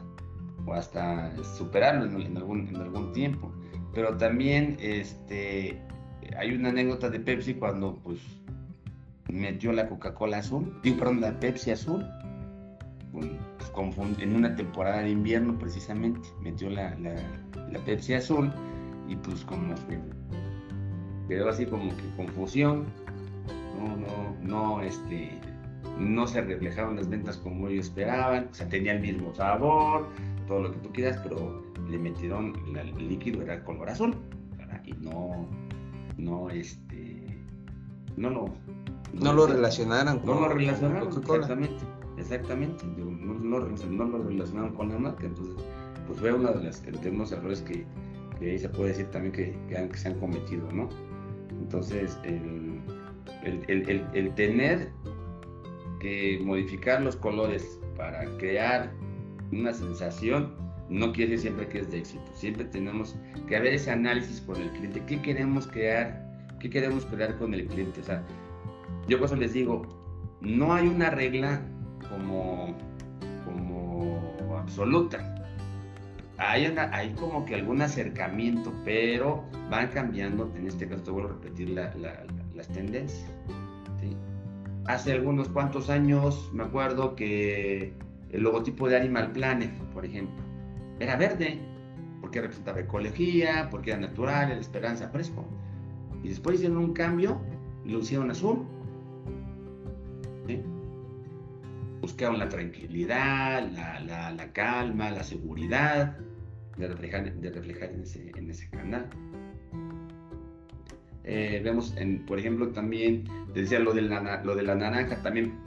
o 0.65 0.73
hasta 0.73 1.35
superarlo 1.43 2.05
en, 2.05 2.37
algún, 2.37 2.67
en 2.67 2.75
algún 2.77 3.11
tiempo. 3.13 3.51
Pero 3.93 4.17
también, 4.17 4.77
este, 4.79 5.81
hay 6.37 6.53
una 6.53 6.69
anécdota 6.69 7.09
de 7.09 7.19
Pepsi 7.19 7.55
cuando, 7.55 7.95
pues, 8.03 8.19
metió 9.29 9.71
la 9.71 9.87
Coca-Cola 9.87 10.37
azul, 10.37 10.79
digo, 10.83 10.97
perdón, 10.97 11.21
la 11.21 11.39
Pepsi 11.39 11.71
azul, 11.71 12.05
pues, 13.11 13.27
en 14.19 14.35
una 14.35 14.55
temporada 14.55 15.01
de 15.01 15.11
invierno 15.11 15.57
precisamente, 15.57 16.27
metió 16.41 16.69
la, 16.69 16.95
la, 16.99 17.79
Pepsi 17.85 18.13
azul 18.13 18.51
y 19.07 19.15
pues 19.15 19.43
como 19.45 19.73
que 19.87 19.99
quedó 21.27 21.49
así 21.49 21.65
como 21.65 21.89
que 21.95 22.03
confusión, 22.17 22.85
no, 23.77 23.95
no, 23.95 24.35
no, 24.41 24.81
este, 24.81 25.39
no 25.99 26.27
se 26.27 26.41
reflejaron 26.41 26.95
las 26.95 27.09
ventas 27.09 27.37
como 27.37 27.67
ellos 27.67 27.87
esperaban, 27.87 28.47
o 28.51 28.53
sea, 28.53 28.67
tenía 28.69 28.93
el 28.93 29.01
mismo 29.01 29.33
sabor, 29.33 30.07
todo 30.47 30.63
lo 30.63 30.71
que 30.71 30.77
tú 30.79 30.91
quieras, 30.93 31.19
pero 31.23 31.63
le 31.89 31.97
metieron 31.97 32.53
el 32.75 33.09
líquido, 33.09 33.41
era 33.41 33.63
color 33.63 33.89
azul, 33.89 34.15
y 34.85 34.93
no, 35.03 35.47
no, 36.17 36.49
este, 36.49 37.37
no 38.17 38.29
lo, 38.29 38.45
no, 39.13 39.33
lo 39.33 39.47
relacionaran 39.47 40.19
con, 40.19 40.27
no 40.27 40.41
lo 40.41 40.49
relacionaron, 40.49 41.07
exactamente, 41.07 41.83
exactamente, 42.17 42.85
no, 42.97 43.33
no, 43.33 43.59
lo 43.59 44.23
relacionaron 44.23 44.73
con 44.73 44.89
la 44.89 44.97
marca, 44.97 45.25
entonces, 45.25 45.55
pues 46.07 46.19
fue 46.19 46.33
uno 46.33 46.51
de, 46.53 46.63
las, 46.63 46.83
de 46.83 47.09
unos 47.09 47.31
errores 47.31 47.61
que, 47.61 47.85
que 48.39 48.51
ahí 48.51 48.59
se 48.59 48.69
puede 48.69 48.89
decir 48.89 49.07
también 49.07 49.33
que, 49.33 49.55
que, 49.67 49.97
se 49.97 50.07
han 50.07 50.19
cometido, 50.19 50.71
¿no? 50.71 50.89
Entonces, 51.51 52.17
el, 52.23 52.81
el, 53.43 53.89
el, 53.89 54.07
el, 54.13 54.35
tener 54.35 54.91
que 55.99 56.39
modificar 56.43 57.01
los 57.01 57.15
colores 57.15 57.79
para 57.97 58.25
crear 58.37 58.91
una 59.51 59.73
sensación 59.73 60.53
no 60.89 61.11
quiere 61.13 61.31
decir 61.31 61.51
siempre 61.51 61.67
que 61.67 61.79
es 61.79 61.91
de 61.91 61.99
éxito. 61.99 62.25
Siempre 62.33 62.65
tenemos 62.65 63.15
que 63.47 63.55
haber 63.55 63.73
ese 63.73 63.91
análisis 63.91 64.41
con 64.41 64.59
el 64.59 64.69
cliente. 64.71 65.03
¿Qué 65.05 65.21
queremos 65.21 65.67
crear? 65.67 66.27
¿Qué 66.59 66.69
queremos 66.69 67.05
crear 67.05 67.37
con 67.37 67.53
el 67.53 67.67
cliente? 67.67 68.01
O 68.01 68.03
sea, 68.03 68.23
yo 69.07 69.17
por 69.17 69.27
eso 69.27 69.35
les 69.35 69.53
digo, 69.53 69.83
no 70.41 70.73
hay 70.73 70.87
una 70.87 71.11
regla 71.11 71.61
como, 72.09 72.75
como 73.45 74.57
absoluta. 74.57 75.35
Hay, 76.37 76.65
hay 76.65 77.13
como 77.13 77.45
que 77.45 77.55
algún 77.55 77.81
acercamiento, 77.81 78.73
pero 78.85 79.43
van 79.69 79.89
cambiando, 79.89 80.51
en 80.55 80.67
este 80.67 80.87
caso 80.87 81.03
te 81.03 81.11
vuelvo 81.11 81.29
a 81.29 81.33
repetir 81.33 81.69
las 81.69 82.67
tendencias. 82.69 83.29
Hace 84.89 85.11
algunos 85.11 85.47
cuantos 85.49 85.87
años 85.91 86.49
me 86.51 86.63
acuerdo 86.63 87.15
que 87.15 87.93
el 88.31 88.41
logotipo 88.41 88.89
de 88.89 88.97
Animal 88.97 89.31
Planet, 89.33 89.71
por 89.93 90.03
ejemplo, 90.03 90.43
era 90.99 91.15
verde, 91.15 91.59
porque 92.21 92.41
representaba 92.41 92.79
ecología, 92.79 93.67
porque 93.69 93.91
era 93.91 93.99
natural, 93.99 94.49
era 94.49 94.59
esperanza, 94.59 95.07
fresco. 95.09 95.45
Y 96.23 96.29
después 96.29 96.55
hicieron 96.55 96.77
un 96.79 96.93
cambio 96.93 97.39
y 97.85 97.91
lo 97.91 97.99
hicieron 97.99 98.31
azul 98.31 98.65
buscaron 102.01 102.39
la 102.39 102.49
tranquilidad, 102.49 103.69
la, 103.69 104.51
calma, 104.53 105.11
la 105.11 105.23
seguridad 105.23 106.17
de 106.77 106.87
reflejar, 106.87 107.27
en 107.27 108.49
ese 108.49 108.69
canal. 108.71 109.07
Eh, 111.31 111.61
vemos, 111.63 111.95
en, 111.95 112.25
por 112.25 112.39
ejemplo, 112.39 112.69
también, 112.69 113.25
decía 113.53 113.77
lo 113.77 113.93
de 113.93 114.01
la, 114.01 114.43
lo 114.43 114.55
de 114.55 114.63
la 114.63 114.73
naranja, 114.73 115.21
también 115.21 115.59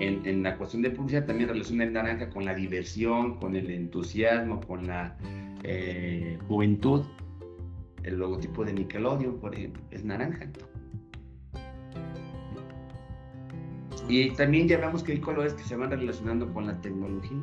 en, 0.00 0.26
en, 0.26 0.42
la 0.42 0.56
cuestión 0.56 0.82
de 0.82 0.90
publicidad 0.90 1.24
también 1.24 1.48
relaciona 1.48 1.84
el 1.84 1.92
naranja 1.92 2.30
con 2.30 2.44
la 2.44 2.52
diversión, 2.52 3.38
con 3.38 3.54
el 3.54 3.70
entusiasmo, 3.70 4.60
con 4.60 4.88
la 4.88 5.16
eh, 5.62 6.36
juventud. 6.48 7.04
El 8.02 8.18
logotipo 8.18 8.64
de 8.64 8.72
Nickelodeon, 8.72 9.38
por 9.38 9.54
ejemplo, 9.54 9.80
es 9.92 10.04
naranja. 10.04 10.48
Y 14.08 14.30
también 14.30 14.66
ya 14.66 14.78
vemos 14.78 15.04
que 15.04 15.12
hay 15.12 15.20
colores 15.20 15.54
que 15.54 15.62
se 15.62 15.76
van 15.76 15.92
relacionando 15.92 16.52
con 16.52 16.66
la 16.66 16.80
tecnología. 16.80 17.38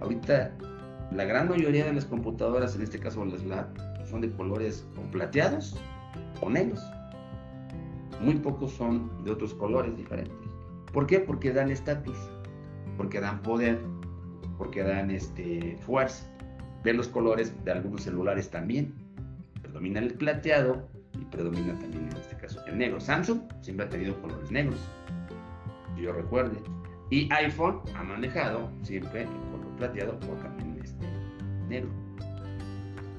Ahorita 0.00 0.56
la 1.12 1.24
gran 1.26 1.50
mayoría 1.50 1.84
de 1.84 1.92
las 1.92 2.06
computadoras, 2.06 2.74
en 2.76 2.82
este 2.82 2.98
caso 2.98 3.22
las 3.26 3.44
LAP, 3.44 3.76
son 4.06 4.22
de 4.22 4.32
colores 4.32 4.86
o 4.96 5.02
plateados 5.10 5.78
o 6.42 6.50
negros. 6.50 6.82
Muy 8.20 8.34
pocos 8.34 8.72
son 8.72 9.24
de 9.24 9.30
otros 9.30 9.54
colores 9.54 9.96
diferentes. 9.96 10.36
¿Por 10.92 11.06
qué? 11.06 11.20
Porque 11.20 11.52
dan 11.52 11.70
estatus, 11.70 12.16
porque 12.96 13.20
dan 13.20 13.42
poder, 13.42 13.80
porque 14.58 14.82
dan 14.82 15.10
este, 15.10 15.78
fuerza. 15.80 16.26
Ven 16.84 16.98
los 16.98 17.08
colores 17.08 17.54
de 17.64 17.72
algunos 17.72 18.02
celulares 18.02 18.50
también. 18.50 18.92
Predomina 19.62 20.00
el 20.00 20.12
plateado 20.14 20.86
y 21.18 21.24
predomina 21.24 21.78
también 21.78 22.08
en 22.10 22.16
este 22.16 22.36
caso 22.36 22.60
el 22.66 22.76
negro. 22.76 23.00
Samsung 23.00 23.40
siempre 23.62 23.86
ha 23.86 23.88
tenido 23.88 24.20
colores 24.20 24.50
negros 24.50 24.78
yo 26.02 26.12
recuerde. 26.12 26.58
Y 27.10 27.32
iPhone 27.32 27.80
ha 27.94 28.02
manejado 28.02 28.70
siempre 28.82 29.22
el 29.22 29.28
color 29.28 29.76
plateado 29.76 30.18
o 30.30 30.34
también 30.42 30.78
este 30.82 31.06
negro. 31.68 31.90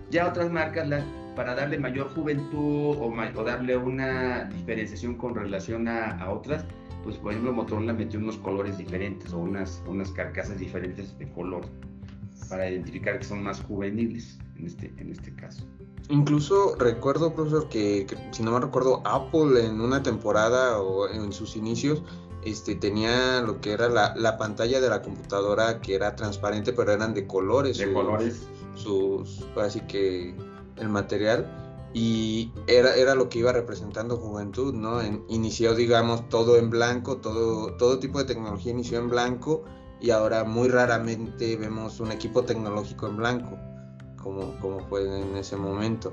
Ya 0.10 0.28
otras 0.28 0.52
marcas, 0.52 0.88
para 1.36 1.56
darle 1.56 1.78
mayor 1.78 2.14
juventud 2.14 2.98
o, 3.00 3.44
darle 3.44 3.78
una 3.78 4.46
diferenciación 4.46 5.16
con 5.16 5.36
relación 5.36 5.88
a, 5.88 6.30
otras, 6.30 6.66
pues 7.04 7.18
por 7.18 7.32
ejemplo 7.32 7.54
Motorola 7.54 7.94
metió 7.94 8.20
unos 8.20 8.38
colores 8.38 8.78
diferentes 8.78 9.34
o 9.34 9.40
unas, 9.40 9.82
unas 9.88 10.12
carcasas 10.12 10.60
diferentes 10.60 11.18
de 11.18 11.32
color 11.32 11.66
para 12.50 12.70
identificar 12.70 13.18
que 13.18 13.26
son 13.26 13.44
más 13.44 13.62
juveniles 13.62 14.38
en 14.58 14.68
este, 14.68 14.94
en 14.98 15.12
este 15.12 15.34
caso. 15.36 15.66
Incluso 16.10 16.76
recuerdo, 16.76 17.34
profesor, 17.34 17.70
que, 17.70 18.06
que, 18.06 18.18
si 18.32 18.44
no 18.44 18.52
me 18.52 18.60
recuerdo, 18.60 19.02
Apple 19.06 19.66
en 19.66 19.80
una 19.80 20.04
temporada 20.04 20.82
o 20.82 21.08
en 21.08 21.32
sus 21.32 21.56
inicios 21.56 22.04
este, 22.46 22.76
tenía 22.76 23.42
lo 23.42 23.62
que 23.62 23.72
era 23.72 23.88
la, 23.90 24.38
pantalla 24.38 24.82
de 24.82 24.90
la 24.90 25.02
computadora 25.02 25.80
que 25.80 25.96
era 25.96 26.16
transparente, 26.16 26.74
pero 26.74 26.92
eran 26.92 27.14
de 27.14 27.26
colores. 27.26 27.78
De 27.78 27.92
colores. 27.94 28.48
Sus, 28.76 29.46
así 29.56 29.80
que 29.82 30.36
el 30.78 30.90
material. 30.90 31.60
Y 31.94 32.52
era, 32.68 32.96
era 32.96 33.14
lo 33.14 33.30
que 33.30 33.40
iba 33.40 33.52
representando 33.52 34.18
juventud, 34.18 34.74
¿no? 34.74 35.00
inició, 35.30 35.76
digamos, 35.76 36.28
todo 36.30 36.58
en 36.58 36.72
blanco, 36.72 37.18
todo, 37.18 37.76
todo 37.78 38.00
tipo 38.00 38.18
de 38.18 38.26
tecnología 38.26 38.72
inició 38.72 38.98
en 38.98 39.10
blanco 39.10 39.64
y 40.02 40.10
ahora 40.10 40.44
muy 40.44 40.70
raramente 40.70 41.56
vemos 41.56 42.00
un 42.00 42.12
equipo 42.12 42.44
tecnológico 42.44 43.08
en 43.08 43.18
blanco, 43.18 43.58
como, 44.22 44.60
como 44.60 44.80
fue 44.88 45.04
en 45.22 45.38
ese 45.38 45.56
momento. 45.56 46.12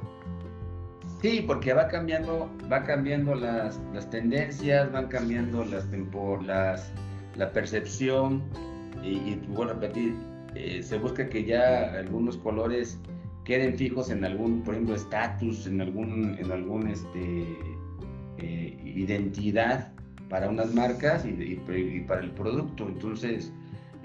Sí, 1.20 1.44
porque 1.46 1.74
va 1.74 1.88
cambiando, 1.88 2.48
va 2.70 2.82
cambiando 2.84 3.34
las, 3.34 3.78
tendencias, 4.10 4.90
van 4.92 5.08
cambiando 5.08 5.64
las, 5.64 5.86
las 6.46 6.92
la 7.36 7.52
percepción 7.52 8.42
y, 9.02 9.34
bueno, 9.48 9.74
repetir, 9.74 10.14
eh, 10.54 10.82
se 10.82 10.98
busca 10.98 11.28
que 11.28 11.44
ya 11.44 11.92
algunos 11.94 12.36
colores 12.38 12.98
queden 13.50 13.74
fijos 13.76 14.10
en 14.10 14.24
algún, 14.24 14.62
por 14.62 14.74
ejemplo, 14.74 14.94
estatus, 14.94 15.66
en 15.66 15.80
algún, 15.80 16.36
en 16.38 16.52
algún 16.52 16.86
este, 16.86 17.44
eh, 18.38 18.78
identidad 18.84 19.92
para 20.28 20.48
unas 20.48 20.72
marcas 20.72 21.26
y, 21.26 21.56
para 22.06 22.20
el 22.20 22.30
producto. 22.30 22.86
Entonces, 22.86 23.52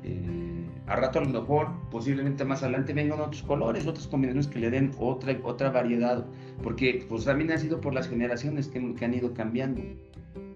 eh, 0.01 0.65
a 0.87 0.95
rato 0.95 1.19
a 1.19 1.25
lo 1.25 1.29
mejor, 1.29 1.67
posiblemente 1.91 2.43
más 2.43 2.63
adelante 2.63 2.93
vengan 2.93 3.19
otros 3.19 3.43
colores, 3.43 3.85
otras 3.85 4.07
combinaciones 4.07 4.47
que 4.47 4.57
le 4.57 4.71
den 4.71 4.93
otra, 4.97 5.37
otra 5.43 5.69
variedad, 5.69 6.25
porque 6.63 7.05
pues 7.07 7.25
también 7.25 7.51
ha 7.51 7.59
sido 7.59 7.79
por 7.79 7.93
las 7.93 8.09
generaciones 8.09 8.67
que, 8.67 8.79
han 8.79 9.13
ido 9.13 9.35
cambiando, 9.35 9.83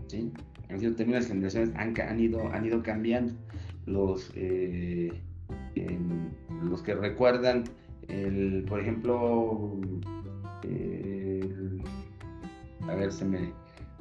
¿sí? 0.08 0.34
Han 0.68 0.80
sido 0.80 0.96
también 0.96 1.20
las 1.20 1.28
generaciones, 1.28 1.76
han, 1.76 1.94
han, 2.02 2.20
ido, 2.20 2.52
han 2.52 2.66
ido 2.66 2.82
cambiando. 2.82 3.34
Los, 3.86 4.32
eh, 4.36 5.12
los 6.64 6.82
que 6.82 6.96
recuerdan, 6.96 7.66
el, 8.10 8.66
por 8.68 8.80
ejemplo, 8.80 9.78
a 12.88 12.96
ver, 12.96 13.12
se 13.12 13.26
me, 13.26 13.54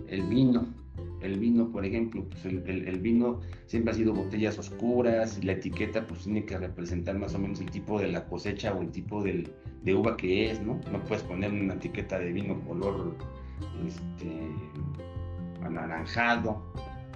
el 0.09 0.23
vino, 0.25 0.67
el 1.21 1.39
vino, 1.39 1.71
por 1.71 1.85
ejemplo, 1.85 2.25
pues 2.29 2.45
el, 2.45 2.99
vino 3.01 3.41
siempre 3.67 3.93
ha 3.93 3.95
sido 3.95 4.15
botellas 4.15 4.59
oscuras 4.59 5.39
y 5.41 5.47
la 5.47 5.53
etiqueta 5.53 6.07
pues 6.07 6.25
tiene 6.25 6.45
que 6.45 6.57
representar 6.57 7.19
más 7.19 7.35
o 7.35 7.39
menos 7.39 7.61
el 7.61 7.71
tipo 7.71 8.01
de 8.01 8.09
la 8.09 8.25
cosecha 8.27 8.73
o 8.75 8.83
el 8.83 8.91
tipo 8.91 9.23
de 9.23 9.95
uva 9.95 10.17
que 10.17 10.51
es, 10.51 10.61
¿no? 10.61 10.81
No 10.93 11.05
puedes 11.05 11.23
poner 11.25 11.53
una 11.53 11.75
etiqueta 11.75 12.19
de 12.19 12.33
vino 12.33 12.61
color 12.61 13.17
este, 13.87 14.49
anaranjado, 15.63 16.63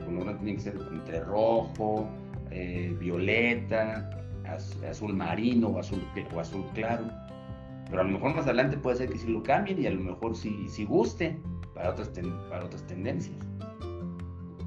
color 0.05 0.36
tiene 0.38 0.55
que 0.55 0.61
ser 0.61 0.78
entre 0.93 1.20
rojo, 1.20 2.09
eh, 2.51 2.95
violeta, 2.99 4.11
azul 4.55 5.15
marino 5.15 5.69
o 5.69 5.79
azul, 5.79 6.03
o 6.35 6.41
azul 6.41 6.65
claro. 6.75 7.05
Pero 7.89 8.01
a 8.01 8.05
lo 8.05 8.11
mejor 8.11 8.35
más 8.35 8.47
adelante 8.47 8.77
puede 8.77 8.97
ser 8.97 9.11
que 9.11 9.19
sí 9.19 9.29
lo 9.29 9.43
cambien 9.43 9.83
y 9.83 9.87
a 9.87 9.91
lo 9.91 10.01
mejor 10.01 10.35
sí, 10.35 10.67
sí 10.69 10.85
guste 10.85 11.39
para 11.75 11.91
otras, 11.91 12.11
para 12.49 12.65
otras 12.65 12.87
tendencias. 12.87 13.37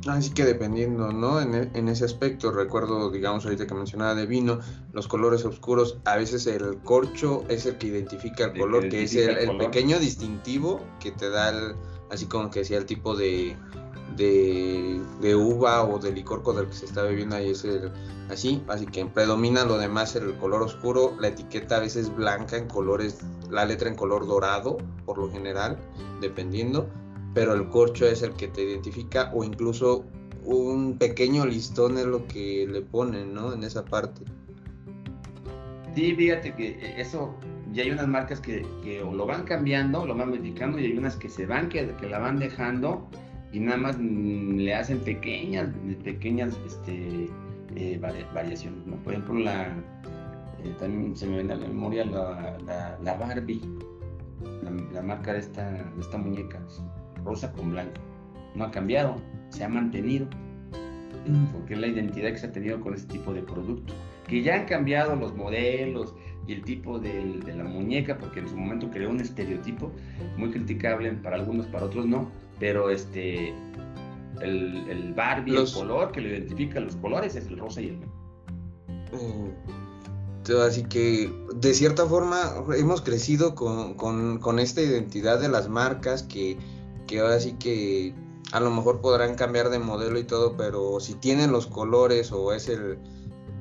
Así 0.08 0.32
que 0.32 0.46
dependiendo, 0.46 1.12
¿no? 1.12 1.42
E, 1.42 1.70
en, 1.74 1.90
ese 1.90 2.06
aspecto, 2.06 2.52
recuerdo, 2.52 3.10
digamos, 3.10 3.44
ahorita 3.46 3.66
que 3.66 3.74
mencionaba 3.74 4.14
de 4.14 4.28
vino, 4.28 4.60
los 4.94 5.08
colores 5.08 5.44
oscuros, 5.46 5.98
a 6.06 6.16
veces 6.18 6.46
el 6.46 6.78
corcho 6.84 7.44
es 7.50 7.66
el 7.66 7.78
que 7.78 7.88
identifica 7.88 8.46
el 8.46 8.60
color, 8.60 8.88
que 8.90 9.04
es 9.04 9.16
el, 9.16 9.58
pequeño 9.58 10.00
distintivo 10.00 10.82
que 11.00 11.12
te 11.12 11.30
da, 11.30 11.76
así 12.12 12.28
como 12.28 12.52
que 12.52 12.60
decía, 12.60 12.78
el 12.78 12.86
tipo 12.86 13.16
de, 13.16 13.58
de, 14.16 15.36
uva 15.36 15.84
o 15.84 16.00
de 16.00 16.12
licor 16.12 16.44
con 16.44 16.58
el 16.58 16.68
que 16.68 16.74
se 16.74 16.86
está 16.86 17.04
bebiendo 17.04 17.36
ahí 17.36 17.52
es 17.52 17.64
el, 17.66 17.92
así, 18.30 18.64
así 18.68 18.86
que 18.86 19.06
predomina 19.06 19.66
lo 19.66 19.78
demás 19.78 20.16
el 20.16 20.36
color 20.38 20.62
oscuro, 20.62 21.14
la 21.20 21.30
etiqueta 21.30 21.78
a 21.78 21.80
veces 21.80 22.16
blanca 22.16 22.58
en 22.58 22.68
colores, 22.68 23.20
la 23.50 23.66
letra 23.66 23.90
en 23.90 23.96
color 23.96 24.28
dorado, 24.28 24.78
por 25.06 25.18
lo 25.18 25.32
general, 25.32 25.78
dependiendo 26.22 26.90
pero 27.36 27.54
el 27.54 27.68
corcho 27.68 28.08
es 28.08 28.24
el 28.24 28.34
que 28.34 28.48
te 28.48 28.64
identifica 28.64 29.30
o 29.36 29.44
incluso 29.44 30.06
un 30.46 30.98
pequeño 30.98 31.46
listón 31.46 31.98
es 31.98 32.06
lo 32.06 32.26
que 32.28 32.66
le 32.66 32.82
ponen, 32.82 33.34
¿no? 33.34 33.54
En 33.54 33.64
esa 33.64 33.84
parte. 33.84 34.22
Sí, 35.94 36.16
fíjate 36.16 36.56
que 36.56 36.96
eso, 36.98 37.36
ya 37.74 37.84
hay 37.84 37.92
unas 37.92 38.08
marcas 38.08 38.40
que, 38.40 38.66
lo 39.02 39.26
van 39.26 39.44
cambiando, 39.44 40.06
lo 40.06 40.16
van 40.16 40.30
modificando 40.30 40.80
y 40.80 40.86
hay 40.86 40.98
unas 40.98 41.18
que 41.18 41.30
se 41.30 41.46
van, 41.46 41.68
que, 41.68 41.94
que 42.00 42.08
la 42.08 42.20
van 42.20 42.40
dejando 42.40 43.08
y 43.56 43.60
nada 43.62 43.78
más 43.78 43.98
le 43.98 44.76
hacen 44.76 45.00
pequeñas, 45.00 45.70
pequeñas 46.04 46.60
este, 46.66 47.30
eh, 47.78 47.98
variaciones, 48.34 48.86
¿no? 48.86 48.98
Por 48.98 49.14
ejemplo, 49.14 49.36
la, 49.36 49.68
eh, 50.62 50.76
también 50.78 51.16
se 51.16 51.26
me 51.26 51.36
viene 51.36 51.54
a 51.54 51.56
la 51.56 51.68
memoria 51.68 52.04
la, 52.04 52.98
la, 53.02 53.14
Barbie, 53.14 53.62
la, 54.92 55.02
marca 55.02 55.32
de 55.32 55.40
esta, 55.40 55.72
de 55.72 56.02
esta 56.02 56.18
muñeca 56.18 56.60
rosa 57.24 57.54
con 57.54 57.72
blanco. 57.72 58.02
No 58.56 58.66
ha 58.66 58.72
cambiado, 58.72 59.22
se 59.52 59.64
ha 59.64 59.70
mantenido, 59.70 60.28
porque 61.54 61.76
es 61.76 61.80
la 61.80 61.88
identidad 61.88 62.32
que 62.32 62.38
se 62.38 62.48
ha 62.48 62.52
tenido 62.52 62.82
con 62.82 62.94
este 62.94 63.14
tipo 63.14 63.34
de 63.34 63.42
producto. 63.42 63.94
Que 64.28 64.44
ya 64.44 64.56
han 64.56 64.66
cambiado 64.66 65.16
los 65.16 65.34
modelos 65.34 66.14
y 66.46 66.52
el 66.52 66.62
tipo 66.62 67.00
de, 67.00 67.42
la 67.56 67.64
muñeca, 67.64 68.18
porque 68.18 68.42
en 68.42 68.50
su 68.50 68.58
momento 68.58 68.90
creó 68.92 69.12
un 69.12 69.22
estereotipo 69.22 69.94
muy 70.36 70.52
criticable 70.52 71.14
para 71.14 71.38
algunos, 71.38 71.68
para 71.68 71.86
otros 71.86 72.06
no, 72.06 72.30
pero 72.60 72.90
este 72.90 73.50
el, 74.42 74.90
el 74.90 75.14
Barbie, 75.14 75.58
el 75.58 75.72
color 75.72 76.12
que 76.12 76.22
lo 76.22 76.30
identifica 76.30 76.80
los 76.80 76.96
colores 76.98 77.36
es 77.36 77.48
el 77.48 77.58
rosa 77.58 77.82
y 77.82 77.90
el 77.90 77.98
blanco. 77.98 78.16
Mm, 79.12 80.58
así 80.62 80.84
que 80.84 81.32
de 81.56 81.74
cierta 81.74 82.06
forma 82.06 82.54
hemos 82.78 83.02
crecido 83.02 83.56
con, 83.56 83.96
con, 83.96 84.60
esta 84.60 84.82
identidad 84.82 85.40
de 85.40 85.50
las 85.50 85.70
marcas 85.70 86.24
que 86.24 86.58
que 87.08 87.20
ahora 87.20 87.40
sí 87.40 87.54
que 87.54 88.14
a 88.52 88.60
lo 88.60 88.72
mejor 88.72 89.02
podrán 89.02 89.36
cambiar 89.36 89.70
de 89.70 89.80
modelo 89.80 90.20
y 90.20 90.24
todo, 90.24 90.56
pero 90.56 91.00
si 91.00 91.14
tienen 91.16 91.52
los 91.52 91.68
colores 91.68 92.32
o 92.32 92.54
es 92.54 92.70
el 92.70 92.98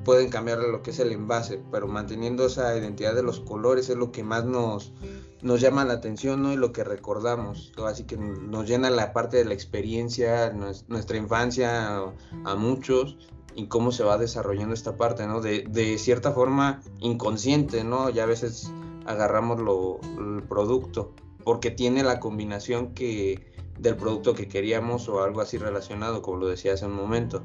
pueden 0.05 0.29
cambiar 0.29 0.59
lo 0.59 0.81
que 0.81 0.91
es 0.91 0.99
el 0.99 1.11
envase, 1.11 1.61
pero 1.71 1.87
manteniendo 1.87 2.45
esa 2.45 2.77
identidad 2.77 3.13
de 3.13 3.23
los 3.23 3.41
colores 3.41 3.89
es 3.89 3.97
lo 3.97 4.13
que 4.13 4.23
más 4.23 4.45
nos, 4.45 4.93
nos 5.41 5.59
llama 5.59 5.83
la 5.83 5.95
atención 5.95 6.41
¿no? 6.41 6.53
y 6.53 6.55
lo 6.55 6.71
que 6.71 6.85
recordamos. 6.85 7.73
Así 7.85 8.05
que 8.05 8.15
nos 8.15 8.69
llena 8.69 8.89
la 8.89 9.11
parte 9.11 9.35
de 9.35 9.43
la 9.43 9.53
experiencia, 9.53 10.53
nuestra 10.87 11.17
infancia 11.17 11.97
a 12.45 12.55
muchos 12.55 13.17
y 13.53 13.67
cómo 13.67 13.91
se 13.91 14.03
va 14.03 14.17
desarrollando 14.17 14.73
esta 14.73 14.95
parte, 14.95 15.27
¿no? 15.27 15.41
De, 15.41 15.65
de 15.69 15.97
cierta 15.97 16.31
forma 16.31 16.81
inconsciente, 16.99 17.83
¿no? 17.83 18.09
Ya 18.09 18.23
a 18.23 18.27
veces 18.27 18.71
agarramos 19.05 19.59
lo, 19.59 19.99
el 20.17 20.43
producto 20.43 21.13
porque 21.43 21.71
tiene 21.71 22.03
la 22.03 22.19
combinación 22.19 22.93
que 22.93 23.53
del 23.79 23.95
producto 23.95 24.33
que 24.33 24.47
queríamos 24.47 25.07
o 25.07 25.23
algo 25.23 25.41
así 25.41 25.57
relacionado, 25.57 26.21
como 26.21 26.37
lo 26.37 26.47
decía 26.47 26.73
hace 26.73 26.85
un 26.85 26.95
momento. 26.95 27.43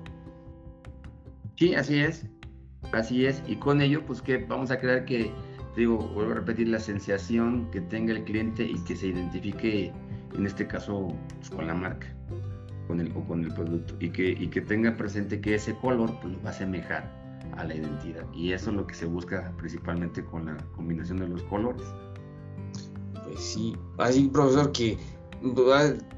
Sí, 1.56 1.74
así 1.74 2.00
es, 2.00 2.24
así 2.92 3.26
es, 3.26 3.42
y 3.46 3.56
con 3.56 3.80
ello, 3.80 4.04
pues 4.04 4.22
que 4.22 4.38
vamos 4.38 4.70
a 4.70 4.78
crear 4.78 5.04
que, 5.04 5.32
digo, 5.76 5.98
vuelvo 5.98 6.32
a 6.32 6.34
repetir, 6.36 6.68
la 6.68 6.80
sensación 6.80 7.70
que 7.70 7.80
tenga 7.80 8.12
el 8.12 8.24
cliente 8.24 8.64
y 8.64 8.78
que 8.84 8.96
se 8.96 9.08
identifique, 9.08 9.92
en 10.34 10.46
este 10.46 10.66
caso, 10.66 11.08
pues, 11.38 11.50
con 11.50 11.66
la 11.66 11.74
marca 11.74 12.14
con 12.86 13.00
el, 13.00 13.12
o 13.16 13.24
con 13.24 13.44
el 13.44 13.54
producto, 13.54 13.94
y 14.00 14.10
que, 14.10 14.30
y 14.30 14.48
que 14.48 14.60
tenga 14.60 14.96
presente 14.96 15.40
que 15.40 15.54
ese 15.54 15.76
color 15.76 16.12
pues, 16.20 16.34
va 16.44 16.48
a 16.48 16.50
asemejar 16.50 17.08
a 17.56 17.64
la 17.64 17.76
identidad, 17.76 18.24
y 18.34 18.52
eso 18.52 18.70
es 18.70 18.76
lo 18.76 18.86
que 18.86 18.94
se 18.94 19.06
busca 19.06 19.52
principalmente 19.58 20.24
con 20.24 20.46
la 20.46 20.56
combinación 20.74 21.18
de 21.18 21.28
los 21.28 21.42
colores. 21.44 21.86
Pues 23.24 23.38
sí, 23.38 23.76
así 23.98 24.28
profesor 24.28 24.72
que 24.72 24.98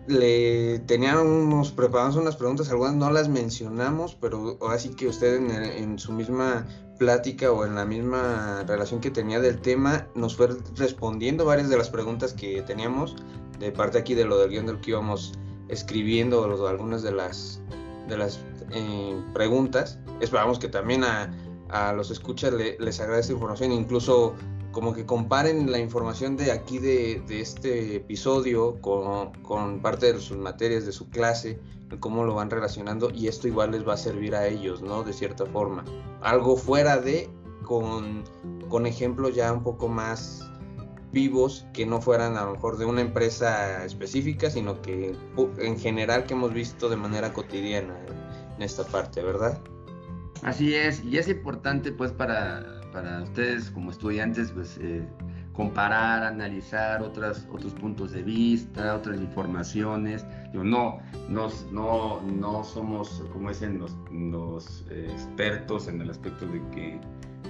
le 0.07 0.79
teníamos 0.81 1.71
preparados 1.73 2.17
unas 2.17 2.37
preguntas, 2.37 2.71
algunas 2.71 2.95
no 2.95 3.11
las 3.11 3.29
mencionamos, 3.29 4.17
pero 4.21 4.59
así 4.69 4.91
que 4.91 5.09
usted 5.09 5.37
en, 5.37 5.99
su 5.99 6.13
misma 6.13 6.67
plática 6.99 7.51
o 7.53 7.65
en 7.65 7.75
la 7.75 7.85
misma 7.85 8.65
relación 8.67 9.01
que 9.01 9.11
tenía 9.11 9.41
del 9.41 9.61
tema 9.61 10.07
nos 10.15 10.37
fue 10.37 10.49
respondiendo 10.77 11.45
varias 11.45 11.69
de 11.69 11.77
las 11.77 11.91
preguntas 11.91 12.33
que 12.33 12.63
teníamos 12.63 13.17
de 13.59 13.73
parte 13.73 13.99
aquí 13.99 14.15
de 14.15 14.25
lo 14.25 14.39
del 14.39 14.51
guion 14.51 14.67
del 14.67 14.81
que 14.81 14.91
íbamos 14.91 15.33
escribiendo 15.69 16.45
algunas 16.67 17.03
de 17.03 17.13
las 17.13 17.61
de 18.09 18.17
las 18.17 18.41
eh, 18.73 19.17
preguntas. 19.33 19.99
Esperamos 20.21 20.59
que 20.59 20.69
también 20.69 21.05
a, 21.05 21.33
a 21.69 21.93
los 21.93 22.11
escuchas 22.11 22.53
les 22.53 23.01
agrade 23.01 23.21
esta 23.21 23.33
información, 23.33 23.73
incluso 23.73 24.35
como 24.73 24.95
que 24.95 25.07
comparen 25.07 25.71
la 25.71 25.79
información 25.79 26.37
de 26.37 26.51
aquí 26.51 26.79
de, 26.79 27.23
este 27.29 27.97
episodio 27.97 28.81
con, 28.81 29.81
parte 29.81 30.13
de 30.13 30.21
sus 30.21 30.39
materias 30.39 30.87
de 30.87 30.93
su 30.93 31.09
clase, 31.11 31.61
cómo 32.01 32.25
lo 32.25 32.35
van 32.35 32.51
relacionando 32.51 33.11
y 33.11 33.29
esto 33.29 33.47
igual 33.47 33.73
les 33.73 33.87
va 33.87 33.95
a 33.95 33.99
servir 33.99 34.35
a 34.35 34.47
ellos, 34.49 34.83
¿no? 34.83 35.03
De 35.03 35.13
cierta 35.13 35.47
forma. 35.47 35.85
Algo 36.23 36.57
fuera 36.57 36.99
de, 36.99 37.29
con, 37.65 38.25
con 38.69 38.87
ejemplos 38.87 39.35
ya 39.35 39.53
un 39.53 39.63
poco 39.63 39.89
más 39.89 40.49
vivos 41.13 41.67
que 41.75 41.85
no 41.85 42.01
fueran 42.01 42.39
a 42.39 42.45
lo 42.47 42.53
mejor 42.53 42.79
de 42.79 42.87
una 42.87 43.03
empresa 43.03 43.85
específica, 43.85 44.51
sino 44.51 44.81
que 44.81 45.15
en 45.59 45.79
general 45.79 46.25
que 46.25 46.33
hemos 46.33 46.55
visto 46.55 46.89
de 46.89 46.97
manera 46.97 47.33
cotidiana 47.35 47.95
en 48.57 48.63
esta 48.63 48.85
parte, 48.85 49.23
¿verdad? 49.23 49.61
Así 50.43 50.75
es, 50.75 51.05
y 51.05 51.19
es 51.19 51.29
importante 51.29 51.93
pues 51.93 52.13
para 52.13 52.83
para 52.93 53.23
ustedes 53.23 53.71
como 53.71 53.91
estudiantes, 53.91 54.53
pues 54.53 54.79
eh, 54.81 55.03
comparar, 55.53 56.23
analizar 56.23 57.03
otras, 57.03 57.47
otros 57.51 57.73
puntos 57.75 58.13
de 58.13 58.23
vista, 58.23 58.95
otras 58.95 59.21
informaciones. 59.21 60.25
Yo, 60.53 60.63
no, 60.63 61.01
no, 61.29 61.49
no, 61.73 62.21
no 62.21 62.65
somos, 62.65 63.25
como 63.33 63.49
dicen 63.49 63.79
los, 63.79 63.97
los 64.13 64.85
expertos 64.91 65.89
en 65.89 66.03
el 66.03 66.11
aspecto 66.11 66.47
de 66.47 66.61
que, 66.71 67.01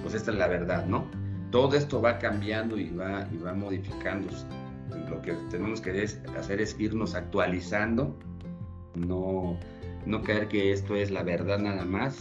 pues 0.01 0.15
esta 0.15 0.31
es 0.31 0.37
la 0.37 0.47
verdad, 0.47 0.85
¿no? 0.85 1.05
Todo 1.51 1.75
esto 1.75 2.01
va 2.01 2.17
cambiando 2.17 2.77
y 2.77 2.89
va, 2.89 3.27
y 3.31 3.37
va 3.37 3.53
modificándose. 3.53 4.45
Lo 5.09 5.21
que 5.21 5.33
tenemos 5.51 5.81
que 5.81 6.07
hacer 6.37 6.61
es 6.61 6.79
irnos 6.79 7.13
actualizando, 7.13 8.17
no, 8.95 9.57
no 10.05 10.21
creer 10.23 10.47
que 10.47 10.71
esto 10.71 10.95
es 10.95 11.11
la 11.11 11.23
verdad 11.23 11.59
nada 11.59 11.85
más. 11.85 12.17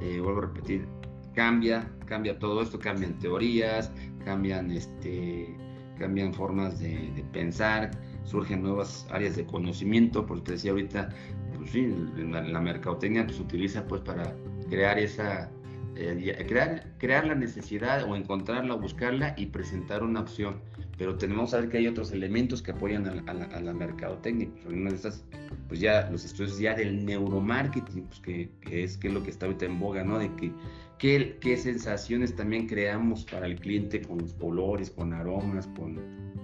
Eh, 0.00 0.20
vuelvo 0.20 0.38
a 0.38 0.42
repetir, 0.42 0.86
cambia, 1.34 1.90
cambia 2.06 2.38
todo 2.38 2.62
esto, 2.62 2.78
cambian 2.78 3.18
teorías, 3.18 3.92
cambian, 4.24 4.70
este, 4.70 5.54
cambian 5.98 6.32
formas 6.32 6.80
de, 6.80 7.24
pensar, 7.32 7.90
surgen 8.24 8.62
nuevas 8.62 9.06
áreas 9.10 9.36
de 9.36 9.44
conocimiento, 9.44 10.26
porque 10.26 10.52
decía 10.52 10.72
ahorita, 10.72 11.10
pues 11.56 11.70
sí, 11.70 11.94
la, 12.16 12.60
mercadotecnia 12.60 13.28
se 13.28 13.42
utiliza 13.42 13.86
pues 13.86 14.00
para 14.02 14.34
crear 14.68 14.98
esa, 14.98 15.50
eh, 15.96 16.44
crear, 16.48 16.86
crear 16.98 17.26
la 17.26 17.34
necesidad 17.34 18.04
o 18.04 18.16
encontrarla 18.16 18.74
o 18.74 18.78
buscarla 18.78 19.34
y 19.36 19.46
presentar 19.46 20.02
una 20.02 20.20
opción. 20.20 20.60
Pero 21.00 21.16
tenemos 21.16 21.46
que 21.46 21.50
saber 21.52 21.70
que 21.70 21.78
hay 21.78 21.86
otros 21.86 22.12
elementos 22.12 22.60
que 22.60 22.72
apoyan 22.72 23.08
a, 23.08 23.14
la, 23.14 23.44
a 23.44 23.60
la, 23.62 23.72
mercadotecnia. 23.72 24.50
Pues, 24.62 24.76
una 24.76 24.90
de 24.90 24.96
estas, 24.96 25.24
pues 25.66 25.80
ya 25.80 26.10
los 26.10 26.26
estudios 26.26 26.58
ya 26.58 26.74
del 26.74 27.06
neuromarketing, 27.06 28.02
pues 28.02 28.20
que, 28.20 28.50
que, 28.60 28.84
es, 28.84 28.98
que 28.98 29.08
es 29.08 29.14
lo 29.14 29.22
que 29.22 29.30
está 29.30 29.46
ahorita 29.46 29.64
en 29.64 29.80
boga, 29.80 30.04
¿no? 30.04 30.18
De 30.18 30.30
que 30.36 30.52
qué, 30.98 31.56
sensaciones 31.56 32.36
también 32.36 32.66
creamos 32.66 33.24
para 33.24 33.46
el 33.46 33.58
cliente 33.58 34.02
con 34.02 34.18
los 34.18 34.34
colores, 34.34 34.90
con 34.90 35.14
aromas, 35.14 35.66
con... 35.68 35.98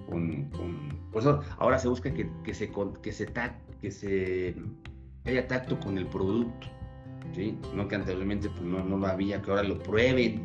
con, 0.07 0.49
pues 1.13 1.27
ahora 1.59 1.79
se 1.79 1.89
busca 1.89 2.15
que, 2.15 2.27
que 2.43 2.55
se, 2.55 2.73
que, 3.03 3.13
se 3.13 3.27
que 3.83 3.91
se 3.91 4.55
haya 5.27 5.47
tacto 5.47 5.79
con 5.81 5.99
el 5.99 6.07
producto, 6.07 6.67
¿sí? 7.35 7.59
No 7.75 7.87
que 7.89 7.97
anteriormente 7.97 8.49
pues, 8.49 8.63
no, 8.63 8.83
no 8.83 8.97
lo 8.97 9.07
había, 9.07 9.43
que 9.43 9.51
ahora 9.51 9.65
lo 9.65 9.79
prueben, 9.79 10.41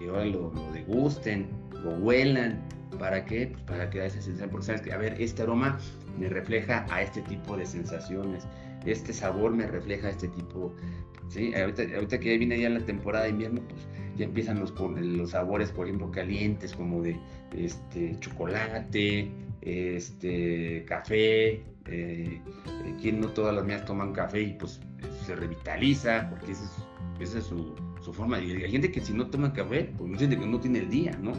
que 0.00 0.08
ahora 0.08 0.24
lo, 0.24 0.50
degusten, 0.72 1.46
lo 1.84 1.92
huelan, 1.98 2.60
¿Para 2.98 3.24
qué? 3.24 3.48
Pues 3.48 3.62
para 3.64 3.90
que 3.90 4.04
esa 4.04 4.20
sensación, 4.20 4.50
porque 4.50 4.66
sabes 4.66 4.82
que, 4.82 4.92
a 4.92 4.98
ver, 4.98 5.20
este 5.20 5.42
aroma 5.42 5.78
me 6.18 6.28
refleja 6.28 6.86
a 6.90 7.02
este 7.02 7.22
tipo 7.22 7.56
de 7.56 7.66
sensaciones, 7.66 8.46
este 8.84 9.12
sabor 9.12 9.52
me 9.52 9.66
refleja 9.66 10.08
a 10.08 10.10
este 10.10 10.28
tipo 10.28 10.74
¿sí? 11.28 11.52
Ahorita, 11.54 12.18
que 12.18 12.32
ya 12.32 12.38
viene 12.38 12.58
ya 12.58 12.68
la 12.68 12.84
temporada 12.84 13.24
de 13.24 13.30
invierno, 13.30 13.60
pues 13.68 13.86
ya 14.16 14.24
empiezan 14.24 14.60
los, 14.60 14.72
los 14.78 15.30
sabores, 15.30 15.70
por 15.70 15.86
ejemplo, 15.86 16.10
calientes, 16.10 16.74
como 16.74 17.02
de 17.02 17.16
este, 17.56 18.16
chocolate, 18.20 19.30
este, 19.62 20.84
café. 20.86 21.62
Eh, 21.86 22.40
quien 23.00 23.20
no 23.20 23.28
todas 23.28 23.54
las 23.54 23.62
mías 23.64 23.84
toman 23.84 24.12
café 24.12 24.40
y 24.40 24.52
pues 24.54 24.80
se 25.26 25.36
revitaliza, 25.36 26.30
porque 26.30 26.52
esa 26.52 26.64
es, 27.20 27.34
es 27.34 27.44
su, 27.44 27.74
su, 28.00 28.12
forma. 28.12 28.40
Y 28.40 28.52
hay 28.52 28.70
gente 28.70 28.90
que 28.90 29.00
si 29.00 29.12
no 29.12 29.26
toma 29.28 29.52
café, 29.52 29.90
pues 29.98 30.10
no 30.10 30.18
siente 30.18 30.38
que 30.38 30.46
no 30.46 30.60
tiene 30.60 30.78
el 30.78 30.88
día, 30.88 31.12
¿no? 31.20 31.32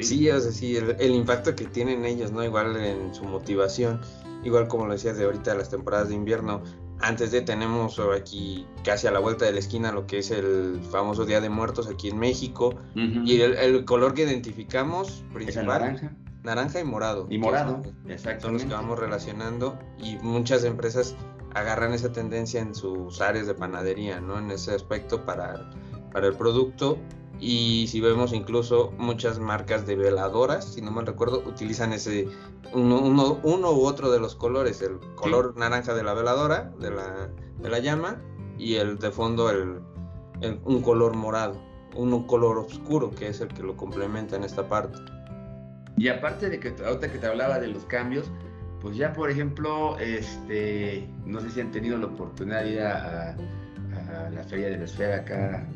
Sí, 0.00 0.30
o 0.30 0.40
sea, 0.40 0.52
sí, 0.52 0.76
el, 0.76 0.96
el, 0.98 1.14
impacto 1.14 1.54
que 1.54 1.66
tienen 1.66 2.04
ellos, 2.04 2.32
¿no? 2.32 2.44
Igual 2.44 2.76
en 2.76 3.14
su 3.14 3.24
motivación, 3.24 4.00
igual 4.44 4.68
como 4.68 4.86
lo 4.86 4.92
decías 4.92 5.16
de 5.16 5.24
ahorita 5.24 5.54
las 5.54 5.70
temporadas 5.70 6.08
de 6.08 6.14
invierno, 6.14 6.62
antes 7.02 7.30
de 7.30 7.40
tenemos 7.40 7.98
aquí 7.98 8.66
casi 8.84 9.06
a 9.06 9.10
la 9.10 9.20
vuelta 9.20 9.46
de 9.46 9.52
la 9.52 9.58
esquina 9.58 9.90
lo 9.90 10.06
que 10.06 10.18
es 10.18 10.30
el 10.30 10.80
famoso 10.90 11.24
Día 11.24 11.40
de 11.40 11.48
Muertos 11.48 11.88
aquí 11.88 12.08
en 12.08 12.18
México. 12.18 12.74
Y 12.94 13.40
el, 13.40 13.84
color 13.84 14.14
que 14.14 14.22
identificamos 14.22 15.24
principal. 15.32 15.66
naranja. 15.66 16.12
Naranja 16.42 16.80
y 16.80 16.84
morado. 16.84 17.26
Y 17.28 17.38
morado, 17.38 17.82
exacto. 18.08 18.44
Son 18.44 18.54
los 18.54 18.64
que 18.64 18.72
vamos 18.72 18.98
relacionando 18.98 19.78
y 19.98 20.16
muchas 20.16 20.64
empresas 20.64 21.14
agarran 21.54 21.92
esa 21.92 22.12
tendencia 22.12 22.60
en 22.60 22.74
sus 22.74 23.20
áreas 23.20 23.46
de 23.46 23.54
panadería, 23.54 24.20
¿no? 24.20 24.38
En 24.38 24.50
ese 24.50 24.74
aspecto 24.74 25.24
para, 25.24 25.70
para 26.12 26.28
el 26.28 26.34
producto 26.34 26.98
y 27.40 27.86
si 27.88 28.02
vemos 28.02 28.34
incluso 28.34 28.92
muchas 28.98 29.38
marcas 29.38 29.86
de 29.86 29.96
veladoras, 29.96 30.74
si 30.74 30.82
no 30.82 30.90
mal 30.90 31.06
recuerdo, 31.06 31.42
utilizan 31.46 31.94
ese 31.94 32.28
uno, 32.74 33.00
uno, 33.42 33.72
u 33.72 33.86
otro 33.86 34.10
de 34.10 34.20
los 34.20 34.34
colores, 34.34 34.82
el 34.82 34.98
color 35.16 35.56
naranja 35.56 35.94
de 35.94 36.04
la 36.04 36.12
veladora, 36.12 36.70
de 36.78 36.90
la, 36.90 37.30
de 37.58 37.68
la 37.70 37.78
llama, 37.78 38.20
y 38.58 38.74
el 38.74 38.98
de 38.98 39.10
fondo 39.10 39.48
el, 39.50 39.80
un 40.64 40.82
color 40.82 41.16
morado, 41.16 41.58
un, 41.96 42.26
color 42.26 42.58
oscuro 42.58 43.10
que 43.10 43.28
es 43.28 43.40
el 43.40 43.48
que 43.48 43.62
lo 43.62 43.74
complementa 43.74 44.36
en 44.36 44.44
esta 44.44 44.68
parte. 44.68 44.98
Y 45.96 46.08
aparte 46.08 46.50
de 46.50 46.60
que 46.60 46.74
ahorita 46.84 47.10
que 47.10 47.18
te 47.18 47.26
hablaba 47.26 47.58
de 47.58 47.68
los 47.68 47.86
cambios, 47.86 48.30
pues 48.82 48.96
ya 48.98 49.14
por 49.14 49.30
ejemplo, 49.30 49.98
este, 49.98 51.08
no 51.24 51.40
sé 51.40 51.50
si 51.50 51.60
han 51.62 51.70
tenido 51.70 51.96
la 51.96 52.06
oportunidad 52.06 52.64
de 52.64 52.70
ir 52.70 52.82
a, 52.82 53.30
a 53.30 54.30
la 54.30 54.42
feria 54.44 54.68
de 54.68 54.76
la 54.76 54.84
esfera 54.84 55.16
acá 55.16 55.66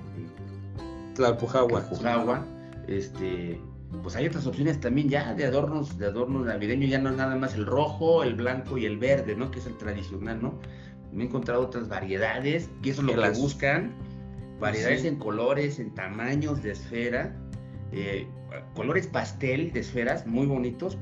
Tlalpujagua. 1.14 1.80
Tlalpujagua, 1.80 2.44
este, 2.88 3.60
pues 4.02 4.16
hay 4.16 4.26
otras 4.26 4.46
opciones 4.46 4.80
también 4.80 5.08
ya 5.08 5.34
de 5.34 5.44
adornos, 5.44 5.98
de 5.98 6.06
adornos 6.06 6.46
navideños, 6.46 6.90
ya 6.90 6.98
no 6.98 7.10
es 7.10 7.16
nada 7.16 7.36
más 7.36 7.54
el 7.54 7.66
rojo, 7.66 8.22
el 8.22 8.34
blanco 8.34 8.78
y 8.78 8.86
el 8.86 8.98
verde, 8.98 9.36
¿no? 9.36 9.50
Que 9.50 9.60
es 9.60 9.66
el 9.66 9.76
tradicional, 9.76 10.42
¿no? 10.42 10.58
Me 11.12 11.24
he 11.24 11.26
encontrado 11.26 11.62
otras 11.62 11.88
variedades, 11.88 12.68
que 12.82 12.90
eso 12.90 13.02
es 13.02 13.14
lo 13.14 13.22
que 13.22 13.30
buscan, 13.30 13.92
variedades 14.60 15.04
en 15.04 15.16
colores, 15.16 15.78
en 15.78 15.94
tamaños 15.94 16.62
de 16.62 16.72
esfera, 16.72 17.36
eh, 17.92 18.26
colores 18.74 19.06
pastel 19.06 19.72
de 19.72 19.80
esferas 19.80 20.26
muy 20.26 20.46
bonitos, 20.46 20.98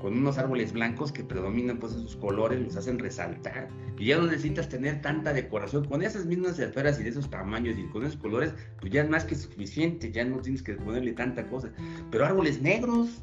con 0.00 0.16
unos 0.16 0.38
árboles 0.38 0.72
blancos 0.72 1.12
que 1.12 1.24
predominan 1.24 1.78
pues 1.78 1.92
esos 1.94 2.16
colores, 2.16 2.60
los 2.60 2.76
hacen 2.76 2.98
resaltar. 2.98 3.68
Y 3.98 4.06
ya 4.06 4.18
no 4.18 4.26
necesitas 4.26 4.68
tener 4.68 5.00
tanta 5.02 5.32
decoración. 5.32 5.84
Con 5.84 6.02
esas 6.02 6.26
mismas 6.26 6.58
esferas 6.58 7.00
y 7.00 7.02
de 7.02 7.10
esos 7.10 7.28
tamaños 7.30 7.76
y 7.78 7.86
con 7.88 8.04
esos 8.04 8.16
colores, 8.16 8.54
pues 8.80 8.92
ya 8.92 9.02
es 9.02 9.10
más 9.10 9.24
que 9.24 9.34
suficiente, 9.34 10.12
ya 10.12 10.24
no 10.24 10.38
tienes 10.38 10.62
que 10.62 10.74
ponerle 10.74 11.12
tanta 11.12 11.48
cosa. 11.48 11.70
Pero 12.10 12.24
árboles 12.24 12.62
negros, 12.62 13.22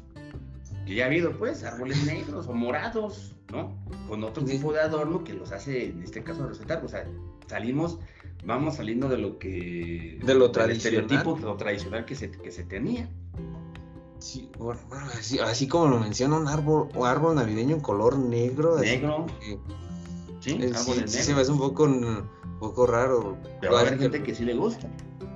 que 0.86 0.94
ya 0.94 1.04
ha 1.04 1.06
habido 1.06 1.36
pues, 1.38 1.64
árboles 1.64 2.04
negros 2.04 2.46
o 2.46 2.52
morados, 2.52 3.34
¿no? 3.50 3.76
Con 4.08 4.22
otro 4.22 4.44
tipo 4.44 4.72
de 4.72 4.80
adorno 4.80 5.24
que 5.24 5.32
los 5.32 5.52
hace, 5.52 5.86
en 5.86 6.02
este 6.02 6.22
caso, 6.22 6.46
resaltar. 6.46 6.84
O 6.84 6.88
sea, 6.88 7.06
salimos 7.46 7.98
vamos 8.46 8.76
saliendo 8.76 9.08
de 9.08 9.18
lo 9.18 9.38
que... 9.38 10.18
De 10.24 10.34
lo 10.34 10.50
tradicional. 10.50 11.04
estereotipo, 11.04 11.36
de 11.36 11.42
lo 11.42 11.56
tradicional 11.56 12.04
que 12.04 12.14
se, 12.14 12.30
que 12.30 12.50
se 12.50 12.64
tenía. 12.64 13.08
Sí, 14.18 14.48
bueno, 14.58 14.80
así, 15.18 15.38
así, 15.38 15.68
como 15.68 15.88
lo 15.88 15.98
menciona, 15.98 16.36
un 16.36 16.48
árbol, 16.48 16.88
un 16.94 17.06
árbol 17.06 17.34
navideño 17.34 17.76
en 17.76 17.80
color 17.80 18.18
negro. 18.18 18.78
Negro. 18.78 19.26
sí, 20.40 20.58
sí, 20.58 21.02
sí, 21.06 21.22
se 21.22 21.34
me 21.34 21.42
hace 21.42 21.52
un 21.52 21.58
poco, 21.58 21.84
un 21.84 22.28
poco 22.58 22.86
raro. 22.86 23.36
Pero 23.60 23.76
hay 23.76 23.98
gente 23.98 24.22
que 24.22 24.34
sí 24.34 24.44
le 24.44 24.54
gusta. 24.54 24.88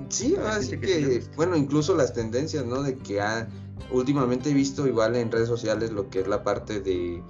Sí, 0.09 0.35
así 0.45 0.79
que, 0.79 1.23
bueno, 1.37 1.57
incluso 1.57 1.95
las 1.95 2.13
tendencias, 2.13 2.65
¿no? 2.65 2.83
De 2.83 2.97
que 2.99 3.21
ha, 3.21 3.49
últimamente 3.91 4.51
he 4.51 4.55
visto 4.55 4.87
igual 4.87 5.15
en 5.17 5.31
redes 5.31 5.49
sociales 5.49 5.93
lo 5.93 6.09
que 6.11 6.21
es 6.21 6.29
la 6.29 6.43
parte 6.43 6.81
de, 6.81 7.23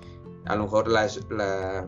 a 0.46 0.57
lo 0.57 0.64
mejor 0.64 0.88
la, 0.88 1.07
la, 1.30 1.86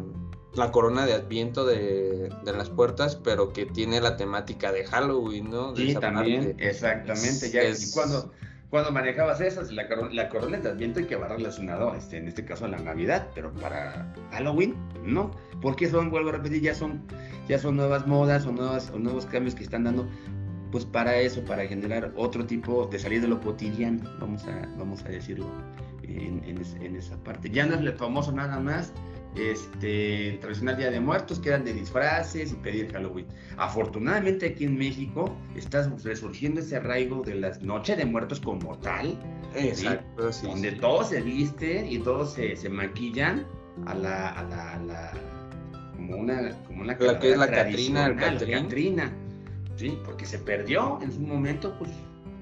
la 0.55 0.71
corona 0.71 1.07
de 1.07 1.15
adviento 1.15 1.65
de, 1.65 2.31
de, 2.45 2.53
las 2.53 2.69
puertas, 2.69 3.17
pero 3.17 3.53
que 3.53 3.67
tiene 3.67 4.01
la 4.01 4.17
temática 4.17 4.71
de 4.71 4.85
Halloween, 4.85 5.51
¿no? 5.51 5.75
sí, 5.75 5.95
también, 5.95 6.57
exactamente. 6.59 7.51
ya, 7.51 7.63
es, 7.63 7.93
cuando, 7.93 8.31
cuando 8.73 8.91
manejabas 8.91 9.43
esas, 9.43 9.71
la, 9.71 9.87
la 10.13 10.31
corona 10.31 10.57
de 10.57 10.71
adviento 10.71 10.99
hay 10.99 11.05
que 11.05 11.15
va 11.15 11.29
relacionado, 11.29 11.95
este, 11.95 12.17
en 12.17 12.27
este 12.27 12.43
caso, 12.43 12.65
a 12.65 12.69
la 12.69 12.79
Navidad, 12.79 13.29
pero 13.35 13.53
para 13.53 14.11
Halloween, 14.31 14.75
no. 15.05 15.31
Porque 15.61 15.91
son, 15.91 16.09
vuelvo 16.09 16.31
a 16.31 16.33
repetir, 16.33 16.63
ya 16.63 16.75
son, 16.75 17.03
ya 17.47 17.59
son 17.59 17.77
nuevas 17.77 18.07
modas 18.07 18.47
o, 18.47 18.51
nuevas, 18.51 18.91
o 18.91 18.99
nuevos 18.99 19.27
cambios 19.27 19.55
que 19.55 19.63
están 19.63 19.85
dando 19.85 20.09
pues 20.71 20.87
para 20.87 21.19
eso, 21.19 21.45
para 21.45 21.67
generar 21.67 22.15
otro 22.17 22.47
tipo 22.47 22.87
de 22.87 22.99
salir 22.99 23.21
de 23.21 23.29
lo 23.29 23.43
cotidiano, 23.43 24.01
vamos 24.19 24.47
a, 24.47 24.67
vamos 24.79 25.05
a 25.05 25.11
decirlo 25.11 25.51
en, 26.03 26.43
en, 26.47 26.97
esa 26.97 27.23
parte. 27.25 27.51
Ya 27.51 27.67
no 27.67 27.75
es 27.75 27.81
el 27.83 27.93
famoso 27.93 28.33
nada 28.33 28.59
más, 28.59 28.95
este 29.37 30.39
tradicional 30.41 30.77
Día 30.77 30.91
de 30.91 31.01
Muertos, 31.01 31.39
que 31.39 31.49
eran 31.49 31.65
de 31.65 31.73
disfraces 31.73 32.53
y 32.53 32.55
pedir 32.57 32.93
Halloween. 32.93 33.27
Afortunadamente 33.57 34.47
aquí 34.47 34.65
en 34.65 34.77
México 34.77 35.35
está 35.57 35.89
resurgiendo 36.05 36.61
ese 36.61 36.77
arraigo 36.77 37.23
de 37.23 37.37
las 37.37 37.63
noches 37.63 37.97
de 37.97 38.05
muertos 38.05 38.41
como 38.41 38.77
tal, 38.79 39.19
Exacto, 39.55 40.33
¿sí? 40.33 40.47
donde 40.47 40.73
todos 40.73 41.09
se 41.09 41.21
visten 41.23 41.91
y 41.91 41.99
todos 41.99 42.35
se, 42.35 42.57
se 42.57 42.69
maquillan 42.69 43.47
a 43.87 43.95
la, 43.95 44.29
a 44.31 44.43
la, 44.45 44.73
a 44.75 44.79
la, 44.81 45.13
como 45.97 46.17
una 46.17 46.51
como 46.67 46.83
una 46.83 46.97
la 46.99 47.19
que 47.19 47.31
es 47.31 47.39
la 47.39 47.51
Catrina, 47.51 48.09
la 48.09 48.17
Catrina 48.17 49.13
¿sí? 49.77 49.99
Porque 50.05 50.27
se 50.27 50.39
perdió 50.39 50.99
en 51.03 51.13
su 51.13 51.21
momento, 51.21 51.75
pues 51.79 51.91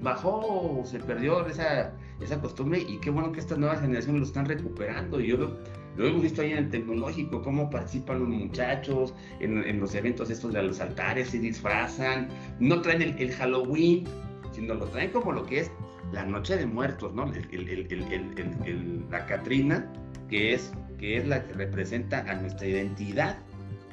bajó, 0.01 0.81
se 0.85 0.99
perdió 0.99 1.45
esa, 1.47 1.93
esa 2.19 2.39
costumbre 2.41 2.79
y 2.79 2.97
qué 2.99 3.09
bueno 3.09 3.31
que 3.31 3.39
estas 3.39 3.57
nuevas 3.57 3.81
generaciones 3.81 4.21
lo 4.21 4.27
están 4.27 4.45
recuperando. 4.45 5.19
Y 5.19 5.27
yo 5.27 5.57
lo, 5.97 6.07
hemos 6.07 6.21
visto 6.21 6.41
ahí 6.41 6.51
en 6.51 6.57
el 6.57 6.69
tecnológico, 6.69 7.41
cómo 7.41 7.69
participan 7.69 8.19
los 8.19 8.29
muchachos 8.29 9.13
en, 9.39 9.63
en, 9.63 9.79
los 9.79 9.93
eventos 9.95 10.29
estos 10.29 10.53
de 10.53 10.63
los 10.63 10.79
altares, 10.79 11.29
se 11.29 11.39
disfrazan, 11.39 12.29
no 12.59 12.81
traen 12.81 13.01
el, 13.01 13.15
el, 13.19 13.31
Halloween, 13.31 14.05
sino 14.51 14.73
lo 14.73 14.85
traen 14.87 15.11
como 15.11 15.31
lo 15.31 15.43
que 15.45 15.61
es 15.61 15.71
la 16.11 16.25
Noche 16.25 16.57
de 16.57 16.65
Muertos, 16.65 17.13
¿no? 17.13 17.31
El, 17.51 19.05
la 19.09 19.25
Catrina, 19.25 19.91
que 20.29 20.53
es, 20.53 20.71
que 20.97 21.17
es 21.17 21.27
la 21.27 21.43
que 21.45 21.53
representa 21.53 22.19
a 22.19 22.35
nuestra 22.35 22.67
identidad, 22.67 23.37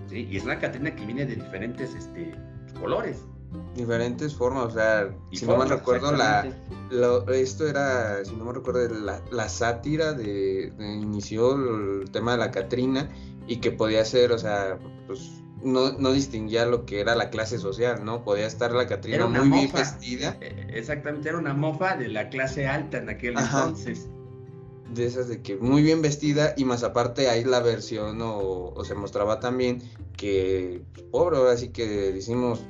¿sí? 0.07 0.27
Y 0.31 0.37
es 0.37 0.45
una 0.45 0.59
Catrina 0.59 0.95
que 0.95 1.05
viene 1.05 1.27
de 1.27 1.37
diferentes 1.37 1.95
este, 1.95 2.33
colores. 2.79 3.25
Diferentes 3.75 4.35
formas, 4.35 4.67
o 4.67 4.71
sea, 4.71 5.15
si 5.33 5.47
no 5.47 5.57
me 5.57 5.65
recuerdo, 5.65 6.13
la, 6.13 6.47
esto 7.33 7.67
era, 7.67 8.25
si 8.25 8.35
no 8.35 8.45
me 8.45 8.53
recuerdo, 8.53 8.89
la, 8.89 9.23
la 9.31 9.49
sátira 9.49 10.13
de, 10.13 10.73
inició 10.79 11.55
el 11.55 12.11
tema 12.11 12.33
de 12.33 12.39
la 12.39 12.51
Catrina 12.51 13.09
y 13.47 13.59
que 13.59 13.71
podía 13.71 14.05
ser, 14.05 14.33
o 14.33 14.39
sea, 14.39 14.79
pues 15.07 15.43
no, 15.63 15.93
no, 15.93 16.13
distinguía 16.13 16.67
lo 16.67 16.85
que 16.87 17.01
era 17.01 17.15
la 17.15 17.31
clase 17.31 17.59
social, 17.59 18.05
¿no? 18.05 18.25
Podía 18.25 18.47
estar 18.47 18.73
la 18.73 18.87
Catrina 18.87 19.27
muy 19.27 19.49
bien 19.49 19.73
vestida. 19.73 20.37
Eh, 20.41 20.69
exactamente, 20.75 21.29
era 21.29 21.39
una 21.39 21.55
mofa 21.55 21.97
de 21.97 22.09
la 22.09 22.29
clase 22.29 22.67
alta 22.67 22.99
en 22.99 23.09
aquel 23.09 23.39
entonces. 23.39 24.09
De 24.93 25.07
esas 25.07 25.29
de 25.29 25.43
que 25.43 25.57
muy 25.57 25.83
bien 25.83 26.01
vestida 26.01 26.55
y 26.57 26.65
más 26.65 26.83
aparte 26.83 27.29
hay 27.29 27.45
la 27.45 27.61
versión 27.61 28.21
o, 28.23 28.73
o 28.75 28.85
se 28.85 28.95
mostraba 28.95 29.39
también 29.41 29.83
que, 30.17 30.83
pues, 30.95 31.07
pobre, 31.11 31.37
ahora 31.37 31.57
sí 31.57 31.69
que 31.69 31.87
decimos, 32.13 32.61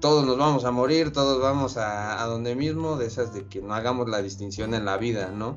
todos 0.00 0.26
nos 0.26 0.38
vamos 0.38 0.64
a 0.64 0.70
morir, 0.70 1.12
todos 1.12 1.40
vamos 1.40 1.76
a, 1.76 2.22
a, 2.22 2.26
donde 2.26 2.54
mismo, 2.56 2.96
de 2.96 3.06
esas 3.06 3.34
de 3.34 3.46
que 3.46 3.60
no 3.60 3.74
hagamos 3.74 4.08
la 4.08 4.22
distinción 4.22 4.74
en 4.74 4.84
la 4.84 4.96
vida, 4.96 5.30
¿no? 5.30 5.56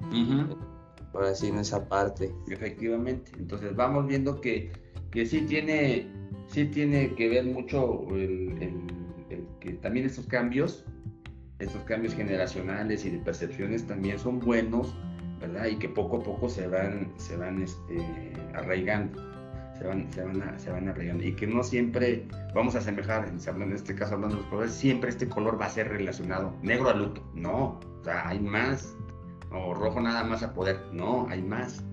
Ahora 1.13 1.33
sí, 1.35 1.47
en 1.47 1.59
esa 1.59 1.87
parte. 1.87 2.33
Efectivamente, 2.49 3.31
entonces 3.37 3.75
vamos 3.75 4.07
viendo 4.07 4.41
que, 4.41 4.71
que 5.11 5.25
sí, 5.25 5.41
tiene, 5.41 6.07
sí 6.47 6.65
tiene 6.65 7.13
que 7.15 7.29
ver 7.29 7.45
mucho 7.45 8.07
el, 8.09 8.61
el, 9.29 9.47
que 9.59 9.73
también 9.73 10.05
estos 10.05 10.25
cambios, 10.25 10.85
estos 11.59 11.81
cambios 11.83 12.13
generacionales 12.13 13.05
y 13.05 13.11
de 13.11 13.19
percepciones 13.19 13.85
también 13.87 14.19
son 14.19 14.39
buenos, 14.39 14.95
¿verdad? 15.39 15.67
Y 15.67 15.77
que 15.77 15.87
poco 15.87 16.17
a 16.17 16.23
poco 16.23 16.49
se 16.49 16.67
van, 16.67 17.13
se 17.17 17.37
van 17.37 17.61
este, 17.61 18.33
arraigando 18.53 19.32
se 19.77 19.87
van, 19.87 20.11
se 20.11 20.23
van, 20.23 20.41
a, 20.41 20.59
se 20.59 20.71
van 20.71 20.87
arreglando. 20.87 21.23
Y 21.23 21.35
que 21.35 21.47
no 21.47 21.63
siempre 21.63 22.27
vamos 22.53 22.75
a 22.75 22.79
asemejar, 22.79 23.27
en 23.27 23.73
este 23.73 23.95
caso 23.95 24.15
hablando 24.15 24.35
de 24.35 24.41
los 24.41 24.49
colores, 24.49 24.71
siempre 24.73 25.09
este 25.09 25.27
color 25.27 25.59
va 25.59 25.65
a 25.65 25.69
ser 25.69 25.89
relacionado 25.89 26.55
negro 26.61 26.89
a 26.89 26.93
luto. 26.93 27.23
No, 27.33 27.79
o 27.99 28.03
sea, 28.03 28.27
hay 28.27 28.39
más. 28.39 28.95
O 29.51 29.73
rojo 29.73 30.01
nada 30.01 30.23
más 30.23 30.43
a 30.43 30.53
poder. 30.53 30.79
No, 30.91 31.27
hay 31.29 31.41
más. 31.41 31.83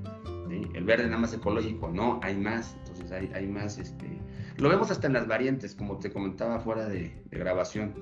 El 0.74 0.84
verde 0.84 1.04
nada 1.04 1.18
más 1.18 1.32
ecológico. 1.32 1.88
No, 1.88 2.20
hay 2.22 2.36
más. 2.36 2.76
Entonces 2.80 3.12
hay, 3.12 3.30
hay 3.34 3.46
más. 3.46 3.78
Este... 3.78 4.18
Lo 4.56 4.68
vemos 4.68 4.90
hasta 4.90 5.06
en 5.06 5.12
las 5.12 5.26
variantes, 5.26 5.74
como 5.74 5.98
te 5.98 6.10
comentaba 6.10 6.60
fuera 6.60 6.88
de 6.88 7.22
grabación 7.30 7.94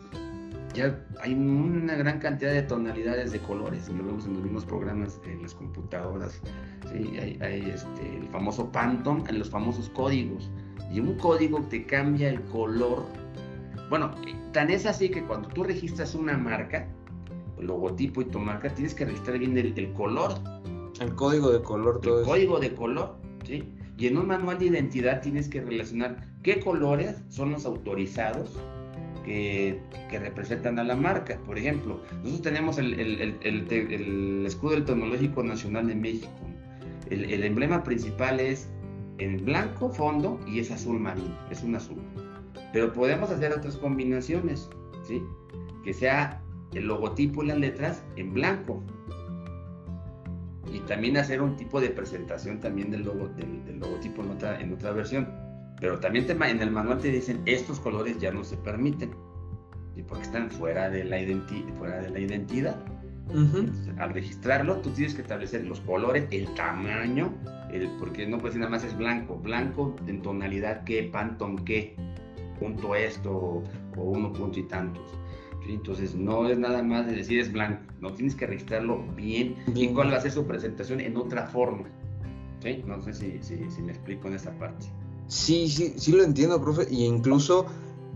ya 0.74 0.98
hay 1.20 1.34
una 1.34 1.94
gran 1.96 2.18
cantidad 2.18 2.52
de 2.52 2.62
tonalidades 2.62 3.32
de 3.32 3.38
colores, 3.40 3.88
lo 3.88 4.04
vemos 4.04 4.26
en 4.26 4.34
los 4.34 4.42
mismos 4.42 4.64
programas 4.64 5.20
en 5.26 5.42
las 5.42 5.54
computadoras, 5.54 6.40
¿sí? 6.92 7.18
hay, 7.18 7.38
hay 7.40 7.70
este, 7.70 8.16
el 8.18 8.28
famoso 8.28 8.70
Phantom 8.70 9.24
en 9.28 9.38
los 9.38 9.50
famosos 9.50 9.88
códigos, 9.90 10.50
y 10.92 11.00
un 11.00 11.14
código 11.18 11.60
te 11.62 11.84
cambia 11.84 12.28
el 12.28 12.40
color. 12.44 13.04
Bueno, 13.90 14.10
tan 14.52 14.70
es 14.70 14.86
así 14.86 15.10
que 15.10 15.22
cuando 15.22 15.48
tú 15.48 15.64
registras 15.64 16.14
una 16.14 16.36
marca, 16.36 16.88
el 17.58 17.66
logotipo 17.66 18.22
y 18.22 18.26
tu 18.26 18.38
marca, 18.38 18.68
tienes 18.70 18.94
que 18.94 19.04
registrar 19.04 19.38
bien 19.38 19.56
el, 19.56 19.78
el 19.78 19.92
color. 19.92 20.34
El 21.00 21.14
código 21.14 21.50
de 21.50 21.62
color, 21.62 22.00
todo 22.00 22.20
El 22.20 22.26
código 22.26 22.58
de 22.58 22.74
color, 22.74 23.16
¿sí? 23.44 23.72
Y 23.96 24.06
en 24.06 24.16
un 24.16 24.28
manual 24.28 24.58
de 24.58 24.66
identidad 24.66 25.20
tienes 25.20 25.48
que 25.48 25.60
relacionar 25.60 26.24
qué 26.42 26.60
colores 26.60 27.16
son 27.28 27.50
los 27.50 27.66
autorizados 27.66 28.56
que, 29.28 30.18
representan 30.18 30.78
a 30.78 30.84
la 30.84 30.96
marca. 30.96 31.38
Por 31.44 31.58
ejemplo, 31.58 32.00
nosotros 32.18 32.42
tenemos 32.42 32.78
el, 32.78 32.94
el, 32.94 34.44
escudo 34.46 34.72
del 34.72 34.84
Tecnológico 34.84 35.42
Nacional 35.42 35.86
de 35.88 35.94
México. 35.94 36.30
El, 37.10 37.42
emblema 37.42 37.82
principal 37.82 38.40
es 38.40 38.68
en 39.18 39.44
blanco 39.44 39.90
fondo 39.90 40.40
y 40.46 40.60
es 40.60 40.70
azul 40.70 40.98
marino, 40.98 41.36
es 41.50 41.62
un 41.62 41.74
azul. 41.74 41.98
Pero 42.72 42.92
podemos 42.92 43.30
hacer 43.30 43.52
otras 43.52 43.76
combinaciones, 43.76 44.68
¿sí? 45.06 45.22
Que 45.84 45.94
sea 45.94 46.42
el 46.74 46.86
logotipo 46.86 47.42
y 47.42 47.48
las 47.48 47.58
letras 47.58 48.02
en 48.16 48.34
blanco. 48.34 48.82
Y 50.72 50.80
también 50.80 51.16
hacer 51.16 51.40
un 51.40 51.56
tipo 51.56 51.80
de 51.80 51.88
presentación 51.88 52.60
también 52.60 52.90
del, 52.90 53.02
logo, 53.02 53.28
del, 53.28 53.78
logotipo 53.80 54.22
en 54.22 54.60
en 54.60 54.72
otra 54.74 54.92
versión 54.92 55.47
pero 55.80 55.98
también 56.00 56.26
te, 56.26 56.32
en 56.32 56.60
el 56.60 56.70
manual 56.70 56.98
te 56.98 57.10
dicen, 57.10 57.40
estos 57.46 57.78
colores 57.80 58.18
ya 58.18 58.32
no 58.32 58.44
se 58.44 58.56
permiten, 58.56 59.10
porque 60.08 60.24
están 60.24 60.50
fuera 60.50 60.90
de 60.90 61.04
la, 61.04 61.18
fuera 61.78 62.00
de 62.00 62.10
la 62.10 62.18
identidad. 62.18 62.76
al 63.98 64.10
registrarlo, 64.10 64.76
tú 64.78 64.90
tienes 64.90 65.14
que 65.14 65.22
establecer 65.22 65.64
los 65.64 65.80
colores, 65.80 66.26
el 66.30 66.52
tamaño, 66.54 67.34
el, 67.72 67.88
porque 67.98 68.26
no 68.26 68.38
puedes 68.38 68.54
decir 68.54 68.60
nada 68.60 68.70
más 68.70 68.84
es 68.84 68.96
blanco, 68.96 69.36
blanco 69.36 69.94
en 70.06 70.22
tonalidad 70.22 70.84
que, 70.84 71.04
pantón 71.04 71.64
que, 71.64 71.94
punto 72.58 72.94
esto 72.94 73.62
o 73.96 74.02
uno 74.02 74.32
punto 74.32 74.58
y 74.58 74.64
tantos. 74.64 75.14
Entonces 75.68 76.14
no 76.14 76.48
es 76.48 76.58
nada 76.58 76.82
más 76.82 77.06
de 77.06 77.12
decir 77.12 77.38
es 77.38 77.52
blanco, 77.52 77.82
no 78.00 78.10
tienes 78.12 78.34
que 78.34 78.46
registrarlo 78.46 79.02
bien, 79.14 79.54
bien. 79.66 79.90
y 79.90 79.94
cuál 79.94 80.10
va 80.10 80.16
a 80.16 80.20
ser 80.20 80.30
su 80.30 80.46
presentación 80.46 81.00
en 81.00 81.16
otra 81.16 81.46
forma. 81.46 81.88
No 82.86 83.00
sé 83.02 83.12
si, 83.12 83.38
si, 83.42 83.70
si 83.70 83.82
me 83.82 83.92
explico 83.92 84.28
en 84.28 84.34
esa 84.34 84.50
parte. 84.58 84.86
Sí, 85.28 85.68
sí, 85.68 85.94
sí 85.96 86.12
lo 86.12 86.24
entiendo, 86.24 86.60
profe. 86.60 86.86
Y 86.90 87.04
incluso, 87.04 87.66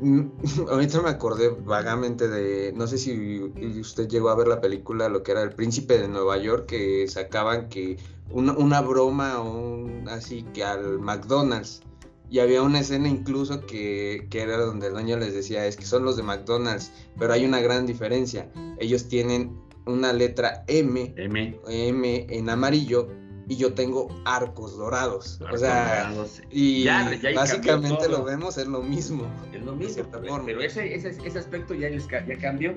mm, 0.00 0.22
ahorita 0.70 1.02
me 1.02 1.10
acordé 1.10 1.50
vagamente 1.50 2.26
de, 2.28 2.72
no 2.72 2.86
sé 2.86 2.98
si 2.98 3.40
usted 3.80 4.08
llegó 4.08 4.30
a 4.30 4.34
ver 4.34 4.48
la 4.48 4.60
película, 4.60 5.08
lo 5.08 5.22
que 5.22 5.32
era 5.32 5.42
El 5.42 5.54
Príncipe 5.54 5.98
de 5.98 6.08
Nueva 6.08 6.38
York, 6.38 6.66
que 6.66 7.06
sacaban 7.08 7.68
que 7.68 7.98
una, 8.30 8.52
una 8.52 8.80
broma 8.80 9.40
o 9.40 9.74
un, 9.74 10.08
así 10.08 10.44
que 10.54 10.64
al 10.64 10.98
McDonald's. 10.98 11.82
Y 12.30 12.38
había 12.38 12.62
una 12.62 12.80
escena 12.80 13.08
incluso 13.08 13.66
que, 13.66 14.26
que, 14.30 14.40
era 14.40 14.56
donde 14.56 14.86
el 14.86 14.94
dueño 14.94 15.18
les 15.18 15.34
decía, 15.34 15.66
es 15.66 15.76
que 15.76 15.84
son 15.84 16.02
los 16.06 16.16
de 16.16 16.22
McDonald's, 16.22 16.90
pero 17.18 17.34
hay 17.34 17.44
una 17.44 17.60
gran 17.60 17.84
diferencia. 17.84 18.50
Ellos 18.78 19.06
tienen 19.06 19.60
una 19.84 20.14
letra 20.14 20.64
M, 20.66 21.12
M, 21.18 21.60
M 21.68 22.26
en 22.30 22.48
amarillo 22.48 23.08
y 23.52 23.56
yo 23.56 23.74
tengo 23.74 24.08
arcos 24.24 24.78
dorados. 24.78 25.38
o 25.52 25.58
sea, 25.58 26.10
y 26.50 26.86
básicamente 27.34 28.08
lo 28.08 28.24
vemos, 28.24 28.56
es 28.56 28.66
lo 28.66 28.82
mismo. 28.82 29.26
Es 29.52 29.62
lo 29.62 29.76
mismo, 29.76 30.04
pero, 30.46 30.62
ese, 30.62 30.94
ese, 30.94 31.10
ese, 31.22 31.38
aspecto 31.38 31.74
ya, 31.74 31.90
ya 31.90 32.38
cambió. 32.38 32.74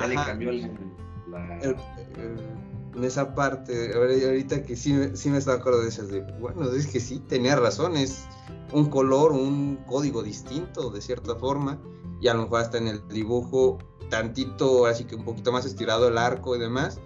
Ya 0.00 0.06
le 0.06 0.14
cambió 0.14 0.52
la... 0.52 1.60
en 2.94 3.04
esa 3.04 3.34
parte, 3.34 3.92
ahorita 3.94 4.62
que 4.62 4.74
sí, 4.74 4.96
sí 5.12 5.28
me 5.28 5.36
estaba 5.36 5.58
acordando 5.58 5.82
de 5.82 5.90
esas, 5.90 6.08
de, 6.08 6.22
bueno, 6.40 6.70
es 6.72 6.86
que 6.86 6.98
sí, 6.98 7.18
tenía 7.28 7.56
razón, 7.56 7.94
es 7.94 8.26
un 8.72 8.88
color, 8.88 9.32
un 9.32 9.76
código 9.86 10.22
distinto 10.22 10.88
de 10.88 11.02
cierta 11.02 11.34
forma, 11.34 11.78
y 12.22 12.28
a 12.28 12.34
lo 12.34 12.44
mejor 12.44 12.62
hasta 12.62 12.78
en 12.78 12.88
el 12.88 13.06
dibujo 13.08 13.76
tantito, 14.08 14.86
así 14.86 15.04
que 15.04 15.14
un 15.14 15.26
poquito 15.26 15.52
más 15.52 15.66
estirado 15.66 16.08
el 16.08 16.16
arco 16.16 16.56
y 16.56 16.58
demás, 16.58 17.00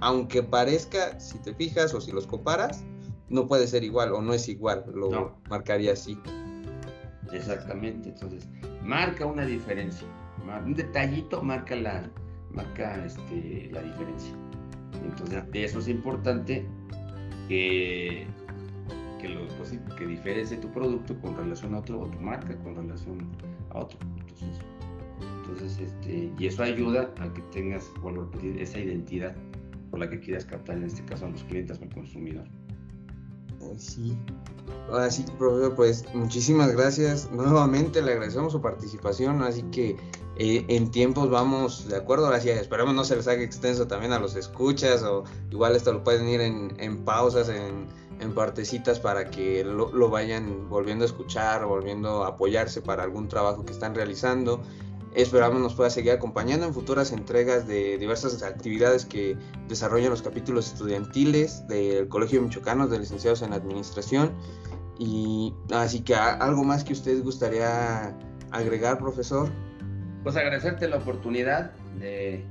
aunque 0.00 0.42
parezca, 0.42 1.18
si 1.20 1.38
te 1.38 1.54
fijas 1.54 1.94
o 1.94 2.00
si 2.00 2.12
los 2.12 2.26
comparas, 2.26 2.84
no 3.28 3.46
puede 3.46 3.66
ser 3.66 3.84
igual 3.84 4.12
o 4.12 4.22
no 4.22 4.34
es 4.34 4.48
igual, 4.48 4.84
lo 4.94 5.36
marcaría 5.48 5.92
así. 5.92 6.18
Exactamente, 7.32 8.10
entonces 8.10 8.48
marca 8.82 9.26
una 9.26 9.44
diferencia, 9.44 10.06
un 10.64 10.74
detallito 10.74 11.42
marca 11.42 11.74
la, 11.74 12.08
marca 12.52 13.04
este, 13.04 13.68
la 13.72 13.82
diferencia. 13.82 14.34
Entonces, 15.04 15.42
eso 15.52 15.78
es 15.80 15.88
importante 15.88 16.64
que, 17.48 18.26
que, 19.20 19.28
lo, 19.28 19.46
pues, 19.56 19.76
que 19.98 20.06
diferencie 20.06 20.56
tu 20.58 20.70
producto 20.70 21.18
con 21.20 21.36
relación 21.36 21.74
a 21.74 21.78
otro, 21.78 22.00
o 22.00 22.06
tu 22.06 22.20
marca 22.20 22.56
con 22.58 22.76
relación 22.76 23.28
a 23.70 23.80
otro. 23.80 23.98
Entonces, 24.18 24.60
entonces 25.40 25.78
este, 25.80 26.32
y 26.38 26.46
eso 26.46 26.62
ayuda 26.62 27.12
a 27.18 27.32
que 27.32 27.42
tengas, 27.52 27.90
bueno, 28.00 28.30
esa 28.58 28.78
identidad 28.78 29.34
por 29.94 30.00
la 30.00 30.10
que 30.10 30.18
quieras 30.18 30.44
captar, 30.44 30.76
en 30.76 30.82
este 30.82 31.04
caso 31.04 31.24
a 31.26 31.28
los 31.28 31.44
clientes 31.44 31.78
o 31.78 31.84
al 31.84 31.94
consumidor. 31.94 32.44
Sí. 33.78 34.18
Así 34.92 35.24
que, 35.24 35.30
profesor, 35.34 35.76
pues 35.76 36.04
muchísimas 36.12 36.72
gracias. 36.72 37.30
Nuevamente 37.30 38.02
le 38.02 38.10
agradecemos 38.10 38.50
su 38.50 38.60
participación. 38.60 39.40
Así 39.42 39.62
que 39.70 39.96
eh, 40.36 40.64
en 40.68 40.90
tiempos 40.90 41.30
vamos 41.30 41.86
de 41.86 41.96
acuerdo. 41.96 42.26
Ahora 42.26 42.40
sí, 42.40 42.50
esperemos 42.50 42.92
no 42.92 43.04
se 43.04 43.14
les 43.14 43.28
haga 43.28 43.44
extenso 43.44 43.86
también 43.86 44.12
a 44.12 44.18
los 44.18 44.34
escuchas 44.34 45.04
o 45.04 45.22
igual 45.52 45.76
esto 45.76 45.92
lo 45.92 46.02
pueden 46.02 46.28
ir 46.28 46.40
en, 46.40 46.74
en 46.80 47.04
pausas, 47.04 47.48
en, 47.48 47.86
en, 48.18 48.34
partecitas 48.34 48.98
para 48.98 49.30
que 49.30 49.62
lo, 49.62 49.92
lo, 49.92 50.10
vayan 50.10 50.68
volviendo 50.68 51.04
a 51.04 51.06
escuchar 51.06 51.64
volviendo 51.66 52.24
a 52.24 52.30
apoyarse 52.30 52.82
para 52.82 53.04
algún 53.04 53.28
trabajo 53.28 53.64
que 53.64 53.72
están 53.72 53.94
realizando. 53.94 54.60
Esperamos 55.14 55.60
nos 55.60 55.74
pueda 55.74 55.90
seguir 55.90 56.10
acompañando 56.10 56.66
en 56.66 56.74
futuras 56.74 57.12
entregas 57.12 57.68
de 57.68 57.98
diversas 57.98 58.42
actividades 58.42 59.04
que 59.04 59.36
desarrollan 59.68 60.10
los 60.10 60.22
capítulos 60.22 60.72
estudiantiles 60.72 61.66
del 61.68 62.08
Colegio 62.08 62.40
de 62.40 62.46
Michoacanos 62.46 62.90
de 62.90 62.98
Licenciados 62.98 63.42
en 63.42 63.52
Administración. 63.52 64.32
Y 64.98 65.54
así 65.72 66.00
que 66.00 66.16
algo 66.16 66.64
más 66.64 66.82
que 66.82 66.94
usted 66.94 67.22
gustaría 67.22 68.12
agregar, 68.50 68.98
profesor. 68.98 69.48
Pues 70.24 70.34
agradecerte 70.36 70.88
la 70.88 70.96
oportunidad 70.96 71.70
de, 72.00 72.44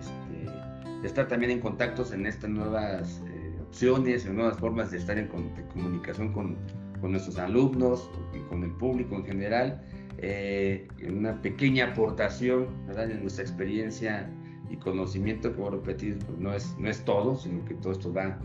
este, 0.00 1.06
estar 1.06 1.28
también 1.28 1.52
en 1.52 1.60
contactos 1.60 2.12
en 2.12 2.26
estas 2.26 2.50
nuevas 2.50 3.22
eh, 3.28 3.60
opciones, 3.62 4.26
en 4.26 4.34
nuevas 4.34 4.58
formas 4.58 4.90
de 4.90 4.98
estar 4.98 5.16
en 5.18 5.28
comunicación 5.28 6.32
con, 6.32 6.56
con 7.00 7.12
nuestros 7.12 7.38
alumnos 7.38 8.10
y 8.34 8.40
con 8.48 8.64
el 8.64 8.72
público 8.72 9.14
en 9.14 9.24
general 9.24 9.80
eh, 10.18 10.88
una 11.08 11.40
pequeña 11.40 11.86
aportación 11.86 12.68
¿verdad? 12.86 13.10
en 13.10 13.20
nuestra 13.20 13.42
experiencia 13.42 14.30
y 14.70 14.76
conocimiento, 14.76 15.54
como 15.54 15.70
repetir, 15.70 16.18
pues 16.18 16.38
no, 16.38 16.54
es, 16.54 16.76
no 16.78 16.88
es 16.88 17.04
todo, 17.04 17.36
sino 17.36 17.64
que 17.64 17.74
todo 17.74 17.92
esto 17.92 18.12
va, 18.12 18.38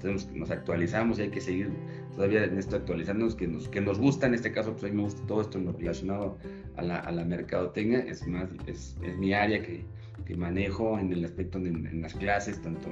tenemos, 0.00 0.30
nos 0.32 0.50
actualizamos 0.50 1.18
y 1.18 1.22
hay 1.22 1.30
que 1.30 1.40
seguir 1.40 1.70
todavía 2.14 2.44
en 2.44 2.58
esto 2.58 2.76
actualizándonos, 2.76 3.34
que 3.34 3.46
nos, 3.46 3.68
que 3.68 3.80
nos 3.80 3.98
gusta, 3.98 4.26
en 4.26 4.34
este 4.34 4.52
caso, 4.52 4.72
pues 4.72 4.84
a 4.84 4.88
mí 4.88 4.94
me 4.94 5.02
gusta 5.02 5.26
todo 5.26 5.40
esto 5.40 5.58
en 5.58 5.66
lo 5.66 5.72
relacionado 5.72 6.38
a 6.76 6.82
la, 6.82 6.98
a 6.98 7.12
la 7.12 7.24
mercadotecnia, 7.24 8.00
es 8.00 8.26
más, 8.26 8.48
es, 8.66 8.96
es 9.02 9.18
mi 9.18 9.34
área 9.34 9.60
que, 9.62 9.84
que, 10.24 10.36
manejo 10.36 10.98
en 10.98 11.12
el 11.12 11.24
aspecto 11.24 11.58
de, 11.58 11.70
en, 11.70 12.00
las 12.00 12.14
clases, 12.14 12.62
tanto 12.62 12.88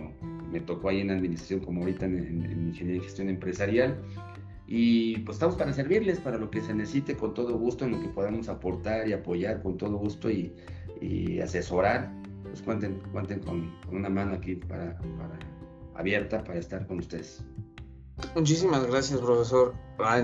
me 0.51 0.61
tocó 0.61 0.89
ahí 0.89 1.01
en 1.01 1.11
administración 1.11 1.61
como 1.61 1.83
ahorita 1.83 2.07
en, 2.07 2.18
en, 2.18 2.45
en 2.45 2.68
ingeniería 2.68 3.01
y 3.01 3.05
gestión 3.05 3.28
empresarial, 3.28 3.97
y 4.66 5.18
pues 5.18 5.36
estamos 5.36 5.56
para 5.56 5.72
servirles, 5.72 6.20
para 6.20 6.38
lo 6.38 6.50
que 6.50 6.60
se 6.60 6.74
necesite 6.74 7.16
con 7.16 7.34
todo 7.34 7.58
gusto, 7.58 7.84
en 7.84 7.92
lo 7.92 8.00
que 8.00 8.08
podamos 8.08 8.48
aportar 8.48 9.08
y 9.08 9.12
apoyar 9.12 9.62
con 9.62 9.76
todo 9.76 9.96
gusto 9.96 10.30
y, 10.30 10.52
asesorar. 11.42 12.12
Pues 12.44 12.62
cuenten, 12.62 13.00
cuenten 13.12 13.40
con, 13.40 13.72
una 13.90 14.08
mano 14.08 14.34
aquí 14.34 14.54
para, 14.54 14.98
abierta 15.94 16.44
para 16.44 16.58
estar 16.58 16.86
con 16.86 16.98
ustedes. 16.98 17.44
Muchísimas 18.36 18.86
gracias, 18.86 19.20
profesor. 19.20 19.74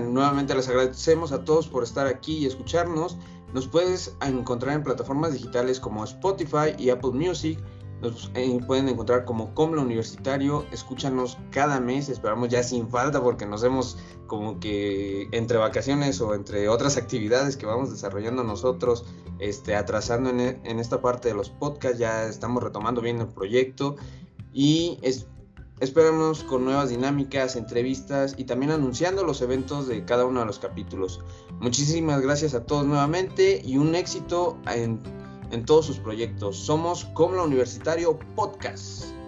nuevamente 0.01 0.55
les 0.55 0.69
agradecemos 0.69 1.31
a 1.31 1.43
todos 1.43 1.67
por 1.67 1.83
estar 1.83 2.07
aquí 2.07 2.37
y 2.37 2.45
escucharnos. 2.45 3.17
Nos 3.53 3.67
puedes 3.67 4.15
encontrar 4.25 4.75
en 4.75 4.83
plataformas 4.83 5.33
digitales 5.33 5.79
como 5.79 6.03
Spotify 6.03 6.75
y 6.77 6.91
Apple 6.91 7.11
Music 7.11 7.59
nos 8.01 8.31
eh, 8.33 8.59
pueden 8.65 8.87
encontrar 8.87 9.25
como 9.25 9.53
Comla 9.53 9.81
Universitario. 9.81 10.65
Escúchanos 10.71 11.37
cada 11.51 11.79
mes. 11.79 12.09
Esperamos 12.09 12.49
ya 12.49 12.63
sin 12.63 12.89
falta 12.89 13.21
porque 13.21 13.45
nos 13.45 13.63
hemos 13.63 13.97
como 14.27 14.59
que 14.59 15.27
entre 15.31 15.57
vacaciones 15.57 16.21
o 16.21 16.33
entre 16.35 16.69
otras 16.69 16.97
actividades 16.97 17.57
que 17.57 17.65
vamos 17.65 17.91
desarrollando 17.91 18.43
nosotros, 18.43 19.05
este, 19.39 19.75
atrasando 19.75 20.29
en, 20.29 20.39
e, 20.39 20.59
en 20.63 20.79
esta 20.79 21.01
parte 21.01 21.29
de 21.29 21.35
los 21.35 21.49
podcasts. 21.49 21.99
Ya 21.99 22.25
estamos 22.25 22.63
retomando 22.63 23.01
bien 23.01 23.19
el 23.19 23.27
proyecto 23.27 23.95
y 24.53 24.97
es, 25.01 25.27
esperamos 25.79 26.43
con 26.43 26.65
nuevas 26.65 26.89
dinámicas, 26.89 27.55
entrevistas 27.55 28.35
y 28.37 28.45
también 28.45 28.71
anunciando 28.71 29.23
los 29.23 29.41
eventos 29.41 29.87
de 29.87 30.05
cada 30.05 30.25
uno 30.25 30.39
de 30.39 30.45
los 30.45 30.59
capítulos. 30.59 31.19
Muchísimas 31.59 32.21
gracias 32.21 32.53
a 32.53 32.65
todos 32.65 32.85
nuevamente 32.85 33.61
y 33.63 33.77
un 33.77 33.95
éxito 33.95 34.57
en 34.73 35.01
en 35.51 35.65
todos 35.65 35.85
sus 35.85 35.99
proyectos. 35.99 36.57
Somos 36.57 37.05
Comla 37.05 37.43
Universitario 37.43 38.17
Podcast. 38.35 39.18